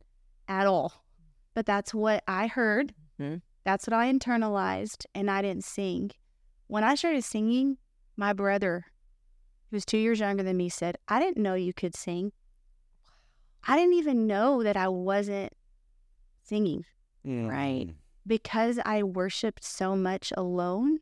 at 0.46 0.66
all. 0.66 1.04
But 1.54 1.66
that's 1.66 1.92
what 1.92 2.22
I 2.28 2.46
heard. 2.46 2.94
Mhm. 3.18 3.42
That's 3.64 3.86
what 3.86 3.94
I 3.94 4.12
internalized, 4.12 5.06
and 5.14 5.30
I 5.30 5.42
didn't 5.42 5.64
sing. 5.64 6.12
When 6.66 6.84
I 6.84 6.94
started 6.94 7.24
singing, 7.24 7.78
my 8.16 8.32
brother, 8.32 8.86
who 9.70 9.76
was 9.76 9.84
two 9.84 9.98
years 9.98 10.20
younger 10.20 10.42
than 10.42 10.56
me, 10.56 10.68
said, 10.68 10.96
I 11.08 11.18
didn't 11.18 11.42
know 11.42 11.54
you 11.54 11.72
could 11.72 11.94
sing. 11.94 12.32
I 13.66 13.77
didn't 13.77 13.94
even 13.94 14.27
know 14.27 14.62
that 14.62 14.77
I 14.77 14.88
wasn't 14.88 15.53
singing 16.42 16.85
Right. 17.25 17.88
Mm. 17.88 17.94
because 18.27 18.79
I 18.85 19.03
worshiped 19.03 19.64
so 19.64 19.94
much 19.96 20.33
alone. 20.37 21.01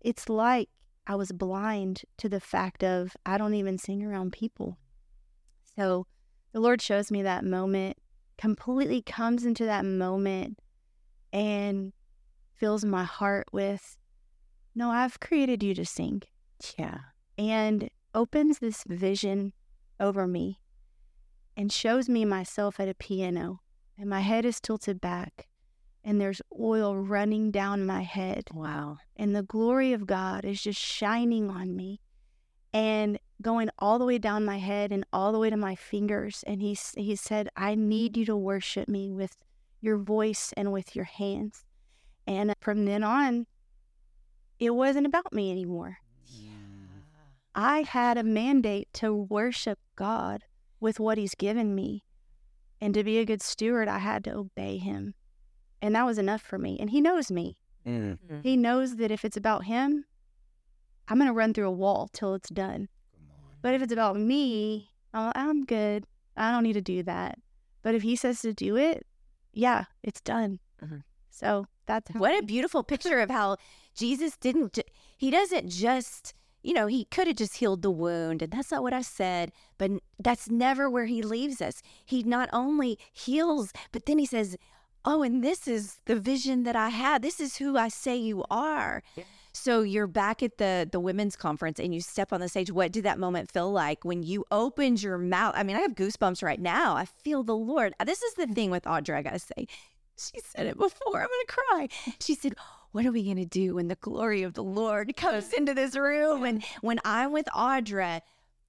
It's 0.00 0.28
like 0.28 0.68
I 1.06 1.16
was 1.16 1.32
blind 1.32 2.02
to 2.18 2.28
the 2.28 2.40
fact 2.40 2.84
of 2.84 3.16
I 3.26 3.38
don't 3.38 3.54
even 3.54 3.78
sing 3.78 4.04
around 4.04 4.32
people. 4.32 4.78
So 5.76 6.06
the 6.52 6.60
Lord 6.60 6.80
shows 6.80 7.10
me 7.10 7.22
that 7.22 7.44
moment, 7.44 7.96
completely 8.36 9.02
comes 9.02 9.44
into 9.44 9.64
that 9.64 9.84
moment 9.84 10.58
and 11.32 11.92
fills 12.54 12.84
my 12.84 13.04
heart 13.04 13.48
with, 13.52 13.96
No, 14.74 14.90
I've 14.90 15.18
created 15.20 15.62
you 15.62 15.74
to 15.74 15.84
sing 15.84 16.22
Yeah. 16.78 16.98
and 17.36 17.90
opens 18.14 18.58
this 18.60 18.84
vision 18.84 19.52
over 20.00 20.26
me 20.26 20.60
and 21.58 21.72
shows 21.72 22.08
me 22.08 22.24
myself 22.24 22.78
at 22.78 22.88
a 22.88 22.94
piano 22.94 23.60
and 23.98 24.08
my 24.08 24.20
head 24.20 24.44
is 24.44 24.60
tilted 24.60 25.00
back 25.00 25.48
and 26.04 26.20
there's 26.20 26.40
oil 26.58 26.96
running 26.96 27.50
down 27.50 27.84
my 27.84 28.02
head 28.02 28.44
Wow. 28.54 28.98
and 29.16 29.34
the 29.34 29.42
glory 29.42 29.92
of 29.92 30.06
God 30.06 30.44
is 30.44 30.62
just 30.62 30.80
shining 30.80 31.50
on 31.50 31.74
me 31.74 32.00
and 32.72 33.18
going 33.42 33.70
all 33.80 33.98
the 33.98 34.04
way 34.04 34.18
down 34.18 34.44
my 34.44 34.58
head 34.58 34.92
and 34.92 35.04
all 35.12 35.32
the 35.32 35.38
way 35.40 35.50
to 35.50 35.56
my 35.56 35.74
fingers 35.74 36.44
and 36.46 36.62
he 36.62 36.78
he 36.96 37.16
said 37.16 37.48
I 37.56 37.74
need 37.74 38.16
you 38.16 38.24
to 38.26 38.36
worship 38.36 38.88
me 38.88 39.10
with 39.10 39.36
your 39.80 39.98
voice 39.98 40.54
and 40.56 40.72
with 40.72 40.94
your 40.94 41.06
hands 41.06 41.64
and 42.24 42.54
from 42.60 42.84
then 42.84 43.02
on 43.02 43.46
it 44.60 44.70
wasn't 44.70 45.06
about 45.06 45.32
me 45.32 45.50
anymore 45.50 45.98
Yeah. 46.28 46.50
I 47.54 47.82
had 47.82 48.16
a 48.16 48.22
mandate 48.22 48.92
to 48.94 49.12
worship 49.12 49.80
God 49.96 50.44
with 50.80 51.00
what 51.00 51.18
He's 51.18 51.34
given 51.34 51.74
me. 51.74 52.04
And 52.80 52.94
to 52.94 53.02
be 53.02 53.18
a 53.18 53.24
good 53.24 53.42
steward, 53.42 53.88
I 53.88 53.98
had 53.98 54.24
to 54.24 54.34
obey 54.34 54.78
Him. 54.78 55.14
And 55.82 55.94
that 55.94 56.06
was 56.06 56.18
enough 56.18 56.42
for 56.42 56.58
me. 56.58 56.78
And 56.78 56.90
He 56.90 57.00
knows 57.00 57.30
me. 57.30 57.58
Mm, 57.86 58.18
He 58.42 58.56
knows 58.56 58.96
that 58.96 59.10
if 59.10 59.24
it's 59.24 59.36
about 59.36 59.64
Him, 59.64 60.04
I'm 61.08 61.18
going 61.18 61.28
to 61.28 61.34
run 61.34 61.54
through 61.54 61.68
a 61.68 61.72
wall 61.72 62.08
till 62.12 62.34
it's 62.34 62.50
done. 62.50 62.88
But 63.62 63.74
if 63.74 63.82
it's 63.82 63.92
about 63.92 64.16
me, 64.16 64.90
I'm, 65.12 65.32
I'm 65.34 65.64
good. 65.64 66.04
I 66.36 66.52
don't 66.52 66.62
need 66.62 66.74
to 66.74 66.80
do 66.80 67.02
that. 67.04 67.38
But 67.82 67.94
if 67.94 68.02
He 68.02 68.14
says 68.14 68.40
to 68.42 68.52
do 68.52 68.76
it, 68.76 69.06
yeah, 69.52 69.84
it's 70.02 70.20
done. 70.20 70.60
Mhm. 70.84 71.02
So 71.30 71.66
that's 71.86 72.10
What 72.12 72.38
a 72.38 72.42
beautiful 72.46 72.82
picture 72.84 73.20
of 73.20 73.30
how 73.30 73.56
Jesus 73.94 74.36
didn't, 74.36 74.78
he 75.16 75.30
doesn't 75.30 75.70
just, 75.70 76.34
you 76.68 76.74
know, 76.74 76.86
he 76.86 77.06
could 77.06 77.26
have 77.26 77.36
just 77.36 77.56
healed 77.56 77.80
the 77.80 77.90
wound. 77.90 78.42
And 78.42 78.52
that's 78.52 78.70
not 78.70 78.82
what 78.82 78.92
I 78.92 79.00
said, 79.00 79.52
but 79.78 79.90
that's 80.18 80.50
never 80.50 80.90
where 80.90 81.06
he 81.06 81.22
leaves 81.22 81.62
us. 81.62 81.80
He 82.04 82.22
not 82.22 82.50
only 82.52 82.98
heals, 83.10 83.72
but 83.90 84.04
then 84.04 84.18
he 84.18 84.26
says, 84.26 84.54
Oh, 85.02 85.22
and 85.22 85.42
this 85.42 85.66
is 85.66 85.96
the 86.04 86.16
vision 86.16 86.64
that 86.64 86.76
I 86.76 86.90
had. 86.90 87.22
This 87.22 87.40
is 87.40 87.56
who 87.56 87.78
I 87.78 87.88
say 87.88 88.16
you 88.16 88.44
are. 88.50 89.02
So 89.54 89.80
you're 89.80 90.06
back 90.06 90.42
at 90.42 90.58
the 90.58 90.86
the 90.92 91.00
women's 91.00 91.36
conference 91.36 91.80
and 91.80 91.94
you 91.94 92.02
step 92.02 92.34
on 92.34 92.40
the 92.40 92.50
stage. 92.50 92.70
What 92.70 92.92
did 92.92 93.04
that 93.04 93.18
moment 93.18 93.50
feel 93.50 93.72
like 93.72 94.04
when 94.04 94.22
you 94.22 94.44
opened 94.50 95.02
your 95.02 95.16
mouth? 95.16 95.54
I 95.56 95.62
mean, 95.62 95.74
I 95.74 95.80
have 95.80 95.94
goosebumps 95.94 96.42
right 96.42 96.60
now. 96.60 96.96
I 96.96 97.06
feel 97.06 97.42
the 97.42 97.56
Lord. 97.56 97.94
This 98.04 98.22
is 98.22 98.34
the 98.34 98.46
thing 98.46 98.70
with 98.70 98.82
Audra, 98.82 99.16
I 99.16 99.22
gotta 99.22 99.38
say. 99.38 99.66
She 100.18 100.40
said 100.44 100.66
it 100.66 100.76
before. 100.76 101.22
I'm 101.22 101.28
gonna 101.28 101.88
cry. 101.88 101.88
She 102.20 102.34
said, 102.34 102.56
What 102.92 103.04
are 103.04 103.12
we 103.12 103.22
gonna 103.22 103.44
do 103.44 103.74
when 103.74 103.88
the 103.88 103.96
glory 103.96 104.42
of 104.42 104.54
the 104.54 104.62
Lord 104.62 105.14
comes 105.16 105.52
into 105.52 105.74
this 105.74 105.96
room? 105.96 106.44
And 106.44 106.64
when 106.80 106.98
I'm 107.04 107.32
with 107.32 107.46
Audra, 107.54 108.22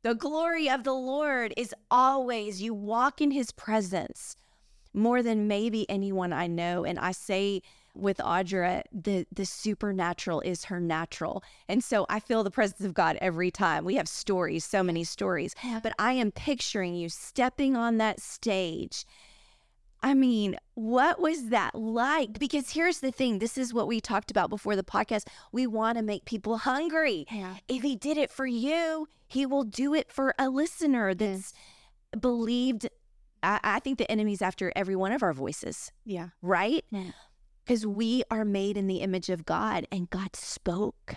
the 0.04 0.14
glory 0.14 0.70
of 0.70 0.84
the 0.84 0.94
Lord 0.94 1.54
is 1.56 1.74
always 1.90 2.62
you 2.62 2.74
walk 2.74 3.22
in 3.22 3.32
his 3.32 3.52
presence 3.52 4.36
more 4.94 5.24
than 5.24 5.48
maybe 5.48 5.90
anyone 5.90 6.34
I 6.34 6.48
know. 6.48 6.84
And 6.84 7.00
I 7.00 7.12
say 7.12 7.62
with 7.96 8.18
Audra, 8.18 8.84
the 8.92 9.26
the 9.32 9.46
supernatural 9.46 10.42
is 10.42 10.66
her 10.66 10.80
natural. 10.80 11.44
And 11.68 11.84
so 11.84 12.06
I 12.10 12.20
feel 12.20 12.44
the 12.44 12.52
presence 12.52 12.82
of 12.82 12.94
God 12.94 13.18
every 13.22 13.52
time. 13.52 13.86
We 13.86 13.96
have 13.96 14.08
stories, 14.08 14.66
so 14.66 14.84
many 14.84 15.04
stories. 15.04 15.56
But 15.82 15.94
I 15.98 16.14
am 16.14 16.32
picturing 16.32 16.96
you 16.96 17.10
stepping 17.10 17.76
on 17.76 17.98
that 17.98 18.20
stage. 18.20 19.06
I 20.02 20.14
mean, 20.14 20.56
what 20.76 21.20
was 21.20 21.48
that 21.50 21.76
like? 21.76 22.40
Because 22.40 22.72
here's 22.72 23.00
the 23.00 23.12
thing 23.12 23.40
this 23.40 23.58
is 23.58 23.74
what 23.74 23.88
we 23.88 24.00
talked 24.00 24.32
about 24.32 24.50
before 24.50 24.76
the 24.76 24.84
podcast. 24.84 25.28
We 25.52 25.68
want 25.68 25.98
to 25.98 26.04
make 26.04 26.26
people 26.26 26.60
hungry. 26.60 27.26
Yeah. 27.32 27.56
If 27.68 27.84
he 27.84 27.96
did 27.96 28.18
it 28.18 28.32
for 28.32 28.46
you, 28.48 29.08
he 29.28 29.46
will 29.46 29.64
do 29.66 29.94
it 29.94 30.12
for 30.12 30.34
a 30.40 30.50
listener 30.50 31.14
that's 31.14 31.54
believed. 32.20 32.88
I, 33.44 33.60
I 33.64 33.80
think 33.80 33.98
the 33.98 34.10
enemy's 34.10 34.42
after 34.42 34.72
every 34.76 34.96
one 34.96 35.12
of 35.12 35.22
our 35.24 35.34
voices, 35.34 35.92
Yeah. 36.06 36.30
right? 36.42 36.84
Yeah. 36.92 37.12
because 37.66 37.86
we 37.86 38.24
are 38.32 38.44
made 38.46 38.78
in 38.78 38.88
the 38.88 38.98
image 39.02 39.30
of 39.30 39.46
God 39.46 39.86
and 39.92 40.10
God 40.10 40.36
spoke 40.36 41.16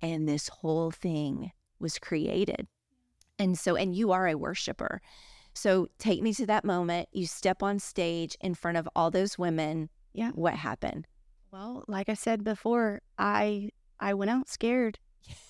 and 0.00 0.28
this 0.28 0.48
whole 0.48 0.90
thing 0.90 1.52
was 1.80 1.98
created. 1.98 2.66
And 3.38 3.58
so, 3.58 3.74
and 3.76 3.94
you 3.96 4.12
are 4.12 4.28
a 4.28 4.36
worshiper. 4.36 5.00
So 5.54 5.88
take 5.98 6.20
me 6.22 6.34
to 6.34 6.46
that 6.46 6.64
moment. 6.64 7.08
You 7.12 7.26
step 7.26 7.62
on 7.62 7.78
stage 7.78 8.36
in 8.40 8.54
front 8.54 8.76
of 8.76 8.88
all 8.94 9.10
those 9.10 9.38
women. 9.38 9.88
Yeah. 10.12 10.30
What 10.34 10.54
happened? 10.54 11.06
Well, 11.52 11.84
like 11.86 12.08
I 12.08 12.14
said 12.14 12.42
before, 12.42 13.00
I 13.18 13.70
I 14.00 14.14
went 14.14 14.30
out 14.30 14.48
scared, 14.48 14.98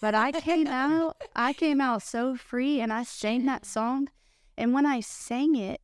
but 0.00 0.14
I 0.14 0.32
came 0.32 0.66
out 0.84 1.16
I 1.34 1.54
came 1.54 1.80
out 1.80 2.02
so 2.02 2.36
free 2.36 2.80
and 2.80 2.92
I 2.92 3.02
sang 3.02 3.46
that 3.46 3.64
song. 3.64 4.08
And 4.56 4.72
when 4.72 4.86
I 4.86 5.00
sang 5.00 5.56
it, 5.56 5.80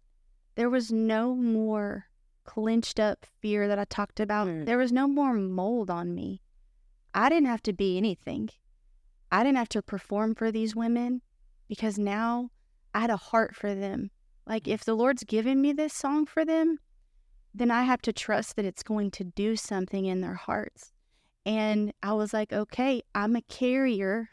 there 0.55 0.71
was 0.71 0.93
no 0.93 1.35
more 1.35 2.07
clenched 2.45 3.01
up 3.01 3.27
fear 3.41 3.67
that 3.67 3.79
I 3.79 3.85
talked 3.85 4.21
about. 4.21 4.47
Mm. 4.47 4.67
There 4.67 4.79
was 4.79 4.93
no 4.93 5.09
more 5.09 5.33
mold 5.33 5.91
on 5.91 6.15
me. 6.15 6.43
I 7.15 7.29
didn't 7.29 7.49
have 7.49 7.63
to 7.63 7.73
be 7.73 7.97
anything. 7.97 8.51
I 9.33 9.43
didn't 9.43 9.59
have 9.59 9.69
to 9.71 9.83
perform 9.83 10.35
for 10.35 10.53
these 10.53 10.77
women 10.77 11.23
because 11.69 11.99
now 11.99 12.51
I 12.95 13.01
had 13.01 13.11
a 13.11 13.17
heart 13.17 13.55
for 13.55 13.75
them. 13.75 14.11
Like 14.47 14.67
if 14.67 14.85
the 14.85 14.95
Lord's 14.95 15.25
given 15.25 15.61
me 15.61 15.73
this 15.73 15.93
song 15.93 16.27
for 16.27 16.45
them, 16.45 16.79
then 17.55 17.71
I 17.71 17.83
have 17.83 18.03
to 18.03 18.13
trust 18.13 18.57
that 18.57 18.65
it's 18.65 18.83
going 18.83 19.11
to 19.13 19.25
do 19.25 19.57
something 19.57 20.07
in 20.07 20.21
their 20.21 20.35
hearts. 20.35 20.93
And 21.47 21.93
I 22.03 22.13
was 22.13 22.33
like, 22.33 22.53
okay, 22.53 23.03
I'm 23.15 23.37
a 23.37 23.43
carrier 23.43 24.29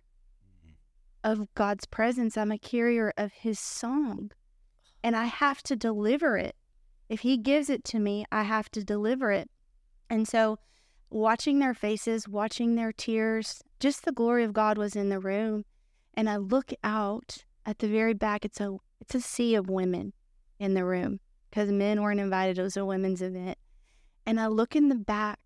of 1.24 1.54
God's 1.56 1.86
presence. 1.86 2.38
I'm 2.38 2.52
a 2.52 2.58
carrier 2.58 3.14
of 3.18 3.32
his 3.32 3.60
song. 3.60 4.32
And 5.04 5.16
I 5.16 5.26
have 5.26 5.64
to 5.64 5.76
deliver 5.76 6.38
it. 6.38 6.56
If 7.10 7.22
he 7.22 7.38
gives 7.38 7.70
it 7.70 7.84
to 7.86 8.00
me, 8.00 8.26
I 8.32 8.44
have 8.44 8.70
to 8.72 8.84
deliver 8.84 9.32
it. 9.32 9.50
And 10.10 10.28
so 10.28 10.60
watching 11.10 11.60
their 11.60 11.74
faces, 11.74 12.28
watching 12.28 12.76
their 12.76 12.92
tears, 12.92 13.62
just 13.80 14.04
the 14.04 14.12
glory 14.12 14.44
of 14.44 14.54
God 14.54 14.78
was 14.78 14.96
in 14.96 15.10
the 15.10 15.20
room. 15.20 15.66
And 16.14 16.30
I 16.30 16.38
look 16.38 16.74
out 16.84 17.46
at 17.68 17.80
the 17.80 17.88
very 17.88 18.14
back, 18.14 18.46
it's 18.46 18.62
a 18.62 18.78
it's 19.02 19.14
a 19.14 19.22
sea 19.22 19.54
of 19.54 19.70
women 19.70 20.14
in 20.58 20.74
the 20.74 20.86
room 20.86 21.20
because 21.50 21.70
men 21.70 22.02
weren't 22.02 22.22
invited. 22.22 22.58
It 22.58 22.64
was 22.64 22.78
a 22.78 22.86
women's 22.86 23.22
event. 23.22 23.58
And 24.26 24.40
I 24.40 24.48
look 24.48 24.76
in 24.76 24.90
the 24.90 24.96
back, 24.96 25.40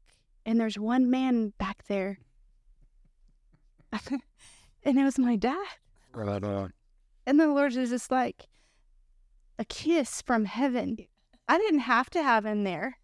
and 0.46 0.60
there's 0.60 0.78
one 0.78 1.10
man 1.10 1.54
back 1.58 1.84
there. 1.88 2.20
and 4.12 5.00
it 5.00 5.04
was 5.04 5.20
my 5.20 5.36
dad. 5.36 5.68
Right 6.14 6.44
on. 6.44 6.74
And 7.26 7.40
the 7.40 7.48
Lord 7.48 7.76
was 7.76 7.90
just 7.90 8.12
like 8.12 8.48
a 9.60 9.66
kiss 9.66 10.22
from 10.22 10.46
heaven. 10.46 10.98
I 11.48 11.58
didn't 11.58 11.82
have 11.82 12.10
to 12.12 12.24
have 12.24 12.46
him 12.46 12.64
there. 12.64 12.98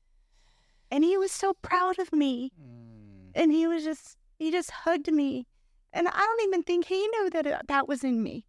And 0.90 1.04
he 1.04 1.18
was 1.18 1.32
so 1.32 1.54
proud 1.62 2.00
of 2.00 2.14
me. 2.14 2.52
Mm. 2.60 3.32
And 3.36 3.52
he 3.52 3.68
was 3.68 3.84
just, 3.84 4.18
he 4.40 4.52
just 4.52 4.72
hugged 4.72 5.12
me. 5.12 5.48
And 5.92 6.08
I 6.08 6.18
don't 6.18 6.48
even 6.48 6.64
think 6.64 6.86
he 6.86 7.08
knew 7.08 7.30
that 7.32 7.46
it, 7.46 7.62
that 7.68 7.88
was 7.88 8.04
in 8.04 8.24
me 8.24 8.47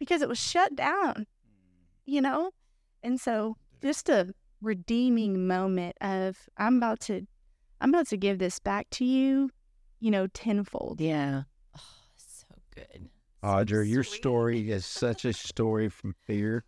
because 0.00 0.22
it 0.22 0.28
was 0.28 0.40
shut 0.40 0.74
down, 0.74 1.26
you 2.06 2.20
know? 2.20 2.50
And 3.04 3.20
so 3.20 3.56
just 3.80 4.08
a 4.08 4.34
redeeming 4.60 5.46
moment 5.46 5.96
of 6.00 6.36
I'm 6.56 6.78
about 6.78 6.98
to, 7.02 7.26
I'm 7.80 7.90
about 7.90 8.08
to 8.08 8.16
give 8.16 8.40
this 8.40 8.58
back 8.58 8.90
to 8.90 9.04
you, 9.04 9.50
you 10.00 10.10
know, 10.10 10.26
tenfold. 10.26 11.00
Yeah. 11.00 11.42
Oh, 11.78 11.82
so 12.16 12.46
good. 12.74 13.10
So 13.42 13.46
Audra, 13.46 13.88
your 13.88 14.02
story 14.02 14.70
is 14.70 14.84
such 14.84 15.24
a 15.24 15.32
story 15.32 15.88
from 15.88 16.14
fear 16.26 16.64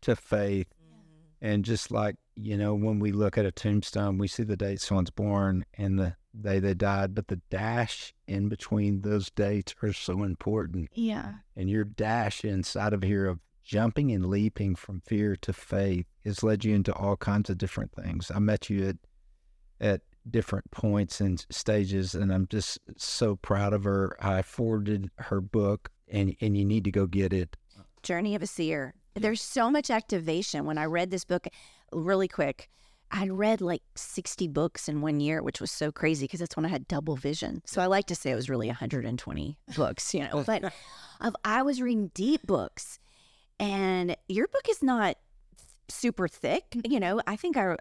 to 0.00 0.16
faith. 0.16 0.66
Mm-hmm. 0.68 1.46
And 1.46 1.64
just 1.64 1.90
like, 1.90 2.16
you 2.34 2.56
know, 2.56 2.74
when 2.74 2.98
we 2.98 3.12
look 3.12 3.38
at 3.38 3.46
a 3.46 3.52
tombstone, 3.52 4.18
we 4.18 4.26
see 4.26 4.42
the 4.42 4.56
date 4.56 4.80
someone's 4.80 5.10
born 5.10 5.64
and 5.78 5.98
the 5.98 6.16
day 6.38 6.58
they 6.58 6.74
died, 6.74 7.14
but 7.14 7.28
the 7.28 7.40
dash 7.50 8.14
in 8.26 8.48
between 8.48 9.02
those 9.02 9.30
dates 9.30 9.74
are 9.82 9.92
so 9.92 10.22
important. 10.22 10.88
Yeah. 10.94 11.34
And 11.56 11.68
your 11.68 11.84
dash 11.84 12.44
inside 12.44 12.92
of 12.92 13.02
here 13.02 13.26
of 13.26 13.40
jumping 13.64 14.10
and 14.12 14.26
leaping 14.26 14.74
from 14.74 15.00
fear 15.06 15.36
to 15.36 15.52
faith 15.52 16.06
has 16.24 16.42
led 16.42 16.64
you 16.64 16.74
into 16.74 16.92
all 16.94 17.16
kinds 17.16 17.50
of 17.50 17.58
different 17.58 17.92
things. 17.92 18.30
I 18.34 18.38
met 18.38 18.70
you 18.70 18.88
at 18.88 18.96
at 19.80 20.02
different 20.28 20.70
points 20.70 21.20
and 21.20 21.44
stages, 21.50 22.14
and 22.14 22.32
I'm 22.32 22.46
just 22.48 22.78
so 22.96 23.36
proud 23.36 23.72
of 23.72 23.84
her. 23.84 24.16
I 24.20 24.42
forwarded 24.42 25.10
her 25.16 25.40
book, 25.40 25.90
and 26.08 26.36
and 26.40 26.56
you 26.56 26.64
need 26.64 26.84
to 26.84 26.90
go 26.90 27.06
get 27.06 27.32
it. 27.32 27.56
Journey 28.02 28.34
of 28.34 28.42
a 28.42 28.46
Seer. 28.46 28.94
There's 29.14 29.42
so 29.42 29.70
much 29.70 29.90
activation. 29.90 30.64
When 30.64 30.78
I 30.78 30.84
read 30.84 31.10
this 31.10 31.24
book, 31.24 31.46
really 31.92 32.28
quick, 32.28 32.70
I'd 33.12 33.32
read 33.32 33.60
like 33.60 33.82
60 33.96 34.48
books 34.48 34.88
in 34.88 35.00
one 35.00 35.20
year, 35.20 35.42
which 35.42 35.60
was 35.60 35.70
so 35.70 35.90
crazy 35.90 36.24
because 36.24 36.40
that's 36.40 36.56
when 36.56 36.64
I 36.64 36.68
had 36.68 36.86
double 36.86 37.16
vision. 37.16 37.62
So 37.66 37.82
I 37.82 37.86
like 37.86 38.06
to 38.06 38.14
say 38.14 38.30
it 38.30 38.36
was 38.36 38.48
really 38.48 38.68
120 38.68 39.58
books, 39.76 40.14
you 40.14 40.20
know. 40.20 40.44
But 40.46 40.72
of, 41.20 41.36
I 41.44 41.62
was 41.62 41.82
reading 41.82 42.10
deep 42.14 42.46
books, 42.46 42.98
and 43.58 44.16
your 44.28 44.46
book 44.48 44.68
is 44.68 44.82
not 44.82 45.16
super 45.88 46.28
thick, 46.28 46.70
mm. 46.70 46.90
you 46.90 47.00
know. 47.00 47.20
I 47.26 47.36
think 47.36 47.56
I, 47.56 47.76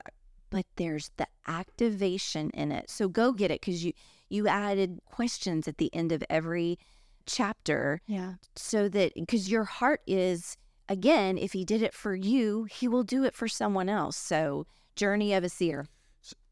but 0.49 0.65
there's 0.77 1.11
the 1.17 1.27
activation 1.47 2.49
in 2.51 2.71
it. 2.71 2.89
So 2.89 3.07
go 3.07 3.31
get 3.31 3.51
it 3.51 3.61
because 3.61 3.85
you 3.85 3.93
you 4.29 4.47
added 4.47 4.99
questions 5.05 5.67
at 5.67 5.77
the 5.77 5.93
end 5.93 6.11
of 6.11 6.23
every 6.29 6.77
chapter 7.25 8.01
Yeah. 8.07 8.33
so 8.55 8.89
that 8.89 9.13
because 9.13 9.51
your 9.51 9.63
heart 9.63 10.01
is 10.07 10.57
again 10.87 11.37
if 11.37 11.53
he 11.53 11.63
did 11.63 11.83
it 11.83 11.93
for 11.93 12.15
you 12.15 12.63
he 12.63 12.87
will 12.87 13.03
do 13.03 13.23
it 13.23 13.35
for 13.35 13.47
someone 13.47 13.87
else 13.87 14.17
so 14.17 14.65
journey 14.99 15.33
of 15.33 15.43
a 15.43 15.49
seer 15.49 15.85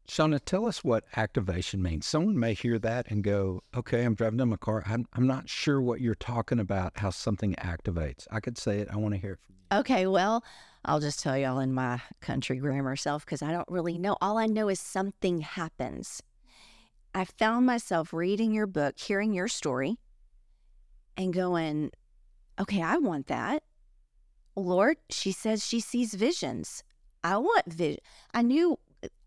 Shawna, 0.08 0.40
tell 0.42 0.64
us 0.64 0.82
what 0.82 1.04
activation 1.16 1.82
means. 1.82 2.06
Someone 2.06 2.38
may 2.38 2.54
hear 2.54 2.78
that 2.78 3.10
and 3.10 3.22
go, 3.22 3.60
"Okay, 3.76 4.04
I'm 4.04 4.14
driving 4.14 4.38
down 4.38 4.48
my 4.48 4.56
car. 4.56 4.82
I'm 4.86 5.04
I'm 5.12 5.26
not 5.26 5.50
sure 5.50 5.82
what 5.82 6.00
you're 6.00 6.14
talking 6.14 6.58
about. 6.58 6.92
How 6.96 7.10
something 7.10 7.54
activates." 7.56 8.26
I 8.30 8.40
could 8.40 8.56
say 8.56 8.78
it. 8.78 8.88
I 8.90 8.96
want 8.96 9.12
to 9.12 9.20
hear 9.20 9.32
it 9.32 9.40
from 9.44 9.56
you. 9.56 9.80
okay 9.80 10.06
well 10.06 10.42
i'll 10.86 10.98
just 11.00 11.20
tell 11.20 11.36
y'all 11.36 11.58
in 11.58 11.74
my 11.74 12.00
country 12.22 12.56
grammar 12.56 12.96
self 12.96 13.26
because 13.26 13.42
i 13.42 13.52
don't 13.52 13.68
really 13.68 13.98
know 13.98 14.16
all 14.22 14.38
i 14.38 14.46
know 14.46 14.68
is 14.70 14.80
something 14.80 15.42
happens 15.42 16.22
i 17.14 17.22
found 17.26 17.66
myself 17.66 18.14
reading 18.14 18.50
your 18.54 18.66
book 18.66 18.98
hearing 18.98 19.34
your 19.34 19.48
story 19.48 19.98
and 21.18 21.34
going 21.34 21.90
okay 22.58 22.80
i 22.80 22.96
want 22.96 23.26
that 23.26 23.62
lord 24.56 24.96
she 25.10 25.32
says 25.32 25.66
she 25.66 25.80
sees 25.80 26.14
visions 26.14 26.82
i 27.24 27.36
want 27.36 27.72
vision 27.72 28.00
i 28.32 28.42
knew 28.42 28.78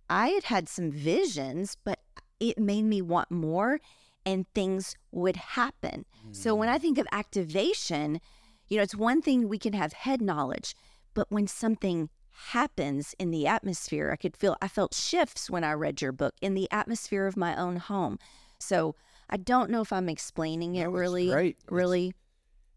i 0.09 0.29
had 0.29 0.43
had 0.45 0.69
some 0.69 0.91
visions 0.91 1.77
but 1.83 1.99
it 2.39 2.57
made 2.57 2.83
me 2.83 3.01
want 3.01 3.29
more 3.29 3.79
and 4.25 4.45
things 4.53 4.95
would 5.11 5.35
happen. 5.35 6.05
So 6.31 6.53
when 6.55 6.69
i 6.69 6.77
think 6.77 6.97
of 6.97 7.07
activation 7.11 8.19
you 8.67 8.77
know 8.77 8.83
it's 8.83 8.95
one 8.95 9.21
thing 9.21 9.47
we 9.49 9.57
can 9.57 9.73
have 9.73 9.93
head 9.93 10.21
knowledge 10.21 10.75
but 11.13 11.27
when 11.29 11.47
something 11.47 12.09
happens 12.31 13.13
in 13.19 13.31
the 13.31 13.45
atmosphere 13.45 14.09
i 14.11 14.15
could 14.15 14.37
feel 14.37 14.55
i 14.61 14.67
felt 14.67 14.93
shifts 14.93 15.49
when 15.49 15.63
i 15.63 15.73
read 15.73 16.01
your 16.01 16.11
book 16.13 16.33
in 16.41 16.53
the 16.53 16.67
atmosphere 16.71 17.27
of 17.27 17.35
my 17.35 17.55
own 17.55 17.75
home. 17.77 18.17
So 18.59 18.95
i 19.29 19.37
don't 19.37 19.69
know 19.69 19.81
if 19.81 19.91
i'm 19.91 20.09
explaining 20.09 20.75
it 20.75 20.85
No, 20.85 20.91
really 20.91 21.55
really 21.69 22.13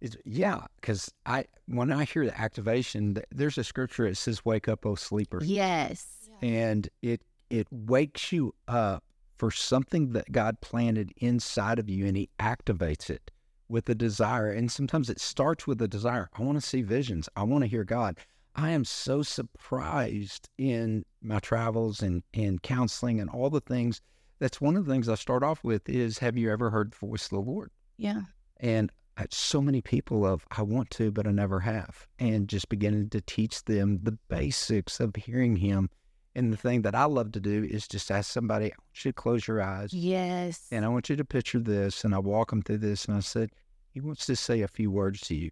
It's, 0.01 0.17
yeah, 0.25 0.67
because 0.81 1.11
I 1.25 1.47
when 1.67 1.91
I 1.93 2.05
hear 2.05 2.27
the 2.27 2.39
activation, 2.39 3.17
there's 3.31 3.59
a 3.59 3.65
scripture 3.65 4.09
that 4.09 4.17
says, 4.17 4.45
"Wake 4.45 4.69
up, 4.69 4.85
O 4.85 4.95
sleeper," 4.95 5.41
yes 5.43 6.29
and 6.43 6.89
it 7.01 7.23
it 7.51 7.67
wakes 7.71 8.33
you 8.33 8.55
up 8.69 9.05
for 9.39 9.51
something 9.51 10.13
that 10.13 10.31
God 10.33 10.61
planted 10.61 11.13
inside 11.17 11.79
of 11.79 11.89
you, 11.89 12.07
and 12.07 12.17
He 12.17 12.29
activates 12.39 13.09
it 13.11 13.31
with 13.69 13.89
a 13.89 13.95
desire. 13.95 14.51
And 14.51 14.71
sometimes 14.71 15.09
it 15.09 15.21
starts 15.21 15.67
with 15.67 15.81
a 15.81 15.89
desire. 15.89 16.29
I 16.35 16.43
want 16.43 16.61
to 16.61 16.67
see 16.67 16.83
visions. 16.83 17.29
I 17.35 17.45
want 17.45 17.63
to 17.63 17.69
hear 17.69 17.85
God. 17.85 18.19
I 18.55 18.71
am 18.71 18.85
so 18.85 19.23
surprised 19.23 20.49
in 20.59 21.05
my 21.23 21.39
travels 21.41 22.03
and 22.03 22.23
and 22.35 22.63
counseling 22.63 23.21
and 23.21 23.31
all 23.31 23.51
the 23.51 23.61
things. 23.61 24.01
That's 24.39 24.61
one 24.61 24.77
of 24.77 24.85
the 24.85 24.93
things 24.93 25.09
I 25.09 25.15
start 25.15 25.43
off 25.43 25.65
with 25.65 25.89
is, 25.89 26.19
"Have 26.19 26.37
you 26.37 26.51
ever 26.51 26.71
heard 26.71 26.93
the 26.93 26.97
voice 27.07 27.25
of 27.25 27.31
the 27.31 27.41
Lord?" 27.41 27.71
Yeah. 27.97 28.23
and 28.59 28.91
I, 28.91 28.95
so 29.31 29.61
many 29.61 29.81
people 29.81 30.27
of 30.27 30.47
I 30.51 30.63
want 30.63 30.91
to, 30.91 31.11
but 31.11 31.27
I 31.27 31.31
never 31.31 31.61
have, 31.61 32.07
and 32.19 32.49
just 32.49 32.69
beginning 32.69 33.11
to 33.11 33.21
teach 33.21 33.65
them 33.65 34.01
the 34.03 34.19
basics 34.29 35.01
of 35.01 35.15
hearing 35.17 35.57
Him. 35.57 35.91
And 36.37 36.53
the 36.53 36.57
thing 36.57 36.83
that 36.83 36.97
I 36.97 37.05
love 37.05 37.31
to 37.33 37.41
do 37.41 37.63
is 37.63 37.87
just 37.87 38.11
ask 38.11 38.33
somebody, 38.33 38.67
I 38.67 38.77
want 38.77 39.05
you 39.05 39.13
to 39.13 39.15
close 39.15 39.47
your 39.47 39.63
eyes, 39.63 39.93
yes 39.93 40.67
and 40.73 40.85
I 40.85 40.89
want 40.89 41.09
you 41.09 41.17
to 41.17 41.25
picture 41.25 41.61
this, 41.61 42.03
and 42.05 42.15
I 42.15 42.19
walk 42.19 42.51
them 42.51 42.63
through 42.63 42.79
this, 42.79 43.05
and 43.05 43.17
I 43.17 43.21
said, 43.21 43.51
He 43.93 44.01
wants 44.01 44.27
to 44.27 44.35
say 44.37 44.63
a 44.63 44.69
few 44.69 44.91
words 44.91 45.21
to 45.23 45.35
you, 45.35 45.51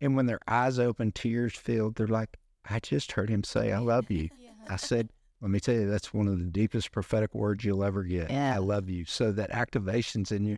and 0.00 0.16
when 0.16 0.26
their 0.26 0.40
eyes 0.48 0.78
open, 0.78 1.12
tears 1.12 1.54
filled, 1.54 1.94
they're 1.94 2.08
like, 2.08 2.36
I 2.68 2.80
just 2.80 3.12
heard 3.12 3.30
Him 3.30 3.44
say, 3.44 3.72
I 3.72 3.78
love 3.78 4.10
you. 4.10 4.28
I 4.68 4.76
said, 4.76 5.10
let 5.40 5.50
me 5.50 5.60
tell 5.60 5.74
you, 5.74 5.90
that's 5.90 6.14
one 6.14 6.26
of 6.26 6.38
the 6.38 6.46
deepest 6.46 6.90
prophetic 6.90 7.34
words 7.34 7.64
you'll 7.64 7.84
ever 7.84 8.02
get. 8.02 8.30
Yeah. 8.30 8.54
I 8.54 8.58
love 8.58 8.88
you. 8.88 9.04
So 9.04 9.30
that 9.32 9.50
activation's 9.50 10.32
in 10.32 10.46
you. 10.46 10.56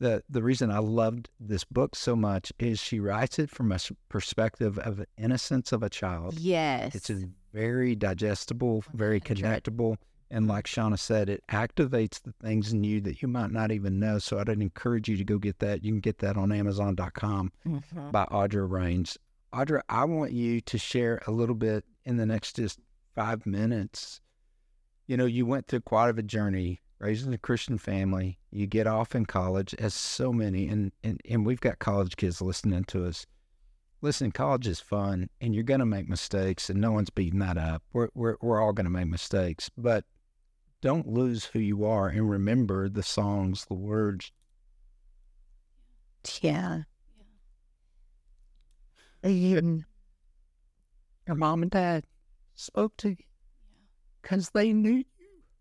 The 0.00 0.22
the 0.28 0.42
reason 0.42 0.70
I 0.70 0.78
loved 0.78 1.28
this 1.40 1.64
book 1.64 1.96
so 1.96 2.14
much 2.14 2.52
is 2.58 2.78
she 2.78 3.00
writes 3.00 3.38
it 3.38 3.50
from 3.50 3.72
a 3.72 3.78
perspective 4.08 4.78
of 4.78 5.04
innocence 5.16 5.72
of 5.72 5.82
a 5.82 5.90
child. 5.90 6.38
yes 6.38 6.94
It's 6.94 7.10
very 7.52 7.94
digestible, 7.96 8.84
very 8.94 9.20
connectable, 9.20 9.96
And 10.30 10.46
like 10.46 10.66
Shawna 10.66 10.98
said, 10.98 11.30
it 11.30 11.42
activates 11.48 12.20
the 12.22 12.32
things 12.42 12.72
in 12.72 12.84
you 12.84 13.00
that 13.00 13.22
you 13.22 13.28
might 13.28 13.50
not 13.50 13.72
even 13.72 13.98
know. 13.98 14.18
So 14.18 14.38
I'd 14.38 14.48
encourage 14.50 15.08
you 15.08 15.16
to 15.16 15.24
go 15.24 15.38
get 15.38 15.58
that. 15.60 15.82
You 15.82 15.90
can 15.92 16.00
get 16.00 16.18
that 16.18 16.36
on 16.36 16.52
Amazon.com 16.52 17.50
Mhm. 17.66 18.12
by 18.12 18.26
Audra 18.26 18.70
Raines. 18.70 19.16
Audra, 19.54 19.80
I 19.88 20.04
want 20.04 20.32
you 20.32 20.60
to 20.60 20.76
share 20.78 21.22
a 21.26 21.30
little 21.32 21.54
bit 21.54 21.84
in 22.04 22.18
the 22.18 22.26
next 22.26 22.56
just 22.56 22.78
five 23.14 23.46
minutes. 23.46 24.20
You 25.06 25.16
know, 25.16 25.24
you 25.24 25.46
went 25.46 25.66
through 25.66 25.80
quite 25.80 26.10
of 26.10 26.18
a 26.18 26.22
journey, 26.22 26.82
raising 26.98 27.32
a 27.32 27.38
Christian 27.38 27.78
family. 27.78 28.38
You 28.50 28.66
get 28.66 28.86
off 28.86 29.14
in 29.14 29.26
college, 29.26 29.74
as 29.78 29.94
so 29.94 30.32
many, 30.32 30.68
and, 30.68 30.92
and, 31.04 31.20
and 31.28 31.46
we've 31.46 31.60
got 31.60 31.78
college 31.78 32.16
kids 32.16 32.40
listening 32.40 32.84
to 32.84 33.06
us. 33.06 33.26
Listen, 34.00 34.30
college 34.30 34.66
is 34.66 34.80
fun, 34.80 35.28
and 35.40 35.54
you're 35.54 35.64
going 35.64 35.80
to 35.80 35.86
make 35.86 36.08
mistakes, 36.08 36.70
and 36.70 36.80
no 36.80 36.92
one's 36.92 37.10
beating 37.10 37.40
that 37.40 37.58
up. 37.58 37.82
We're, 37.92 38.08
we're, 38.14 38.36
we're 38.40 38.62
all 38.62 38.72
going 38.72 38.84
to 38.84 38.90
make 38.90 39.08
mistakes, 39.08 39.70
but 39.76 40.04
don't 40.80 41.08
lose 41.08 41.44
who 41.44 41.58
you 41.58 41.84
are 41.84 42.08
and 42.08 42.30
remember 42.30 42.88
the 42.88 43.02
songs, 43.02 43.64
the 43.66 43.74
words. 43.74 44.30
Yeah. 46.40 46.82
Even 49.24 49.84
your 51.26 51.36
mom 51.36 51.62
and 51.62 51.70
dad 51.70 52.04
spoke 52.54 52.96
to 52.98 53.10
you 53.10 53.16
because 54.22 54.50
they 54.50 54.72
knew 54.72 54.98
you 54.98 55.04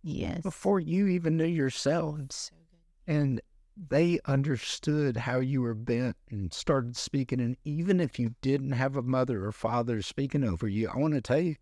Yes. 0.07 0.41
before 0.41 0.79
you 0.79 1.07
even 1.07 1.35
knew 1.35 1.45
yourself. 1.45 2.19
So. 2.29 2.53
And 3.07 3.41
they 3.89 4.19
understood 4.25 5.17
how 5.17 5.39
you 5.39 5.61
were 5.61 5.73
bent 5.73 6.15
and 6.29 6.53
started 6.53 6.95
speaking. 6.95 7.41
And 7.41 7.57
even 7.65 7.99
if 7.99 8.17
you 8.17 8.33
didn't 8.41 8.71
have 8.71 8.95
a 8.95 9.01
mother 9.01 9.45
or 9.45 9.51
father 9.51 10.01
speaking 10.01 10.43
over 10.43 10.67
you, 10.67 10.89
I 10.89 10.97
want 10.97 11.13
to 11.13 11.21
tell 11.21 11.39
you, 11.39 11.55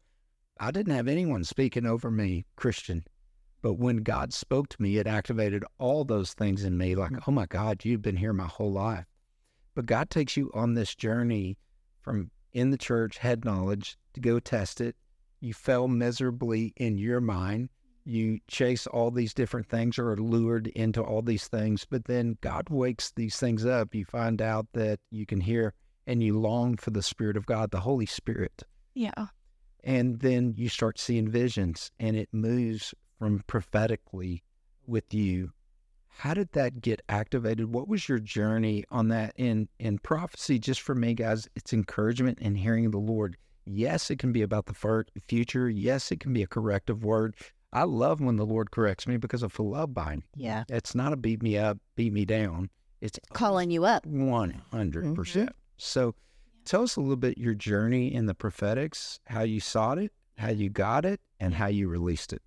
I 0.60 0.72
didn't 0.72 0.94
have 0.94 1.08
anyone 1.08 1.44
speaking 1.44 1.86
over 1.86 2.12
me, 2.12 2.46
Christian. 2.56 3.04
But 3.62 3.74
when 3.74 3.98
God 3.98 4.32
spoke 4.32 4.70
to 4.70 4.82
me, 4.82 4.98
it 4.98 5.08
activated 5.08 5.66
all 5.80 6.06
those 6.06 6.34
things 6.34 6.64
in 6.64 6.78
me 6.78 6.96
like, 6.96 7.28
oh 7.28 7.32
my 7.32 7.48
God, 7.48 7.84
you've 7.84 8.04
been 8.04 8.18
here 8.18 8.32
my 8.32 8.46
whole 8.46 8.72
life. 8.72 9.06
But 9.74 9.88
God 9.88 10.10
takes 10.12 10.38
you 10.38 10.52
on 10.54 10.76
this 10.76 10.94
journey 10.94 11.58
from 12.02 12.30
in 12.54 12.70
the 12.70 12.78
church, 12.78 13.18
head 13.18 13.44
knowledge, 13.44 13.98
to 14.14 14.22
go 14.22 14.40
test 14.40 14.82
it. 14.82 14.96
You 15.42 15.54
fell 15.54 15.88
miserably 15.88 16.74
in 16.78 16.98
your 17.00 17.20
mind 17.20 17.70
you 18.06 18.40
chase 18.48 18.88
all 18.88 19.12
these 19.12 19.34
different 19.34 19.68
things 19.68 19.98
or 19.98 20.12
are 20.12 20.18
lured 20.18 20.68
into 20.68 21.02
all 21.02 21.22
these 21.22 21.48
things, 21.48 21.86
but 21.90 22.06
then 22.06 22.38
God 22.42 22.70
wakes 22.70 23.12
these 23.16 23.38
things 23.38 23.66
up. 23.66 23.96
You 23.96 24.06
find 24.06 24.42
out 24.42 24.68
that 24.74 25.00
you 25.12 25.26
can 25.26 25.42
hear 25.42 25.74
and 26.08 26.22
you 26.22 26.40
long 26.40 26.78
for 26.78 26.92
the 26.92 27.02
Spirit 27.02 27.36
of 27.36 27.48
God, 27.48 27.72
the 27.72 27.80
Holy 27.80 28.06
Spirit. 28.06 28.64
Yeah. 28.94 29.28
And 29.84 30.20
then 30.20 30.54
you 30.56 30.70
start 30.70 31.00
seeing 31.00 31.28
visions 31.28 31.92
and 32.00 32.16
it 32.16 32.30
moves 32.32 32.94
from 33.18 33.44
prophetically 33.48 34.44
with 34.86 35.14
you. 35.14 35.52
How 36.08 36.34
did 36.34 36.52
that 36.54 36.82
get 36.82 37.02
activated? 37.10 37.74
What 37.74 37.88
was 37.88 38.08
your 38.08 38.20
journey 38.20 38.86
on 38.90 39.10
that? 39.10 39.34
In 39.36 39.68
in 39.80 40.00
prophecy, 40.00 40.60
just 40.60 40.82
for 40.82 40.96
me, 40.96 41.14
guys, 41.14 41.50
it's 41.56 41.74
encouragement 41.74 42.40
and 42.42 42.58
hearing 42.58 42.92
the 42.92 43.00
Lord. 43.00 43.36
Yes, 43.66 44.10
it 44.10 44.20
can 44.20 44.32
be 44.32 44.42
about 44.42 44.68
the 44.68 45.06
future. 45.28 45.70
Yes, 45.70 46.12
it 46.12 46.20
can 46.20 46.32
be 46.32 46.44
a 46.44 46.48
corrective 46.48 47.04
word. 47.04 47.36
I 47.74 47.84
love 47.84 48.22
when 48.22 48.38
the 48.38 48.46
Lord 48.46 48.72
corrects 48.72 49.08
me 49.08 49.18
because 49.18 49.44
I 49.44 49.48
feel 49.48 49.70
loved 49.72 49.94
by 49.94 50.14
Him. 50.14 50.24
Yeah. 50.36 50.64
It's 50.70 50.96
not 50.96 51.14
a 51.14 51.18
beat 51.18 51.44
me 51.44 51.58
up, 51.58 51.78
beat 51.96 52.14
me 52.14 52.26
down. 52.26 52.70
It's 53.02 53.20
Calling 53.34 53.70
you 53.70 53.86
up. 53.86 54.06
one 54.06 54.62
hundred 54.72 55.14
percent. 55.16 55.50
So, 55.78 56.16
tell 56.64 56.84
us 56.84 56.96
a 56.96 57.02
little 57.02 57.18
bit 57.18 57.38
your 57.38 57.54
journey 57.54 58.14
in 58.14 58.26
the 58.26 58.34
prophetics, 58.34 59.20
how 59.28 59.42
you 59.42 59.60
sought 59.60 59.98
it, 59.98 60.12
how 60.38 60.50
you 60.50 60.70
got 60.70 61.06
it, 61.06 61.20
and 61.40 61.54
how 61.54 61.68
you 61.68 61.88
released 61.90 62.32
it. 62.34 62.42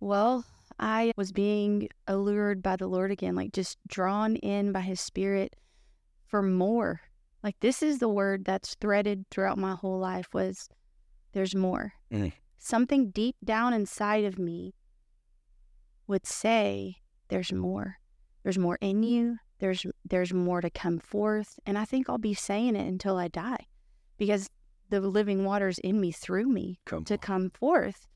Well, 0.00 0.44
I 0.80 1.12
was 1.16 1.32
being 1.32 1.88
allured 2.06 2.62
by 2.62 2.76
the 2.76 2.86
Lord 2.86 3.10
again, 3.10 3.34
like 3.34 3.52
just 3.52 3.78
drawn 3.86 4.36
in 4.36 4.72
by 4.72 4.80
his 4.80 5.00
spirit 5.00 5.56
for 6.26 6.40
more. 6.42 7.00
Like 7.42 7.56
this 7.60 7.82
is 7.82 7.98
the 7.98 8.08
word 8.08 8.44
that's 8.44 8.74
threaded 8.76 9.26
throughout 9.30 9.58
my 9.58 9.74
whole 9.74 9.98
life 9.98 10.28
was 10.32 10.68
there's 11.32 11.54
more. 11.54 11.92
Mm. 12.12 12.32
Something 12.58 13.10
deep 13.10 13.36
down 13.44 13.72
inside 13.72 14.24
of 14.24 14.38
me 14.38 14.74
would 16.06 16.26
say 16.26 16.96
there's 17.28 17.52
more. 17.52 17.98
There's 18.42 18.58
more 18.58 18.78
in 18.80 19.02
you. 19.02 19.38
There's 19.58 19.84
there's 20.04 20.32
more 20.32 20.60
to 20.60 20.70
come 20.70 20.98
forth, 21.00 21.58
and 21.66 21.76
I 21.76 21.84
think 21.84 22.08
I'll 22.08 22.18
be 22.18 22.34
saying 22.34 22.76
it 22.76 22.86
until 22.86 23.16
I 23.16 23.28
die 23.28 23.66
because 24.16 24.48
the 24.90 25.00
living 25.00 25.44
waters 25.44 25.78
in 25.78 26.00
me 26.00 26.12
through 26.12 26.46
me 26.46 26.78
Come 26.84 27.04
to 27.04 27.18
come 27.18 27.50
forth. 27.50 28.06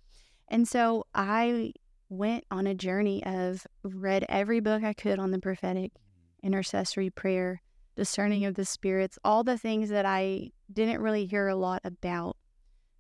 And 0.48 0.66
so 0.66 1.06
I 1.14 1.72
went 2.08 2.44
on 2.50 2.66
a 2.66 2.74
journey 2.74 3.24
of 3.24 3.66
read 3.82 4.24
every 4.28 4.60
book 4.60 4.84
I 4.84 4.92
could 4.92 5.18
on 5.18 5.30
the 5.30 5.38
prophetic, 5.38 5.92
mm. 5.92 6.42
intercessory 6.42 7.10
prayer, 7.10 7.62
discerning 7.96 8.44
of 8.44 8.54
the 8.54 8.64
spirits, 8.64 9.18
all 9.24 9.44
the 9.44 9.58
things 9.58 9.88
that 9.88 10.06
I 10.06 10.50
didn't 10.72 11.00
really 11.00 11.26
hear 11.26 11.48
a 11.48 11.56
lot 11.56 11.80
about. 11.84 12.36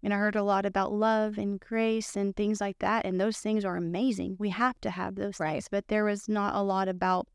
And 0.02 0.12
I 0.12 0.16
heard 0.16 0.36
a 0.36 0.42
lot 0.42 0.66
about 0.66 0.92
love 0.92 1.38
and 1.38 1.60
grace 1.60 2.16
and 2.16 2.34
things 2.34 2.60
like 2.60 2.78
that. 2.80 3.04
And 3.04 3.20
those 3.20 3.38
things 3.38 3.64
are 3.64 3.76
amazing. 3.76 4.36
We 4.38 4.50
have 4.50 4.80
to 4.80 4.90
have 4.90 5.14
those 5.14 5.38
Right. 5.38 5.52
things. 5.52 5.68
But 5.70 5.88
there 5.88 6.04
was 6.04 6.28
not 6.28 6.54
a 6.56 6.62
lot 6.62 6.88
about 6.88 7.28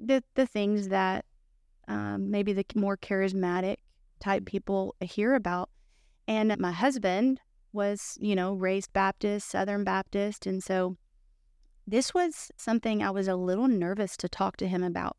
the, 0.00 0.22
the 0.34 0.46
things 0.46 0.88
that 0.88 1.24
um, 1.86 2.30
maybe 2.30 2.52
the 2.52 2.64
more 2.74 2.96
charismatic 2.96 3.76
type 4.20 4.44
people 4.46 4.94
hear 5.00 5.34
about. 5.34 5.70
And 6.26 6.56
my 6.58 6.72
husband 6.72 7.40
was, 7.72 8.18
you 8.20 8.34
know, 8.34 8.52
raised 8.52 8.92
Baptist, 8.92 9.48
Southern 9.48 9.84
Baptist. 9.84 10.46
And 10.46 10.62
so 10.62 10.96
this 11.86 12.12
was 12.12 12.50
something 12.56 13.02
I 13.02 13.10
was 13.10 13.28
a 13.28 13.36
little 13.36 13.68
nervous 13.68 14.16
to 14.18 14.28
talk 14.28 14.56
to 14.58 14.68
him 14.68 14.82
about 14.82 15.16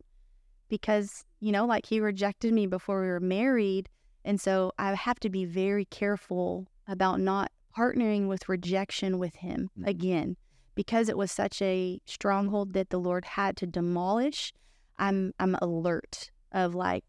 because, 0.68 1.24
you 1.40 1.52
know, 1.52 1.66
like 1.66 1.88
he 1.88 2.00
rejected 2.00 2.54
me 2.54 2.68
before 2.68 3.02
we 3.02 3.08
were 3.08 3.20
married. 3.20 3.90
And 4.24 4.40
so 4.40 4.74
I 4.78 4.94
have 4.94 5.20
to 5.22 5.30
be 5.30 5.46
very 5.46 5.86
careful 5.86 6.68
about 6.90 7.20
not 7.20 7.52
partnering 7.78 8.28
with 8.28 8.50
rejection 8.50 9.20
with 9.20 9.36
him 9.36 9.70
Mhm. 9.78 9.88
again 9.88 10.38
because 10.76 11.08
it 11.08 11.18
was 11.18 11.32
such 11.32 11.62
a 11.62 12.02
stronghold 12.06 12.74
that 12.74 12.90
the 12.90 13.00
Lord 13.00 13.26
had 13.26 13.56
to 13.58 13.68
demolish. 13.68 14.54
I'm 14.98 15.34
I'm 15.40 15.56
alert 15.62 16.32
of 16.52 16.74
like 16.76 17.06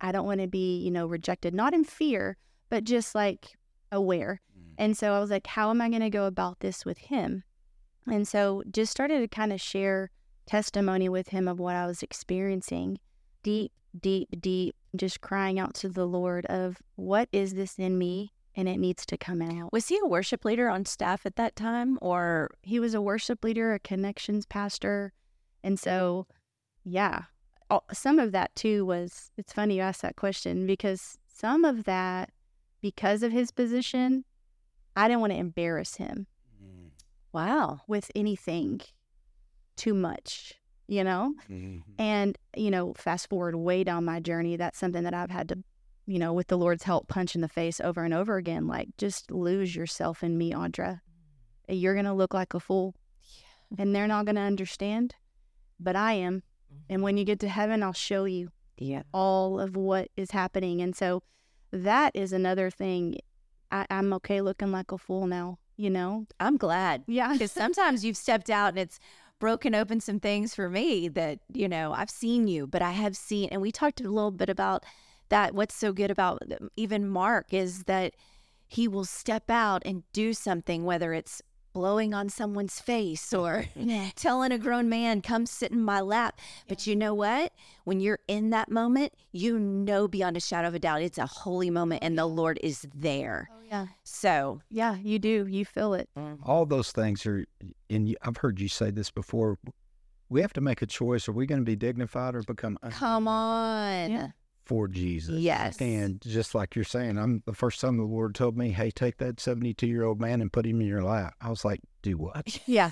I 0.00 0.12
don't 0.12 0.26
want 0.26 0.40
to 0.40 0.48
be, 0.48 0.78
you 0.78 0.90
know, 0.90 1.06
rejected 1.06 1.54
not 1.54 1.74
in 1.74 1.84
fear, 1.84 2.36
but 2.68 2.84
just 2.84 3.14
like 3.14 3.56
aware. 3.90 4.40
And 4.78 4.96
so 4.96 5.12
I 5.12 5.20
was 5.20 5.30
like, 5.30 5.46
how 5.46 5.70
am 5.70 5.80
I 5.80 5.88
going 5.88 6.02
to 6.02 6.10
go 6.10 6.26
about 6.26 6.60
this 6.60 6.84
with 6.84 6.98
him? 6.98 7.44
And 8.06 8.26
so 8.26 8.62
just 8.70 8.90
started 8.90 9.20
to 9.20 9.28
kind 9.28 9.52
of 9.52 9.60
share 9.60 10.10
testimony 10.46 11.08
with 11.08 11.28
him 11.28 11.46
of 11.46 11.60
what 11.60 11.76
I 11.76 11.86
was 11.86 12.02
experiencing. 12.02 12.98
Deep, 13.42 13.70
deep, 13.98 14.28
deep, 14.40 14.74
just 14.96 15.20
crying 15.20 15.58
out 15.58 15.74
to 15.74 15.88
the 15.88 16.06
Lord 16.06 16.46
of 16.46 16.82
what 16.96 17.28
is 17.32 17.54
this 17.54 17.78
in 17.78 17.96
me 17.98 18.32
and 18.54 18.68
it 18.68 18.78
needs 18.78 19.06
to 19.06 19.16
come 19.16 19.40
out. 19.42 19.72
Was 19.72 19.88
he 19.88 19.98
a 20.02 20.06
worship 20.06 20.44
leader 20.44 20.68
on 20.68 20.84
staff 20.84 21.24
at 21.24 21.36
that 21.36 21.56
time 21.56 21.98
or 22.02 22.50
He 22.62 22.78
was 22.78 22.94
a 22.94 23.00
worship 23.00 23.42
leader, 23.44 23.72
a 23.72 23.78
connections 23.78 24.46
pastor. 24.46 25.12
And 25.64 25.78
so, 25.78 26.26
yeah, 26.84 27.22
some 27.92 28.18
of 28.18 28.32
that 28.32 28.54
too 28.54 28.84
was, 28.84 29.30
it's 29.38 29.52
funny 29.52 29.76
you 29.76 29.82
asked 29.82 30.02
that 30.02 30.16
question 30.16 30.66
because 30.66 31.18
some 31.26 31.64
of 31.64 31.84
that, 31.84 32.30
because 32.80 33.22
of 33.22 33.32
his 33.32 33.50
position, 33.50 34.24
I 34.96 35.08
didn't 35.08 35.20
want 35.20 35.32
to 35.32 35.38
embarrass 35.38 35.96
him. 35.96 36.26
wow. 37.32 37.80
with 37.86 38.10
anything 38.14 38.80
too 39.76 39.94
much, 39.94 40.54
you 40.86 41.02
know? 41.02 41.34
Mm-hmm. 41.50 41.78
And, 41.98 42.36
you 42.56 42.70
know, 42.70 42.92
fast 42.94 43.28
forward 43.28 43.56
way 43.56 43.84
down 43.84 44.04
my 44.04 44.20
journey, 44.20 44.56
that's 44.56 44.78
something 44.78 45.04
that 45.04 45.14
I've 45.14 45.30
had 45.30 45.48
to, 45.48 45.58
you 46.06 46.18
know, 46.18 46.32
with 46.32 46.48
the 46.48 46.58
Lord's 46.58 46.82
help, 46.84 47.08
punch 47.08 47.34
in 47.34 47.40
the 47.40 47.48
face 47.48 47.80
over 47.80 48.04
and 48.04 48.12
over 48.12 48.36
again. 48.36 48.66
Like, 48.66 48.88
just 48.98 49.30
lose 49.30 49.74
yourself 49.76 50.22
in 50.22 50.36
me, 50.36 50.52
Audra. 50.52 51.00
Eh, 51.68 51.74
you're 51.74 51.94
going 51.94 52.06
to 52.06 52.12
look 52.12 52.34
like 52.34 52.54
a 52.54 52.60
fool 52.60 52.94
and 53.78 53.94
they're 53.94 54.08
not 54.08 54.24
going 54.26 54.36
to 54.36 54.42
understand, 54.42 55.14
but 55.78 55.96
I 55.96 56.14
am. 56.14 56.42
And 56.90 57.02
when 57.02 57.16
you 57.16 57.24
get 57.24 57.40
to 57.40 57.48
heaven, 57.48 57.82
I'll 57.82 57.92
show 57.92 58.24
you 58.24 58.50
Yeah. 58.78 59.02
all 59.12 59.60
of 59.60 59.76
what 59.76 60.08
is 60.16 60.32
happening. 60.32 60.80
And 60.82 60.96
so 60.96 61.22
that 61.70 62.14
is 62.14 62.32
another 62.32 62.70
thing. 62.70 63.18
I, 63.70 63.86
I'm 63.90 64.12
okay 64.14 64.40
looking 64.40 64.72
like 64.72 64.92
a 64.92 64.98
fool 64.98 65.26
now, 65.26 65.58
you 65.76 65.88
know? 65.88 66.26
I'm 66.40 66.56
glad. 66.56 67.04
Yeah. 67.06 67.32
Because 67.32 67.52
sometimes 67.52 68.04
you've 68.04 68.16
stepped 68.16 68.50
out 68.50 68.70
and 68.70 68.78
it's 68.78 68.98
broken 69.38 69.74
open 69.74 70.00
some 70.00 70.20
things 70.20 70.54
for 70.54 70.68
me 70.68 71.08
that, 71.08 71.38
you 71.52 71.68
know, 71.68 71.92
I've 71.92 72.10
seen 72.10 72.46
you, 72.48 72.66
but 72.66 72.82
I 72.82 72.90
have 72.90 73.16
seen, 73.16 73.48
and 73.50 73.60
we 73.62 73.72
talked 73.72 74.00
a 74.00 74.10
little 74.10 74.30
bit 74.30 74.48
about 74.48 74.84
that. 75.32 75.54
What's 75.54 75.74
so 75.74 75.92
good 75.92 76.10
about 76.10 76.42
even 76.76 77.08
Marc 77.08 77.52
is 77.52 77.84
that 77.84 78.14
he 78.68 78.86
will 78.86 79.04
step 79.04 79.50
out 79.50 79.82
and 79.84 80.02
do 80.12 80.32
something, 80.32 80.84
whether 80.84 81.12
it's 81.12 81.42
blowing 81.72 82.12
on 82.12 82.28
someone's 82.28 82.80
face 82.80 83.32
or 83.42 83.64
telling 84.14 84.52
a 84.52 84.58
grown 84.58 84.88
man, 84.88 85.22
come 85.22 85.46
sit 85.46 85.72
in 85.72 85.82
my 85.82 86.00
lap. 86.00 86.38
But 86.68 86.86
you 86.86 86.94
know 86.94 87.14
what? 87.14 87.52
When 87.84 88.00
you're 88.00 88.18
in 88.28 88.50
that 88.50 88.70
moment, 88.70 89.14
you 89.32 89.58
know 89.58 90.06
beyond 90.06 90.36
a 90.36 90.40
shadow 90.40 90.68
of 90.68 90.74
a 90.74 90.78
doubt, 90.78 91.02
it's 91.02 91.18
a 91.18 91.26
holy 91.26 91.70
moment 91.70 92.04
and 92.04 92.16
the 92.16 92.26
Lord 92.26 92.60
is 92.62 92.86
there. 92.94 93.48
Oh 93.52 93.62
yeah. 93.64 93.86
So, 94.04 94.60
Yeah, 94.68 94.96
you 94.96 95.18
do. 95.18 95.46
You 95.46 95.64
feel 95.64 95.94
it. 95.94 96.10
Mm-hmm. 96.16 96.42
All 96.44 96.66
those 96.66 96.92
things 96.92 97.24
are, 97.24 97.46
and 97.88 98.14
I've 98.22 98.36
heard 98.36 98.60
you 98.60 98.68
say 98.68 98.90
this 98.90 99.10
before. 99.10 99.58
We 100.28 100.40
have 100.42 100.52
to 100.54 100.60
make 100.62 100.82
a 100.82 100.86
choice. 100.86 101.28
Are 101.28 101.32
we 101.32 101.46
going 101.46 101.60
to 101.60 101.64
be 101.64 101.76
dignified 101.76 102.34
or 102.34 102.42
become 102.42 102.78
come 102.90 103.28
on. 103.28 104.10
Yeah. 104.10 104.28
For 104.64 104.88
Jesus? 104.88 105.40
Yes. 105.40 105.80
And 105.80 106.20
just 106.20 106.54
like 106.54 106.74
you're 106.74 106.84
saying, 106.84 107.18
I'm 107.18 107.42
the 107.46 107.54
first 107.54 107.80
time 107.80 107.96
the 107.96 108.04
Lord 108.04 108.34
told 108.34 108.56
me, 108.56 108.70
"Hey, 108.70 108.90
take 108.90 109.18
that 109.18 109.40
72 109.40 109.86
year 109.86 110.04
old 110.04 110.20
man 110.20 110.40
and 110.40 110.52
put 110.52 110.66
him 110.66 110.80
in 110.80 110.86
your 110.86 111.02
lap." 111.02 111.34
I 111.40 111.50
was 111.50 111.64
like, 111.64 111.80
"Do 112.02 112.16
what?" 112.16 112.60
Yeah. 112.66 112.90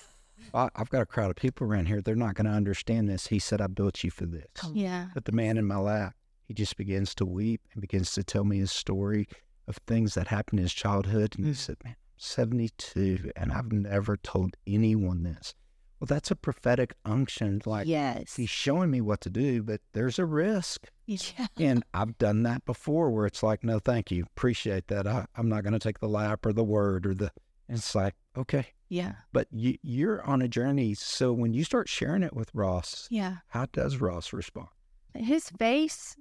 I, 0.54 0.70
I've 0.74 0.88
got 0.88 1.02
a 1.02 1.06
crowd 1.06 1.30
of 1.30 1.36
people 1.36 1.66
around 1.66 1.86
here. 1.86 2.00
They're 2.00 2.16
not 2.16 2.34
going 2.34 2.46
to 2.46 2.52
understand 2.52 3.08
this. 3.08 3.26
He 3.26 3.38
said, 3.38 3.60
"I 3.60 3.66
built 3.66 4.02
you 4.02 4.10
for 4.10 4.26
this." 4.26 4.48
Yeah. 4.72 5.08
Put 5.14 5.24
the 5.24 5.32
man 5.32 5.56
in 5.58 5.66
my 5.66 5.76
lap. 5.76 6.14
He 6.46 6.54
just 6.54 6.76
begins 6.76 7.14
to 7.16 7.24
weep 7.24 7.60
and 7.72 7.80
begins 7.80 8.12
to 8.12 8.24
tell 8.24 8.44
me 8.44 8.58
his 8.58 8.72
story 8.72 9.28
of 9.68 9.76
things 9.86 10.14
that 10.14 10.26
happened 10.28 10.58
in 10.58 10.64
his 10.64 10.74
childhood. 10.74 11.34
And 11.36 11.46
he 11.46 11.52
mm. 11.52 11.56
said, 11.56 11.76
"Man, 11.84 11.94
I'm 11.96 12.18
72, 12.18 13.30
and 13.36 13.52
I've 13.52 13.70
never 13.70 14.16
told 14.16 14.56
anyone 14.66 15.22
this." 15.22 15.54
Well, 16.00 16.06
that's 16.06 16.30
a 16.30 16.36
prophetic 16.36 16.94
unction. 17.04 17.60
Like 17.66 17.86
yes. 17.86 18.36
he's 18.36 18.48
showing 18.48 18.90
me 18.90 19.02
what 19.02 19.20
to 19.20 19.30
do, 19.30 19.62
but 19.62 19.82
there's 19.92 20.18
a 20.18 20.24
risk. 20.24 20.88
Yeah. 21.06 21.46
And 21.58 21.84
I've 21.92 22.16
done 22.18 22.42
that 22.44 22.64
before 22.64 23.10
where 23.10 23.26
it's 23.26 23.42
like, 23.42 23.62
no, 23.64 23.78
thank 23.80 24.10
you. 24.10 24.24
Appreciate 24.36 24.86
that. 24.88 25.06
I, 25.06 25.26
I'm 25.36 25.48
not 25.48 25.62
going 25.62 25.72
to 25.74 25.78
take 25.78 25.98
the 25.98 26.08
lap 26.08 26.46
or 26.46 26.52
the 26.54 26.64
word 26.64 27.06
or 27.06 27.12
the. 27.14 27.30
It's 27.68 27.94
like, 27.94 28.14
okay. 28.36 28.68
Yeah. 28.88 29.12
But 29.32 29.48
you, 29.52 29.76
you're 29.82 30.22
on 30.22 30.40
a 30.40 30.48
journey. 30.48 30.94
So 30.94 31.32
when 31.32 31.52
you 31.52 31.64
start 31.64 31.88
sharing 31.88 32.22
it 32.22 32.34
with 32.34 32.50
Ross, 32.54 33.06
Yeah. 33.10 33.36
how 33.48 33.66
does 33.72 34.00
Ross 34.00 34.32
respond? 34.32 34.68
His 35.14 35.50
face 35.50 36.16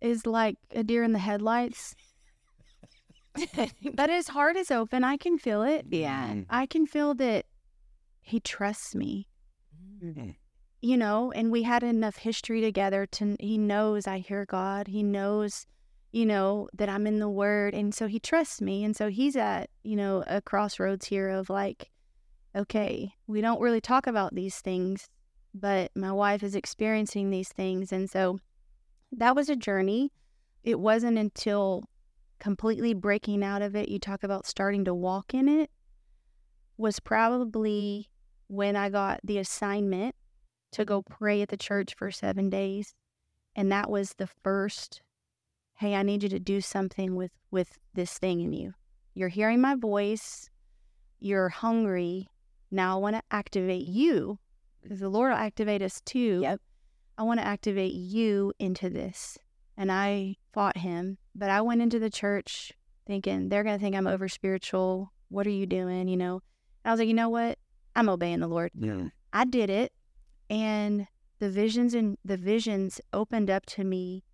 is 0.00 0.26
like 0.26 0.56
a 0.74 0.82
deer 0.82 1.04
in 1.04 1.12
the 1.12 1.18
headlights. 1.20 1.94
But 3.94 4.10
his 4.10 4.28
heart 4.28 4.56
is 4.56 4.70
open. 4.70 5.04
I 5.04 5.16
can 5.16 5.38
feel 5.38 5.62
it. 5.62 5.86
yeah. 5.90 6.34
I 6.50 6.66
can 6.66 6.86
feel 6.86 7.14
that 7.14 7.46
he 8.22 8.40
trusts 8.40 8.94
me. 8.94 9.28
Mhm. 10.02 10.36
you 10.82 10.96
know, 10.96 11.30
and 11.32 11.52
we 11.52 11.62
had 11.62 11.82
enough 11.82 12.16
history 12.16 12.60
together 12.62 13.04
to 13.04 13.36
he 13.38 13.58
knows 13.58 14.06
I 14.06 14.18
hear 14.18 14.46
God. 14.46 14.88
He 14.88 15.02
knows, 15.02 15.66
you 16.10 16.24
know, 16.24 16.68
that 16.72 16.88
I'm 16.88 17.06
in 17.06 17.18
the 17.18 17.28
word 17.28 17.74
and 17.74 17.94
so 17.94 18.06
he 18.06 18.18
trusts 18.18 18.60
me 18.62 18.82
and 18.84 18.96
so 18.96 19.08
he's 19.10 19.36
at, 19.36 19.68
you 19.82 19.94
know, 19.96 20.24
a 20.26 20.40
crossroads 20.40 21.06
here 21.06 21.28
of 21.28 21.50
like 21.50 21.90
okay, 22.56 23.14
we 23.26 23.40
don't 23.40 23.60
really 23.60 23.80
talk 23.80 24.06
about 24.06 24.34
these 24.34 24.60
things, 24.60 25.08
but 25.54 25.90
my 25.94 26.10
wife 26.12 26.42
is 26.42 26.54
experiencing 26.54 27.30
these 27.30 27.50
things 27.50 27.92
and 27.92 28.08
so 28.10 28.38
that 29.12 29.36
was 29.36 29.48
a 29.50 29.56
journey. 29.56 30.12
It 30.64 30.80
wasn't 30.80 31.18
until 31.18 31.84
completely 32.38 32.94
breaking 32.94 33.44
out 33.44 33.60
of 33.62 33.76
it, 33.76 33.88
you 33.90 33.98
talk 33.98 34.22
about 34.24 34.46
starting 34.46 34.84
to 34.86 34.94
walk 34.94 35.34
in 35.34 35.48
it 35.48 35.70
was 36.78 36.98
probably 37.00 38.08
when 38.50 38.74
I 38.74 38.88
got 38.88 39.20
the 39.22 39.38
assignment 39.38 40.16
to 40.72 40.84
go 40.84 41.02
pray 41.02 41.40
at 41.40 41.50
the 41.50 41.56
church 41.56 41.94
for 41.94 42.10
seven 42.10 42.50
days. 42.50 42.94
And 43.54 43.70
that 43.70 43.88
was 43.88 44.14
the 44.14 44.28
first, 44.42 45.02
hey, 45.76 45.94
I 45.94 46.02
need 46.02 46.24
you 46.24 46.28
to 46.30 46.40
do 46.40 46.60
something 46.60 47.14
with, 47.14 47.30
with 47.52 47.78
this 47.94 48.18
thing 48.18 48.40
in 48.40 48.52
you. 48.52 48.74
You're 49.14 49.28
hearing 49.28 49.60
my 49.60 49.76
voice. 49.76 50.50
You're 51.20 51.48
hungry. 51.48 52.28
Now 52.72 52.96
I 52.96 53.00
want 53.00 53.16
to 53.16 53.22
activate 53.30 53.86
you 53.86 54.40
because 54.82 54.98
the 54.98 55.08
Lord 55.08 55.30
will 55.30 55.38
activate 55.38 55.80
us 55.80 56.00
too. 56.04 56.40
Yep. 56.42 56.60
I 57.18 57.22
want 57.22 57.38
to 57.38 57.46
activate 57.46 57.92
you 57.92 58.52
into 58.58 58.90
this. 58.90 59.38
And 59.76 59.92
I 59.92 60.36
fought 60.52 60.78
him, 60.78 61.18
but 61.36 61.50
I 61.50 61.60
went 61.60 61.82
into 61.82 62.00
the 62.00 62.10
church 62.10 62.72
thinking 63.06 63.48
they're 63.48 63.62
going 63.62 63.78
to 63.78 63.82
think 63.82 63.94
I'm 63.94 64.08
over 64.08 64.28
spiritual. 64.28 65.12
What 65.28 65.46
are 65.46 65.50
you 65.50 65.66
doing? 65.66 66.08
You 66.08 66.16
know, 66.16 66.40
I 66.84 66.90
was 66.90 66.98
like, 66.98 67.08
you 67.08 67.14
know 67.14 67.28
what? 67.28 67.59
I'm 67.96 68.08
obeying 68.08 68.40
the 68.40 68.48
Lord. 68.48 68.70
Yeah. 68.74 69.08
I 69.32 69.44
did 69.44 69.70
it 69.70 69.92
and 70.48 71.06
the 71.38 71.50
visions 71.50 71.94
and 71.94 72.18
the 72.24 72.36
visions 72.36 73.00
opened 73.12 73.50
up 73.50 73.66
to 73.66 73.84
me 73.84 74.24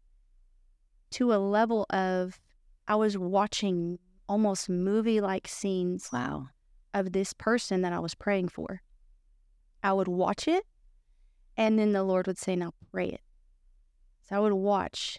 to 1.12 1.32
a 1.32 1.36
level 1.38 1.86
of 1.90 2.40
I 2.88 2.94
was 2.96 3.16
watching 3.18 3.98
almost 4.28 4.68
movie 4.68 5.20
like 5.20 5.46
scenes 5.48 6.08
Wow. 6.12 6.48
of 6.94 7.12
this 7.12 7.32
person 7.32 7.82
that 7.82 7.92
I 7.92 7.98
was 7.98 8.14
praying 8.14 8.48
for. 8.48 8.82
I 9.82 9.92
would 9.92 10.08
watch 10.08 10.48
it 10.48 10.64
and 11.56 11.78
then 11.78 11.92
the 11.92 12.02
Lord 12.02 12.26
would 12.26 12.38
say, 12.38 12.56
Now 12.56 12.72
pray 12.90 13.08
it. 13.08 13.20
So 14.28 14.36
I 14.36 14.40
would 14.40 14.52
watch 14.52 15.18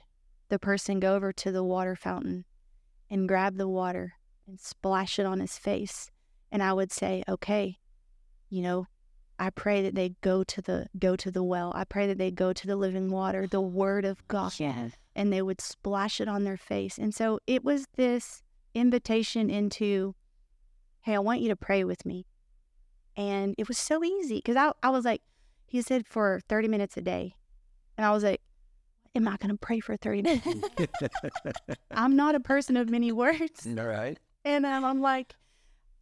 the 0.49 0.59
person 0.59 0.99
go 0.99 1.15
over 1.15 1.31
to 1.33 1.51
the 1.51 1.63
water 1.63 1.95
fountain 1.95 2.45
and 3.09 3.27
grab 3.27 3.57
the 3.57 3.67
water 3.67 4.13
and 4.47 4.59
splash 4.59 5.19
it 5.19 5.25
on 5.25 5.39
his 5.39 5.57
face. 5.57 6.09
And 6.51 6.61
I 6.61 6.73
would 6.73 6.91
say, 6.91 7.23
Okay, 7.29 7.77
you 8.49 8.61
know, 8.61 8.87
I 9.39 9.49
pray 9.51 9.81
that 9.83 9.93
they 9.95 10.15
go 10.21 10.43
to 10.43 10.61
the 10.61 10.87
go 10.97 11.15
to 11.15 11.29
the 11.29 11.43
well. 11.43 11.71
I 11.75 11.83
pray 11.83 12.07
that 12.07 12.17
they 12.17 12.31
go 12.31 12.53
to 12.53 12.67
the 12.67 12.75
living 12.75 13.09
water, 13.11 13.45
the 13.47 13.61
word 13.61 14.03
of 14.05 14.27
God 14.27 14.53
Yeah. 14.59 14.89
and 15.15 15.31
they 15.31 15.41
would 15.41 15.61
splash 15.61 16.19
it 16.19 16.27
on 16.27 16.43
their 16.43 16.57
face. 16.57 16.97
And 16.97 17.13
so 17.13 17.39
it 17.45 17.63
was 17.63 17.85
this 17.95 18.41
invitation 18.73 19.49
into, 19.49 20.15
hey, 21.01 21.15
I 21.15 21.19
want 21.19 21.41
you 21.41 21.49
to 21.49 21.55
pray 21.55 21.83
with 21.83 22.05
me. 22.05 22.25
And 23.15 23.53
it 23.57 23.67
was 23.67 23.77
so 23.77 24.03
easy 24.03 24.37
because 24.37 24.55
I, 24.55 24.71
I 24.81 24.89
was 24.89 25.05
like, 25.05 25.21
he 25.67 25.81
said 25.81 26.05
for 26.07 26.39
30 26.47 26.67
minutes 26.67 26.97
a 26.97 27.01
day. 27.01 27.35
And 27.97 28.05
I 28.05 28.11
was 28.11 28.23
like, 28.23 28.41
am 29.15 29.27
I 29.27 29.37
going 29.37 29.49
to 29.49 29.57
pray 29.57 29.79
for 29.79 29.97
30 29.97 30.21
minutes? 30.21 30.47
I'm 31.91 32.15
not 32.15 32.35
a 32.35 32.39
person 32.39 32.77
of 32.77 32.89
many 32.89 33.11
words. 33.11 33.67
All 33.67 33.85
right. 33.85 34.17
And 34.45 34.65
um, 34.65 34.85
I'm 34.85 35.01
like, 35.01 35.35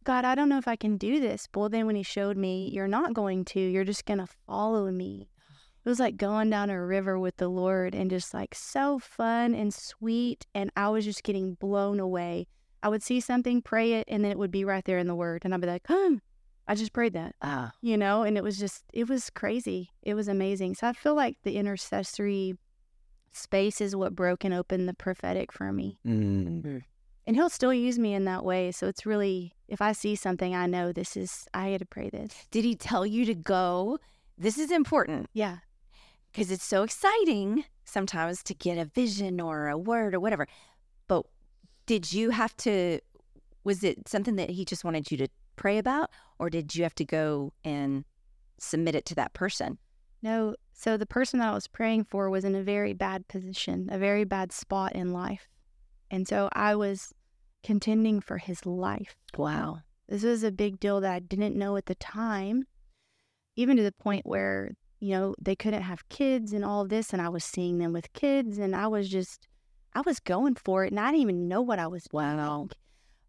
God, 0.06 0.24
I 0.24 0.34
don't 0.36 0.48
know 0.48 0.58
if 0.58 0.68
I 0.68 0.76
can 0.76 0.96
do 0.96 1.20
this. 1.20 1.48
Well, 1.54 1.68
then 1.68 1.84
when 1.86 1.96
he 1.96 2.02
showed 2.04 2.36
me, 2.36 2.70
you're 2.72 2.86
not 2.88 3.12
going 3.12 3.44
to, 3.46 3.60
you're 3.60 3.84
just 3.84 4.04
going 4.06 4.18
to 4.20 4.28
follow 4.46 4.90
me. 4.90 5.28
It 5.84 5.88
was 5.88 5.98
like 6.00 6.16
going 6.16 6.48
down 6.48 6.70
a 6.70 6.84
river 6.84 7.18
with 7.18 7.36
the 7.36 7.48
Lord 7.48 7.94
and 7.94 8.08
just 8.08 8.32
like 8.32 8.54
so 8.54 8.98
fun 9.00 9.54
and 9.54 9.74
sweet. 9.74 10.46
And 10.54 10.70
I 10.76 10.88
was 10.90 11.04
just 11.04 11.22
getting 11.24 11.54
blown 11.54 11.98
away. 12.00 12.46
I 12.82 12.88
would 12.88 13.02
see 13.02 13.18
something, 13.20 13.62
pray 13.62 13.94
it, 13.94 14.06
and 14.08 14.24
then 14.24 14.30
it 14.30 14.38
would 14.38 14.50
be 14.52 14.64
right 14.64 14.84
there 14.84 14.98
in 14.98 15.08
the 15.08 15.14
word. 15.14 15.42
And 15.44 15.52
I'd 15.52 15.60
be 15.60 15.66
like, 15.66 15.86
hmm, 15.88 16.16
I 16.68 16.76
just 16.76 16.92
prayed 16.92 17.14
that, 17.14 17.34
Ah. 17.42 17.72
you 17.82 17.96
know? 17.96 18.22
And 18.22 18.36
it 18.36 18.44
was 18.44 18.58
just, 18.58 18.84
it 18.92 19.08
was 19.08 19.28
crazy. 19.30 19.90
It 20.02 20.14
was 20.14 20.28
amazing. 20.28 20.74
So 20.76 20.86
I 20.88 20.92
feel 20.92 21.14
like 21.16 21.36
the 21.42 21.56
intercessory 21.56 22.54
space 23.32 23.80
is 23.80 23.96
what 23.96 24.14
broke 24.14 24.44
and 24.44 24.54
opened 24.54 24.88
the 24.88 24.94
prophetic 24.94 25.52
for 25.52 25.72
me 25.72 25.98
Mm. 26.06 26.82
And 27.26 27.34
he'll 27.36 27.50
still 27.50 27.74
use 27.74 27.98
me 27.98 28.14
in 28.14 28.24
that 28.26 28.44
way. 28.44 28.70
So 28.70 28.86
it's 28.86 29.04
really, 29.04 29.52
if 29.68 29.82
I 29.82 29.92
see 29.92 30.14
something, 30.14 30.54
I 30.54 30.66
know 30.66 30.92
this 30.92 31.16
is, 31.16 31.46
I 31.52 31.68
had 31.68 31.80
to 31.80 31.86
pray 31.86 32.08
this. 32.08 32.32
Did 32.50 32.64
he 32.64 32.74
tell 32.76 33.04
you 33.04 33.24
to 33.26 33.34
go? 33.34 33.98
This 34.38 34.58
is 34.58 34.70
important 34.70 35.28
Yeah. 35.32 35.58
because 36.32 36.50
it's 36.50 36.64
so 36.64 36.82
exciting 36.82 37.64
sometimes 37.84 38.42
to 38.44 38.54
get 38.54 38.78
a 38.78 38.84
vision 38.84 39.40
or 39.40 39.68
a 39.68 39.78
word 39.78 40.14
or 40.14 40.20
whatever. 40.20 40.46
But 41.08 41.24
did 41.86 42.12
you 42.12 42.30
have 42.30 42.56
to, 42.58 43.00
was 43.64 43.82
it 43.82 44.08
something 44.08 44.36
that 44.36 44.50
he 44.50 44.64
just 44.64 44.84
wanted 44.84 45.10
you 45.10 45.16
to 45.18 45.28
pray 45.56 45.78
about 45.78 46.10
or 46.38 46.50
did 46.50 46.74
you 46.76 46.82
have 46.82 46.94
to 46.96 47.04
go 47.04 47.52
and 47.64 48.04
submit 48.58 48.94
it 48.94 49.06
to 49.06 49.14
that 49.16 49.32
person? 49.32 49.78
No. 50.22 50.54
So 50.72 50.96
the 50.96 51.06
person 51.06 51.38
that 51.40 51.48
I 51.48 51.54
was 51.54 51.66
praying 51.66 52.04
for 52.04 52.28
was 52.28 52.44
in 52.44 52.54
a 52.54 52.62
very 52.62 52.92
bad 52.92 53.26
position, 53.28 53.88
a 53.90 53.98
very 53.98 54.24
bad 54.24 54.52
spot 54.52 54.94
in 54.94 55.12
life. 55.12 55.48
And 56.10 56.28
so 56.28 56.48
I 56.52 56.74
was 56.74 57.12
contending 57.66 58.20
for 58.20 58.38
his 58.38 58.64
life. 58.64 59.16
Wow. 59.36 59.78
This 60.08 60.22
was 60.22 60.44
a 60.44 60.52
big 60.52 60.78
deal 60.78 61.00
that 61.00 61.12
I 61.12 61.18
didn't 61.18 61.56
know 61.56 61.76
at 61.76 61.86
the 61.86 61.96
time, 61.96 62.64
even 63.56 63.76
to 63.76 63.82
the 63.82 63.90
point 63.92 64.24
where, 64.24 64.70
you 65.00 65.10
know, 65.10 65.34
they 65.40 65.56
couldn't 65.56 65.82
have 65.82 66.08
kids 66.08 66.52
and 66.52 66.64
all 66.64 66.86
this. 66.86 67.12
And 67.12 67.20
I 67.20 67.28
was 67.28 67.44
seeing 67.44 67.78
them 67.78 67.92
with 67.92 68.12
kids 68.12 68.58
and 68.58 68.74
I 68.76 68.86
was 68.86 69.08
just, 69.08 69.48
I 69.94 70.02
was 70.02 70.20
going 70.20 70.54
for 70.54 70.84
it 70.84 70.92
and 70.92 71.00
I 71.00 71.06
didn't 71.10 71.22
even 71.22 71.48
know 71.48 71.60
what 71.60 71.80
I 71.80 71.88
was 71.88 72.06
Wow. 72.12 72.68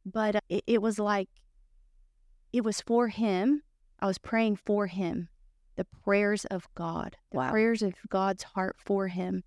but 0.05 0.35
uh, 0.35 0.41
it, 0.49 0.63
it 0.67 0.81
was 0.81 0.99
like 0.99 1.29
it 2.53 2.63
was 2.63 2.79
for 2.81 3.09
him 3.09 3.61
i 3.99 4.05
was 4.05 4.17
praying 4.17 4.55
for 4.55 4.87
him 4.87 5.27
the 5.75 5.85
prayers 6.03 6.45
of 6.45 6.67
god 6.75 7.17
the 7.31 7.37
Wow. 7.37 7.51
prayers 7.51 7.81
of 7.81 7.93
god's 8.09 8.43
heart 8.43 8.77
for 8.79 9.09
him 9.09 9.43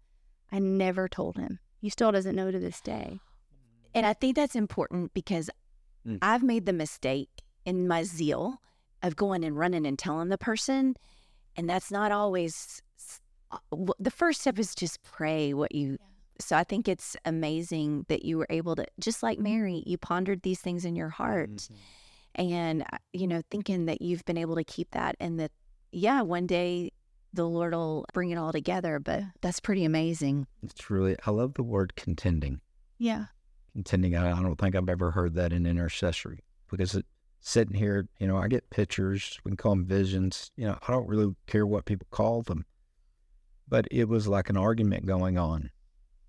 i 0.52 0.58
never 0.58 1.08
told 1.08 1.36
him 1.36 1.58
he 1.80 1.88
still 1.88 2.12
doesn't 2.12 2.36
know 2.36 2.50
to 2.50 2.58
this 2.58 2.80
day 2.80 3.20
And 3.94 4.06
I 4.06 4.12
think 4.12 4.36
that's 4.36 4.54
important 4.56 5.12
because 5.14 5.50
Mm. 6.06 6.18
I've 6.22 6.42
made 6.42 6.64
the 6.64 6.72
mistake 6.72 7.28
in 7.66 7.86
my 7.86 8.04
zeal 8.04 8.62
of 9.02 9.16
going 9.16 9.44
and 9.44 9.54
running 9.54 9.86
and 9.86 9.98
telling 9.98 10.30
the 10.30 10.38
person. 10.38 10.94
And 11.56 11.68
that's 11.68 11.90
not 11.90 12.10
always 12.10 12.80
s- 12.96 13.20
uh, 13.50 13.58
w- 13.70 13.92
the 13.98 14.10
first 14.10 14.40
step 14.40 14.58
is 14.58 14.74
just 14.74 15.02
pray 15.02 15.52
what 15.52 15.74
you. 15.74 15.98
So 16.38 16.56
I 16.56 16.64
think 16.64 16.88
it's 16.88 17.16
amazing 17.26 18.06
that 18.08 18.24
you 18.24 18.38
were 18.38 18.46
able 18.48 18.76
to, 18.76 18.86
just 18.98 19.22
like 19.22 19.38
Mary, 19.38 19.82
you 19.84 19.98
pondered 19.98 20.40
these 20.40 20.60
things 20.60 20.86
in 20.86 20.96
your 20.96 21.10
heart. 21.10 21.68
and 22.34 22.82
uh, 22.82 22.96
you 23.12 23.26
know 23.26 23.42
thinking 23.50 23.84
that 23.86 24.00
you've 24.00 24.24
been 24.24 24.38
able 24.38 24.54
to 24.54 24.62
keep 24.64 24.92
that 24.92 25.16
and 25.20 25.38
that 25.40 25.50
yeah 25.90 26.22
one 26.22 26.46
day 26.46 26.92
the 27.34 27.44
lord 27.44 27.74
will 27.74 28.04
bring 28.12 28.30
it 28.30 28.36
all 28.38 28.52
together 28.52 29.00
but 29.00 29.24
that's 29.40 29.58
pretty 29.58 29.84
amazing 29.84 30.46
It's 30.62 30.88
really, 30.88 31.16
I 31.26 31.30
love 31.32 31.54
the 31.54 31.64
word 31.64 31.96
contending. 31.96 32.60
Yeah. 32.98 33.24
Contending, 33.72 34.16
I, 34.16 34.32
I 34.32 34.42
don't 34.42 34.56
think 34.56 34.74
I've 34.74 34.88
ever 34.88 35.10
heard 35.10 35.34
that 35.34 35.52
in 35.52 35.66
intercessory 35.66 36.40
because 36.70 36.94
it, 36.94 37.06
sitting 37.40 37.74
here, 37.74 38.08
you 38.18 38.26
know, 38.26 38.36
I 38.36 38.48
get 38.48 38.68
pictures, 38.70 39.38
we 39.44 39.50
can 39.50 39.56
call 39.56 39.72
them 39.72 39.86
visions. 39.86 40.50
You 40.56 40.66
know, 40.66 40.78
I 40.86 40.92
don't 40.92 41.08
really 41.08 41.34
care 41.46 41.66
what 41.66 41.86
people 41.86 42.06
call 42.10 42.42
them, 42.42 42.64
but 43.68 43.86
it 43.90 44.08
was 44.08 44.28
like 44.28 44.50
an 44.50 44.56
argument 44.56 45.06
going 45.06 45.38
on. 45.38 45.70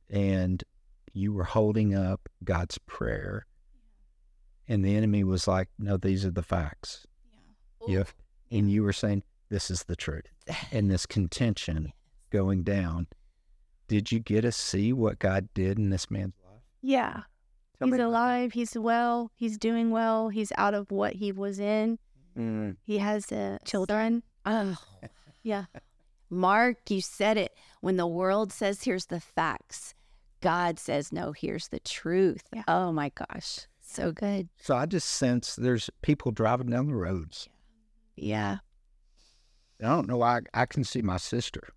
And 0.09 0.63
you 1.13 1.33
were 1.33 1.43
holding 1.43 1.95
up 1.95 2.29
God's 2.43 2.77
prayer. 2.79 3.45
And 4.67 4.85
the 4.85 4.95
enemy 4.95 5.23
was 5.23 5.47
like, 5.47 5.69
no, 5.77 5.97
these 5.97 6.25
are 6.25 6.31
the 6.31 6.43
facts. 6.43 7.05
Yeah. 7.87 8.03
And 8.51 8.71
you 8.71 8.83
were 8.83 8.93
saying, 8.93 9.23
this 9.49 9.69
is 9.69 9.83
the 9.83 9.95
truth. 9.95 10.25
And 10.71 10.89
this 10.89 11.05
contention 11.05 11.91
going 12.29 12.63
down. 12.63 13.07
Did 13.87 14.11
you 14.11 14.19
get 14.19 14.41
to 14.41 14.51
see 14.51 14.93
what 14.93 15.19
God 15.19 15.49
did 15.53 15.77
in 15.77 15.89
this 15.89 16.09
man's 16.09 16.33
life? 16.45 16.61
Yeah. 16.81 17.23
Tell 17.81 17.87
he's 17.89 17.99
alive. 17.99 18.53
He's 18.53 18.77
well. 18.77 19.31
He's 19.35 19.57
doing 19.57 19.89
well. 19.91 20.29
He's 20.29 20.51
out 20.57 20.73
of 20.73 20.91
what 20.91 21.13
he 21.13 21.31
was 21.31 21.59
in. 21.59 21.97
Mm, 22.37 22.77
He 22.83 22.99
has 22.99 23.31
uh, 23.31 23.57
children. 23.65 24.23
oh 24.45 24.77
Yeah. 25.43 25.65
Marc 26.29 26.89
you 26.89 27.01
said 27.01 27.37
it 27.37 27.53
when 27.81 27.97
the 27.97 28.07
world 28.07 28.53
says 28.53 28.83
here's 28.83 29.07
the 29.07 29.19
facts 29.19 29.93
god 30.39 30.79
says 30.79 31.11
no 31.11 31.33
here's 31.33 31.67
the 31.67 31.79
truth 31.81 32.43
Yeah. 32.53 32.63
oh 32.69 32.91
my 32.93 33.09
gosh 33.09 33.67
so 33.81 34.11
good 34.13 34.47
So 34.61 34.75
I 34.77 34.85
just 34.85 35.09
sense 35.09 35.55
there's 35.57 35.89
people 36.01 36.31
driving 36.31 36.67
down 36.67 36.87
the 36.87 36.95
roads. 36.95 37.49
yeah 38.15 38.59
I 39.81 39.87
don't 39.87 40.07
know 40.07 40.17
why 40.17 40.37
I, 40.53 40.61
I 40.61 40.65
can 40.67 40.83
see 40.85 41.01
my 41.01 41.17
sister 41.17 41.69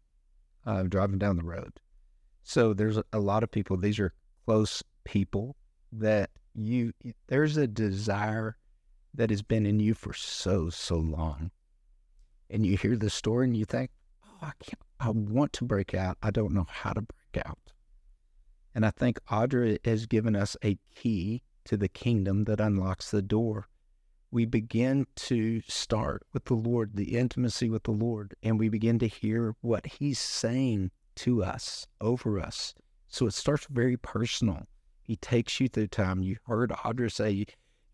uh, 0.66 0.82
driving 0.84 1.18
down 1.18 1.36
the 1.36 1.42
road. 1.42 1.80
So 2.42 2.74
there's 2.74 2.98
a, 2.98 3.05
a 3.14 3.18
lot 3.18 3.42
of 3.42 3.50
people. 3.50 3.76
These 3.78 3.98
are 3.98 4.12
close 4.44 4.82
people 5.05 5.57
that 5.99 6.30
you. 6.55 6.92
There's 7.28 7.57
a 7.57 7.66
desire 7.66 8.57
that 9.14 9.30
has 9.30 9.42
been 9.42 9.66
in 9.66 9.80
you 9.80 9.95
for 9.95 10.12
so 10.12 10.70
so 10.70 10.97
long, 10.97 11.51
and 12.51 12.64
you 12.66 12.76
hear 12.76 12.97
the 12.97 13.11
story 13.11 13.47
and 13.47 13.57
you 13.57 13.64
think, 13.64 13.90
"Oh, 14.24 14.38
I 14.42 14.53
can't. 14.61 14.82
I 15.01 15.11
want 15.11 15.53
to 15.55 15.64
break 15.64 15.95
out. 15.95 16.18
I 16.22 16.30
don't 16.30 16.55
know 16.55 16.66
how 16.68 16.92
to 16.92 17.03
break 17.03 17.47
out." 17.47 17.72
And 18.74 18.84
I 18.84 18.90
think 18.90 19.20
Audra 19.26 19.78
has 19.86 20.07
given 20.07 20.34
us 20.34 20.57
a 20.64 20.78
key 20.95 21.42
to 21.64 21.76
the 21.76 21.88
kingdom 21.88 22.45
that 22.45 22.61
unlocks 22.61 23.11
the 23.11 23.22
door 23.22 23.68
we 24.34 24.45
begin 24.45 25.07
to 25.14 25.61
start 25.68 26.26
with 26.32 26.47
the 26.47 26.55
Lord, 26.55 26.97
the 26.97 27.16
intimacy 27.16 27.70
with 27.70 27.84
the 27.84 27.92
Lord, 27.92 28.34
and 28.42 28.59
we 28.59 28.68
begin 28.68 28.99
to 28.99 29.07
hear 29.07 29.55
what 29.61 29.86
He's 29.86 30.18
saying 30.18 30.90
to 31.14 31.45
us, 31.45 31.86
over 32.01 32.40
us. 32.40 32.74
So 33.07 33.28
it 33.28 33.32
starts 33.32 33.68
very 33.70 33.97
personal. 33.97 34.66
He 35.05 35.16
takes 35.16 35.61
you 35.61 35.68
through 35.68 35.88
time. 35.88 36.22
You 36.22 36.38
heard 36.46 36.70
Audra 36.70 37.12
say, 37.12 37.32
He 37.32 37.46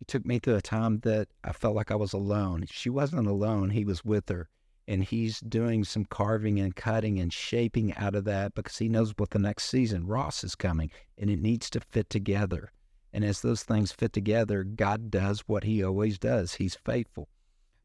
took 0.07 0.25
me 0.25 0.39
through 0.39 0.57
a 0.57 0.63
time 0.63 1.01
that 1.01 1.29
I 1.45 1.53
felt 1.53 1.75
like 1.75 1.91
I 1.91 1.97
was 1.97 2.13
alone. 2.13 2.65
She 2.71 2.89
wasn't 2.89 3.27
alone, 3.27 3.71
He 3.71 3.85
was 3.85 4.05
with 4.05 4.29
her. 4.29 4.49
And 4.89 5.05
He's 5.05 5.41
doing 5.41 5.85
some 5.85 6.05
carving 6.05 6.59
and 6.59 6.75
cutting 6.75 7.19
and 7.19 7.33
shaping 7.33 7.95
out 7.97 8.15
of 8.15 8.25
that 8.25 8.55
because 8.55 8.79
He 8.79 8.89
knows 8.89 9.13
what 9.17 9.31
the 9.31 9.39
next 9.39 9.65
season, 9.65 10.07
Ross, 10.07 10.43
is 10.45 10.55
coming, 10.55 10.91
and 11.19 11.29
it 11.29 11.41
needs 11.41 11.69
to 11.71 11.81
fit 11.81 12.09
together. 12.09 12.73
And 13.13 13.25
as 13.25 13.41
those 13.41 13.63
things 13.63 13.93
fit 13.93 14.13
together, 14.13 14.63
God 14.63 15.11
does 15.11 15.41
what 15.41 15.65
he 15.65 15.83
always 15.83 16.19
does. 16.19 16.55
He's 16.55 16.77
faithful. 16.77 17.29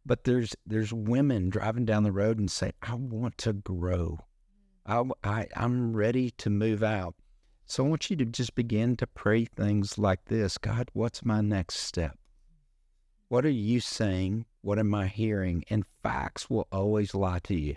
But 0.05 0.23
there's 0.23 0.55
there's 0.67 0.93
women 0.93 1.49
driving 1.49 1.85
down 1.85 2.03
the 2.03 2.11
road 2.11 2.37
and 2.37 2.49
say, 2.49 2.73
I 2.83 2.93
want 2.93 3.37
to 3.39 3.53
grow. 3.53 4.19
I, 4.85 5.03
I, 5.23 5.47
I'm 5.55 5.95
ready 5.95 6.29
to 6.37 6.51
move 6.51 6.83
out. 6.83 7.15
So 7.67 7.83
I 7.83 7.87
want 7.87 8.09
you 8.11 8.15
to 8.17 8.25
just 8.25 8.53
begin 8.53 8.95
to 8.97 9.07
pray 9.07 9.45
things 9.45 9.97
like 9.97 10.25
this 10.25 10.57
God, 10.57 10.89
what's 10.93 11.25
my 11.25 11.41
next 11.41 11.77
step? 11.77 12.17
What 13.27 13.45
are 13.45 13.49
you 13.49 13.79
saying? 13.79 14.45
What 14.61 14.77
am 14.77 14.93
I 14.93 15.07
hearing? 15.07 15.63
And 15.69 15.83
facts 16.03 16.49
will 16.49 16.67
always 16.71 17.15
lie 17.15 17.39
to 17.39 17.55
you. 17.55 17.75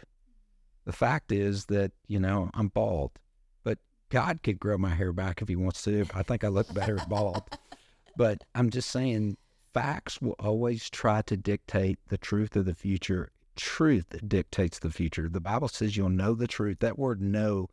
The 0.84 0.92
fact 0.92 1.32
is 1.32 1.66
that, 1.66 1.92
you 2.06 2.20
know, 2.20 2.50
I'm 2.54 2.68
bald, 2.68 3.12
but 3.64 3.78
God 4.10 4.42
could 4.42 4.60
grow 4.60 4.76
my 4.76 4.94
hair 4.94 5.12
back 5.12 5.40
if 5.40 5.48
he 5.48 5.56
wants 5.56 5.82
to. 5.84 6.06
I 6.14 6.22
think 6.22 6.44
I 6.44 6.48
look 6.48 6.72
better 6.72 6.98
bald. 7.08 7.44
But 8.16 8.44
I'm 8.54 8.68
just 8.68 8.90
saying, 8.90 9.38
facts 9.72 10.20
will 10.20 10.36
always 10.38 10.90
try 10.90 11.22
to 11.22 11.36
dictate 11.36 11.98
the 12.08 12.18
truth 12.18 12.56
of 12.56 12.66
the 12.66 12.74
future. 12.74 13.30
Truth 13.56 14.20
dictates 14.28 14.78
the 14.78 14.90
future. 14.90 15.28
The 15.28 15.40
Bible 15.40 15.68
says 15.68 15.96
you'll 15.96 16.10
know 16.10 16.34
the 16.34 16.46
truth. 16.46 16.80
That 16.80 16.98
word 16.98 17.22
know 17.22 17.68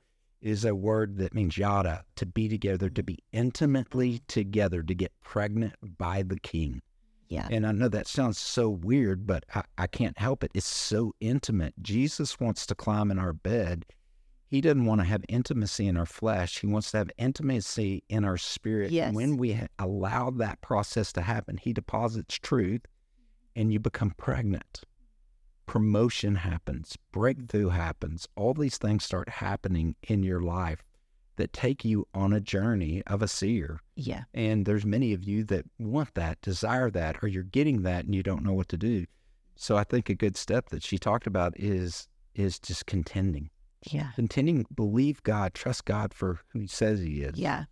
is 0.46 0.64
a 0.64 0.76
word 0.76 1.18
that 1.18 1.34
means 1.34 1.58
yada, 1.58 2.06
to 2.16 2.26
be 2.26 2.48
together, 2.48 2.88
to 2.88 3.02
be 3.02 3.18
intimately 3.32 4.22
together, 4.28 4.84
to 4.84 4.94
get 4.94 5.12
pregnant 5.24 5.74
by 5.98 6.22
the 6.22 6.40
king. 6.40 6.84
yeah 7.30 7.48
And 7.50 7.66
I 7.66 7.72
know 7.72 7.88
that 7.88 8.06
sounds 8.06 8.38
so 8.38 8.70
weird, 8.70 9.26
but 9.26 9.44
I, 9.56 9.64
I 9.80 9.88
can't 9.88 10.18
help 10.20 10.44
it. 10.44 10.52
It's 10.54 10.68
so 10.68 11.14
intimate. 11.20 11.74
Jesus 11.82 12.40
wants 12.40 12.68
to 12.68 12.76
climb 12.76 13.10
in 13.10 13.18
our 13.18 13.34
bed. 13.34 13.86
He 14.48 14.62
doesn't 14.62 14.86
want 14.86 15.02
to 15.02 15.06
have 15.06 15.24
intimacy 15.28 15.88
in 15.88 15.98
our 15.98 16.06
flesh. 16.06 16.60
He 16.60 16.68
wants 16.68 16.92
to 16.92 16.98
have 17.00 17.10
intimacy 17.18 18.04
in 18.08 18.24
our 18.24 18.38
spirit. 18.38 18.92
Yes. 18.92 19.16
When 19.16 19.38
we 19.38 19.54
ha- 19.54 19.68
allow 19.80 20.30
that 20.30 20.62
process 20.62 21.12
to 21.14 21.22
happen, 21.24 21.58
He 21.58 21.74
deposits 21.74 22.38
truth 22.38 22.82
and 23.56 23.74
you 23.74 23.80
become 23.80 24.14
pregnant. 24.18 24.84
Promotion 25.66 26.36
happens, 26.36 26.98
breakthrough 27.12 27.70
happens. 27.70 28.28
All 28.36 28.54
these 28.54 28.78
things 28.78 29.04
start 29.04 29.28
happening 29.30 29.96
in 30.04 30.24
your 30.24 30.42
life 30.42 30.84
that 31.38 31.52
take 31.52 31.84
you 31.84 32.08
on 32.14 32.32
a 32.32 32.40
journey 32.40 33.04
of 33.08 33.22
a 33.22 33.28
seer. 33.28 33.80
yeah 33.96 34.24
And 34.34 34.66
there's 34.66 34.86
many 34.86 35.12
of 35.14 35.24
you 35.24 35.44
that 35.46 35.66
want 35.78 36.14
that, 36.14 36.40
desire 36.42 36.90
that, 36.92 37.22
or 37.22 37.28
you're 37.28 37.44
getting 37.44 37.82
that 37.82 38.06
and 38.06 38.16
you 38.16 38.24
don't 38.24 38.44
know 38.44 38.54
what 38.54 38.70
to 38.70 38.78
do. 38.78 39.06
So 39.58 39.76
I 39.76 39.84
think 39.84 40.10
a 40.10 40.16
good 40.16 40.38
step 40.38 40.70
that 40.70 40.84
she 40.84 40.98
talked 40.98 41.28
about 41.28 41.54
is 41.60 42.08
is 42.36 42.60
just 42.60 42.86
contending. 42.86 43.50
yeah 43.92 44.12
Contending, 44.16 44.66
believe 44.74 45.24
God, 45.24 45.54
trust 45.54 45.86
God 45.86 46.14
for 46.14 46.42
who 46.50 46.60
he 46.60 46.68
says 46.68 47.00
he 47.00 47.22
is. 47.22 47.38
yeah 47.40 47.66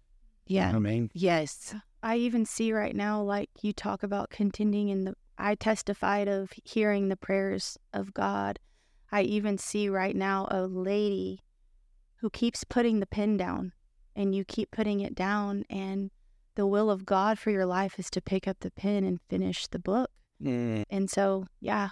You 0.48 0.60
know 0.60 0.66
yeah 0.68 0.76
I 0.76 0.80
mean? 0.80 1.12
yes 1.14 1.76
I 2.02 2.18
even 2.18 2.46
see 2.46 2.74
right 2.74 2.96
now, 2.96 3.22
like 3.22 3.50
you 3.62 3.72
talk 3.72 4.04
about 4.04 4.30
contending 4.30 4.89
in 4.89 5.06
the, 5.06 5.16
I 5.38 5.56
testified 5.56 6.28
of 6.28 6.52
hearing 6.64 7.10
the 7.10 7.16
prayers 7.16 7.78
of 7.94 8.14
God. 8.14 8.60
I 9.12 9.22
even 9.24 9.58
see 9.58 9.90
right 9.90 10.16
now 10.16 10.48
a 10.50 10.66
lady 10.68 11.42
who 12.18 12.30
keeps 12.30 12.64
putting 12.64 13.00
the 13.00 13.06
pen 13.06 13.38
down 13.38 13.74
and 14.16 14.34
you 14.34 14.46
keep 14.46 14.72
putting 14.72 15.02
it 15.02 15.16
down. 15.16 15.64
And 15.70 16.12
the 16.56 16.68
will 16.68 16.90
of 16.90 17.06
God 17.06 17.40
for 17.40 17.52
your 17.52 17.66
life 17.66 18.00
is 18.00 18.10
to 18.12 18.22
pick 18.22 18.48
up 18.48 18.58
the 18.60 18.72
pen 18.72 19.04
and 19.04 19.20
finish 19.30 19.68
the 19.68 19.80
book. 19.80 20.10
Mm. 20.42 20.84
And 20.90 21.10
so, 21.10 21.48
yeah, 21.60 21.90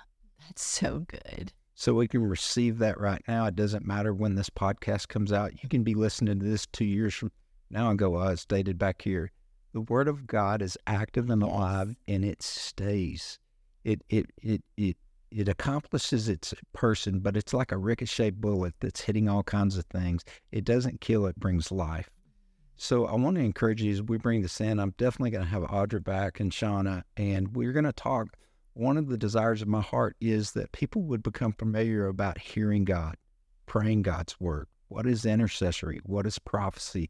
that's 0.48 0.64
so 0.64 1.06
good 1.08 1.52
So 1.76 1.96
we 1.96 2.08
can 2.08 2.24
receive 2.24 2.78
that 2.80 3.00
right 3.00 3.22
now. 3.28 3.46
It 3.48 3.56
doesn't 3.56 3.86
matter 3.88 4.14
when 4.14 4.36
this 4.36 4.50
podcast 4.50 5.08
comes 5.08 5.34
out. 5.34 5.64
You 5.64 5.70
can 5.70 5.84
be 5.84 5.96
listening 5.96 6.40
to 6.40 6.46
this 6.46 6.68
two 6.68 6.86
years 6.86 7.14
from 7.16 7.32
now 7.70 7.90
and 7.90 7.98
go, 7.98 8.22
oh, 8.22 8.28
it's 8.28 8.46
dated 8.46 8.78
back 8.78 9.02
here. 9.02 9.32
The 9.74 9.82
word 9.82 10.08
of 10.08 10.28
God 10.28 10.62
is 10.62 10.78
active 10.86 11.30
and 11.30 11.42
Yes. 11.42 11.52
alive 11.52 11.96
and 12.08 12.26
it 12.26 12.42
stays. 12.42 13.40
It 13.84 14.04
it 14.10 14.28
it 14.42 14.64
it 14.78 14.98
it 15.32 15.48
accomplishes 15.48 16.28
its 16.28 16.54
person, 16.74 17.20
but 17.20 17.38
it's 17.38 17.54
like 17.54 17.72
a 17.72 17.78
ricochet 17.78 18.32
bullet 18.32 18.76
that's 18.82 19.02
hitting 19.02 19.30
all 19.30 19.44
kinds 19.44 19.78
of 19.78 19.86
things. 19.86 20.24
It 20.52 20.66
doesn't 20.66 21.00
kill, 21.02 21.26
it 21.26 21.40
brings 21.40 21.72
life. 21.72 22.10
So 22.76 23.06
I 23.06 23.16
want 23.16 23.38
to 23.38 23.44
encourage 23.44 23.82
you 23.82 23.92
as 23.92 24.02
we 24.02 24.18
bring 24.18 24.42
this 24.42 24.60
in, 24.60 24.80
I'm 24.80 24.94
definitely 24.98 25.30
going 25.32 25.44
to 25.44 25.50
have 25.50 25.64
Audra 25.64 26.04
back 26.04 26.40
and 26.40 26.52
Shawna, 26.52 27.04
and 27.16 27.56
we're 27.56 27.74
going 27.74 27.86
to 27.86 27.94
talk. 27.94 28.36
One 28.74 28.98
of 28.98 29.08
the 29.08 29.18
desires 29.18 29.62
of 29.62 29.68
my 29.68 29.82
heart 29.82 30.16
is 30.20 30.54
that 30.54 30.72
people 30.72 31.04
would 31.04 31.22
become 31.24 31.54
familiar 31.54 32.08
about 32.08 32.40
hearing 32.40 32.86
God, 32.86 33.18
praying 33.68 34.02
God's 34.02 34.40
word. 34.40 34.68
What 34.88 35.06
is 35.06 35.26
intercessory? 35.26 36.00
What 36.06 36.26
is 36.26 36.40
prophecy? 36.40 37.10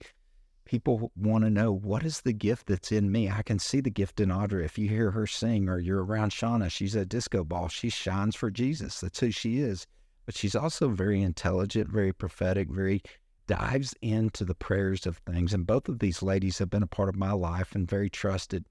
People 0.65 1.11
want 1.15 1.43
to 1.43 1.49
know 1.49 1.71
what 1.73 2.03
is 2.03 2.21
the 2.21 2.33
gift 2.33 2.67
that's 2.67 2.91
in 2.91 3.11
me. 3.11 3.29
I 3.29 3.41
can 3.41 3.59
see 3.59 3.81
the 3.81 3.89
gift 3.89 4.19
in 4.19 4.29
Audra. 4.29 4.63
If 4.63 4.77
you 4.77 4.87
hear 4.87 5.11
her 5.11 5.27
sing 5.27 5.67
or 5.67 5.79
you're 5.79 6.03
around 6.03 6.31
Shawna, 6.31 6.71
she's 6.71 6.95
a 6.95 7.05
disco 7.05 7.43
ball. 7.43 7.67
She 7.67 7.89
shines 7.89 8.35
for 8.35 8.49
Jesus. 8.49 9.01
That's 9.01 9.19
who 9.19 9.31
she 9.31 9.59
is. 9.59 9.85
But 10.25 10.35
she's 10.35 10.55
also 10.55 10.89
very 10.89 11.21
intelligent, 11.21 11.89
very 11.89 12.13
prophetic, 12.13 12.69
very 12.69 13.01
dives 13.47 13.93
into 14.01 14.45
the 14.45 14.55
prayers 14.55 15.05
of 15.05 15.17
things. 15.17 15.53
And 15.53 15.67
both 15.67 15.89
of 15.89 15.99
these 15.99 16.21
ladies 16.23 16.57
have 16.59 16.69
been 16.69 16.83
a 16.83 16.87
part 16.87 17.09
of 17.09 17.15
my 17.15 17.31
life 17.33 17.75
and 17.75 17.89
very 17.89 18.09
trusted. 18.09 18.65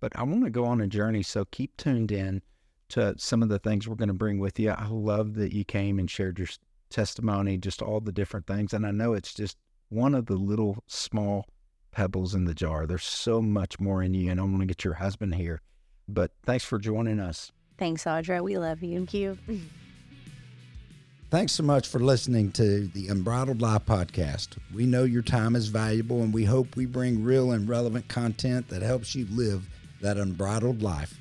But 0.00 0.12
I 0.16 0.22
want 0.24 0.44
to 0.44 0.50
go 0.50 0.64
on 0.64 0.80
a 0.80 0.86
journey, 0.86 1.22
so 1.22 1.44
keep 1.46 1.76
tuned 1.76 2.12
in 2.12 2.42
to 2.90 3.14
some 3.18 3.42
of 3.42 3.48
the 3.48 3.58
things 3.58 3.88
we're 3.88 3.94
going 3.94 4.08
to 4.08 4.14
bring 4.14 4.38
with 4.38 4.58
you. 4.58 4.70
I 4.70 4.86
love 4.88 5.34
that 5.34 5.52
you 5.52 5.64
came 5.64 5.98
and 5.98 6.10
shared 6.10 6.38
your 6.38 6.48
testimony, 6.90 7.58
just 7.58 7.82
all 7.82 8.00
the 8.00 8.12
different 8.12 8.46
things. 8.46 8.72
And 8.72 8.86
I 8.86 8.90
know 8.90 9.14
it's 9.14 9.34
just 9.34 9.56
one 9.88 10.14
of 10.14 10.26
the 10.26 10.36
little 10.36 10.82
small 10.86 11.46
pebbles 11.90 12.34
in 12.34 12.44
the 12.44 12.54
jar. 12.54 12.86
There's 12.86 13.04
so 13.04 13.40
much 13.40 13.80
more 13.80 14.02
in 14.02 14.14
you. 14.14 14.30
And 14.30 14.40
I'm 14.40 14.48
going 14.48 14.60
to 14.60 14.66
get 14.66 14.84
your 14.84 14.94
husband 14.94 15.34
here. 15.34 15.60
But 16.08 16.30
thanks 16.44 16.64
for 16.64 16.78
joining 16.78 17.20
us. 17.20 17.52
Thanks, 17.76 18.04
Audra. 18.04 18.42
We 18.42 18.58
love 18.58 18.82
you. 18.82 18.98
Thank 18.98 19.14
you. 19.14 19.38
Thanks 21.30 21.52
so 21.52 21.62
much 21.62 21.86
for 21.86 21.98
listening 21.98 22.52
to 22.52 22.86
the 22.86 23.08
Unbridled 23.08 23.60
Life 23.60 23.84
podcast. 23.84 24.56
We 24.74 24.86
know 24.86 25.04
your 25.04 25.20
time 25.20 25.56
is 25.56 25.68
valuable 25.68 26.22
and 26.22 26.32
we 26.32 26.46
hope 26.46 26.74
we 26.74 26.86
bring 26.86 27.22
real 27.22 27.52
and 27.52 27.68
relevant 27.68 28.08
content 28.08 28.68
that 28.68 28.80
helps 28.80 29.14
you 29.14 29.26
live 29.30 29.68
that 30.00 30.16
unbridled 30.16 30.80
life. 30.80 31.20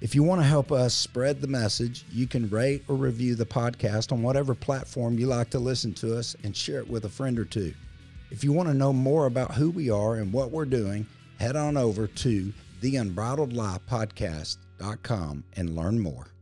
If 0.00 0.14
you 0.14 0.24
want 0.24 0.40
to 0.40 0.46
help 0.46 0.72
us 0.72 0.92
spread 0.92 1.40
the 1.40 1.46
message, 1.46 2.04
you 2.10 2.26
can 2.26 2.50
rate 2.50 2.82
or 2.88 2.96
review 2.96 3.36
the 3.36 3.46
podcast 3.46 4.10
on 4.10 4.22
whatever 4.22 4.56
platform 4.56 5.20
you 5.20 5.26
like 5.26 5.50
to 5.50 5.60
listen 5.60 5.94
to 5.94 6.18
us 6.18 6.34
and 6.42 6.56
share 6.56 6.80
it 6.80 6.90
with 6.90 7.04
a 7.04 7.08
friend 7.08 7.38
or 7.38 7.44
two. 7.44 7.72
If 8.34 8.42
you 8.42 8.52
want 8.52 8.68
to 8.68 8.74
know 8.74 8.92
more 8.92 9.26
about 9.26 9.54
who 9.54 9.70
we 9.70 9.90
are 9.90 10.16
and 10.16 10.32
what 10.32 10.50
we're 10.50 10.64
doing, 10.64 11.06
head 11.38 11.54
on 11.54 11.76
over 11.76 12.08
to 12.08 12.52
the 12.80 12.96
unbridled 12.96 13.52
life 13.52 13.82
podcast.com 13.88 15.44
and 15.54 15.76
learn 15.76 16.00
more. 16.00 16.33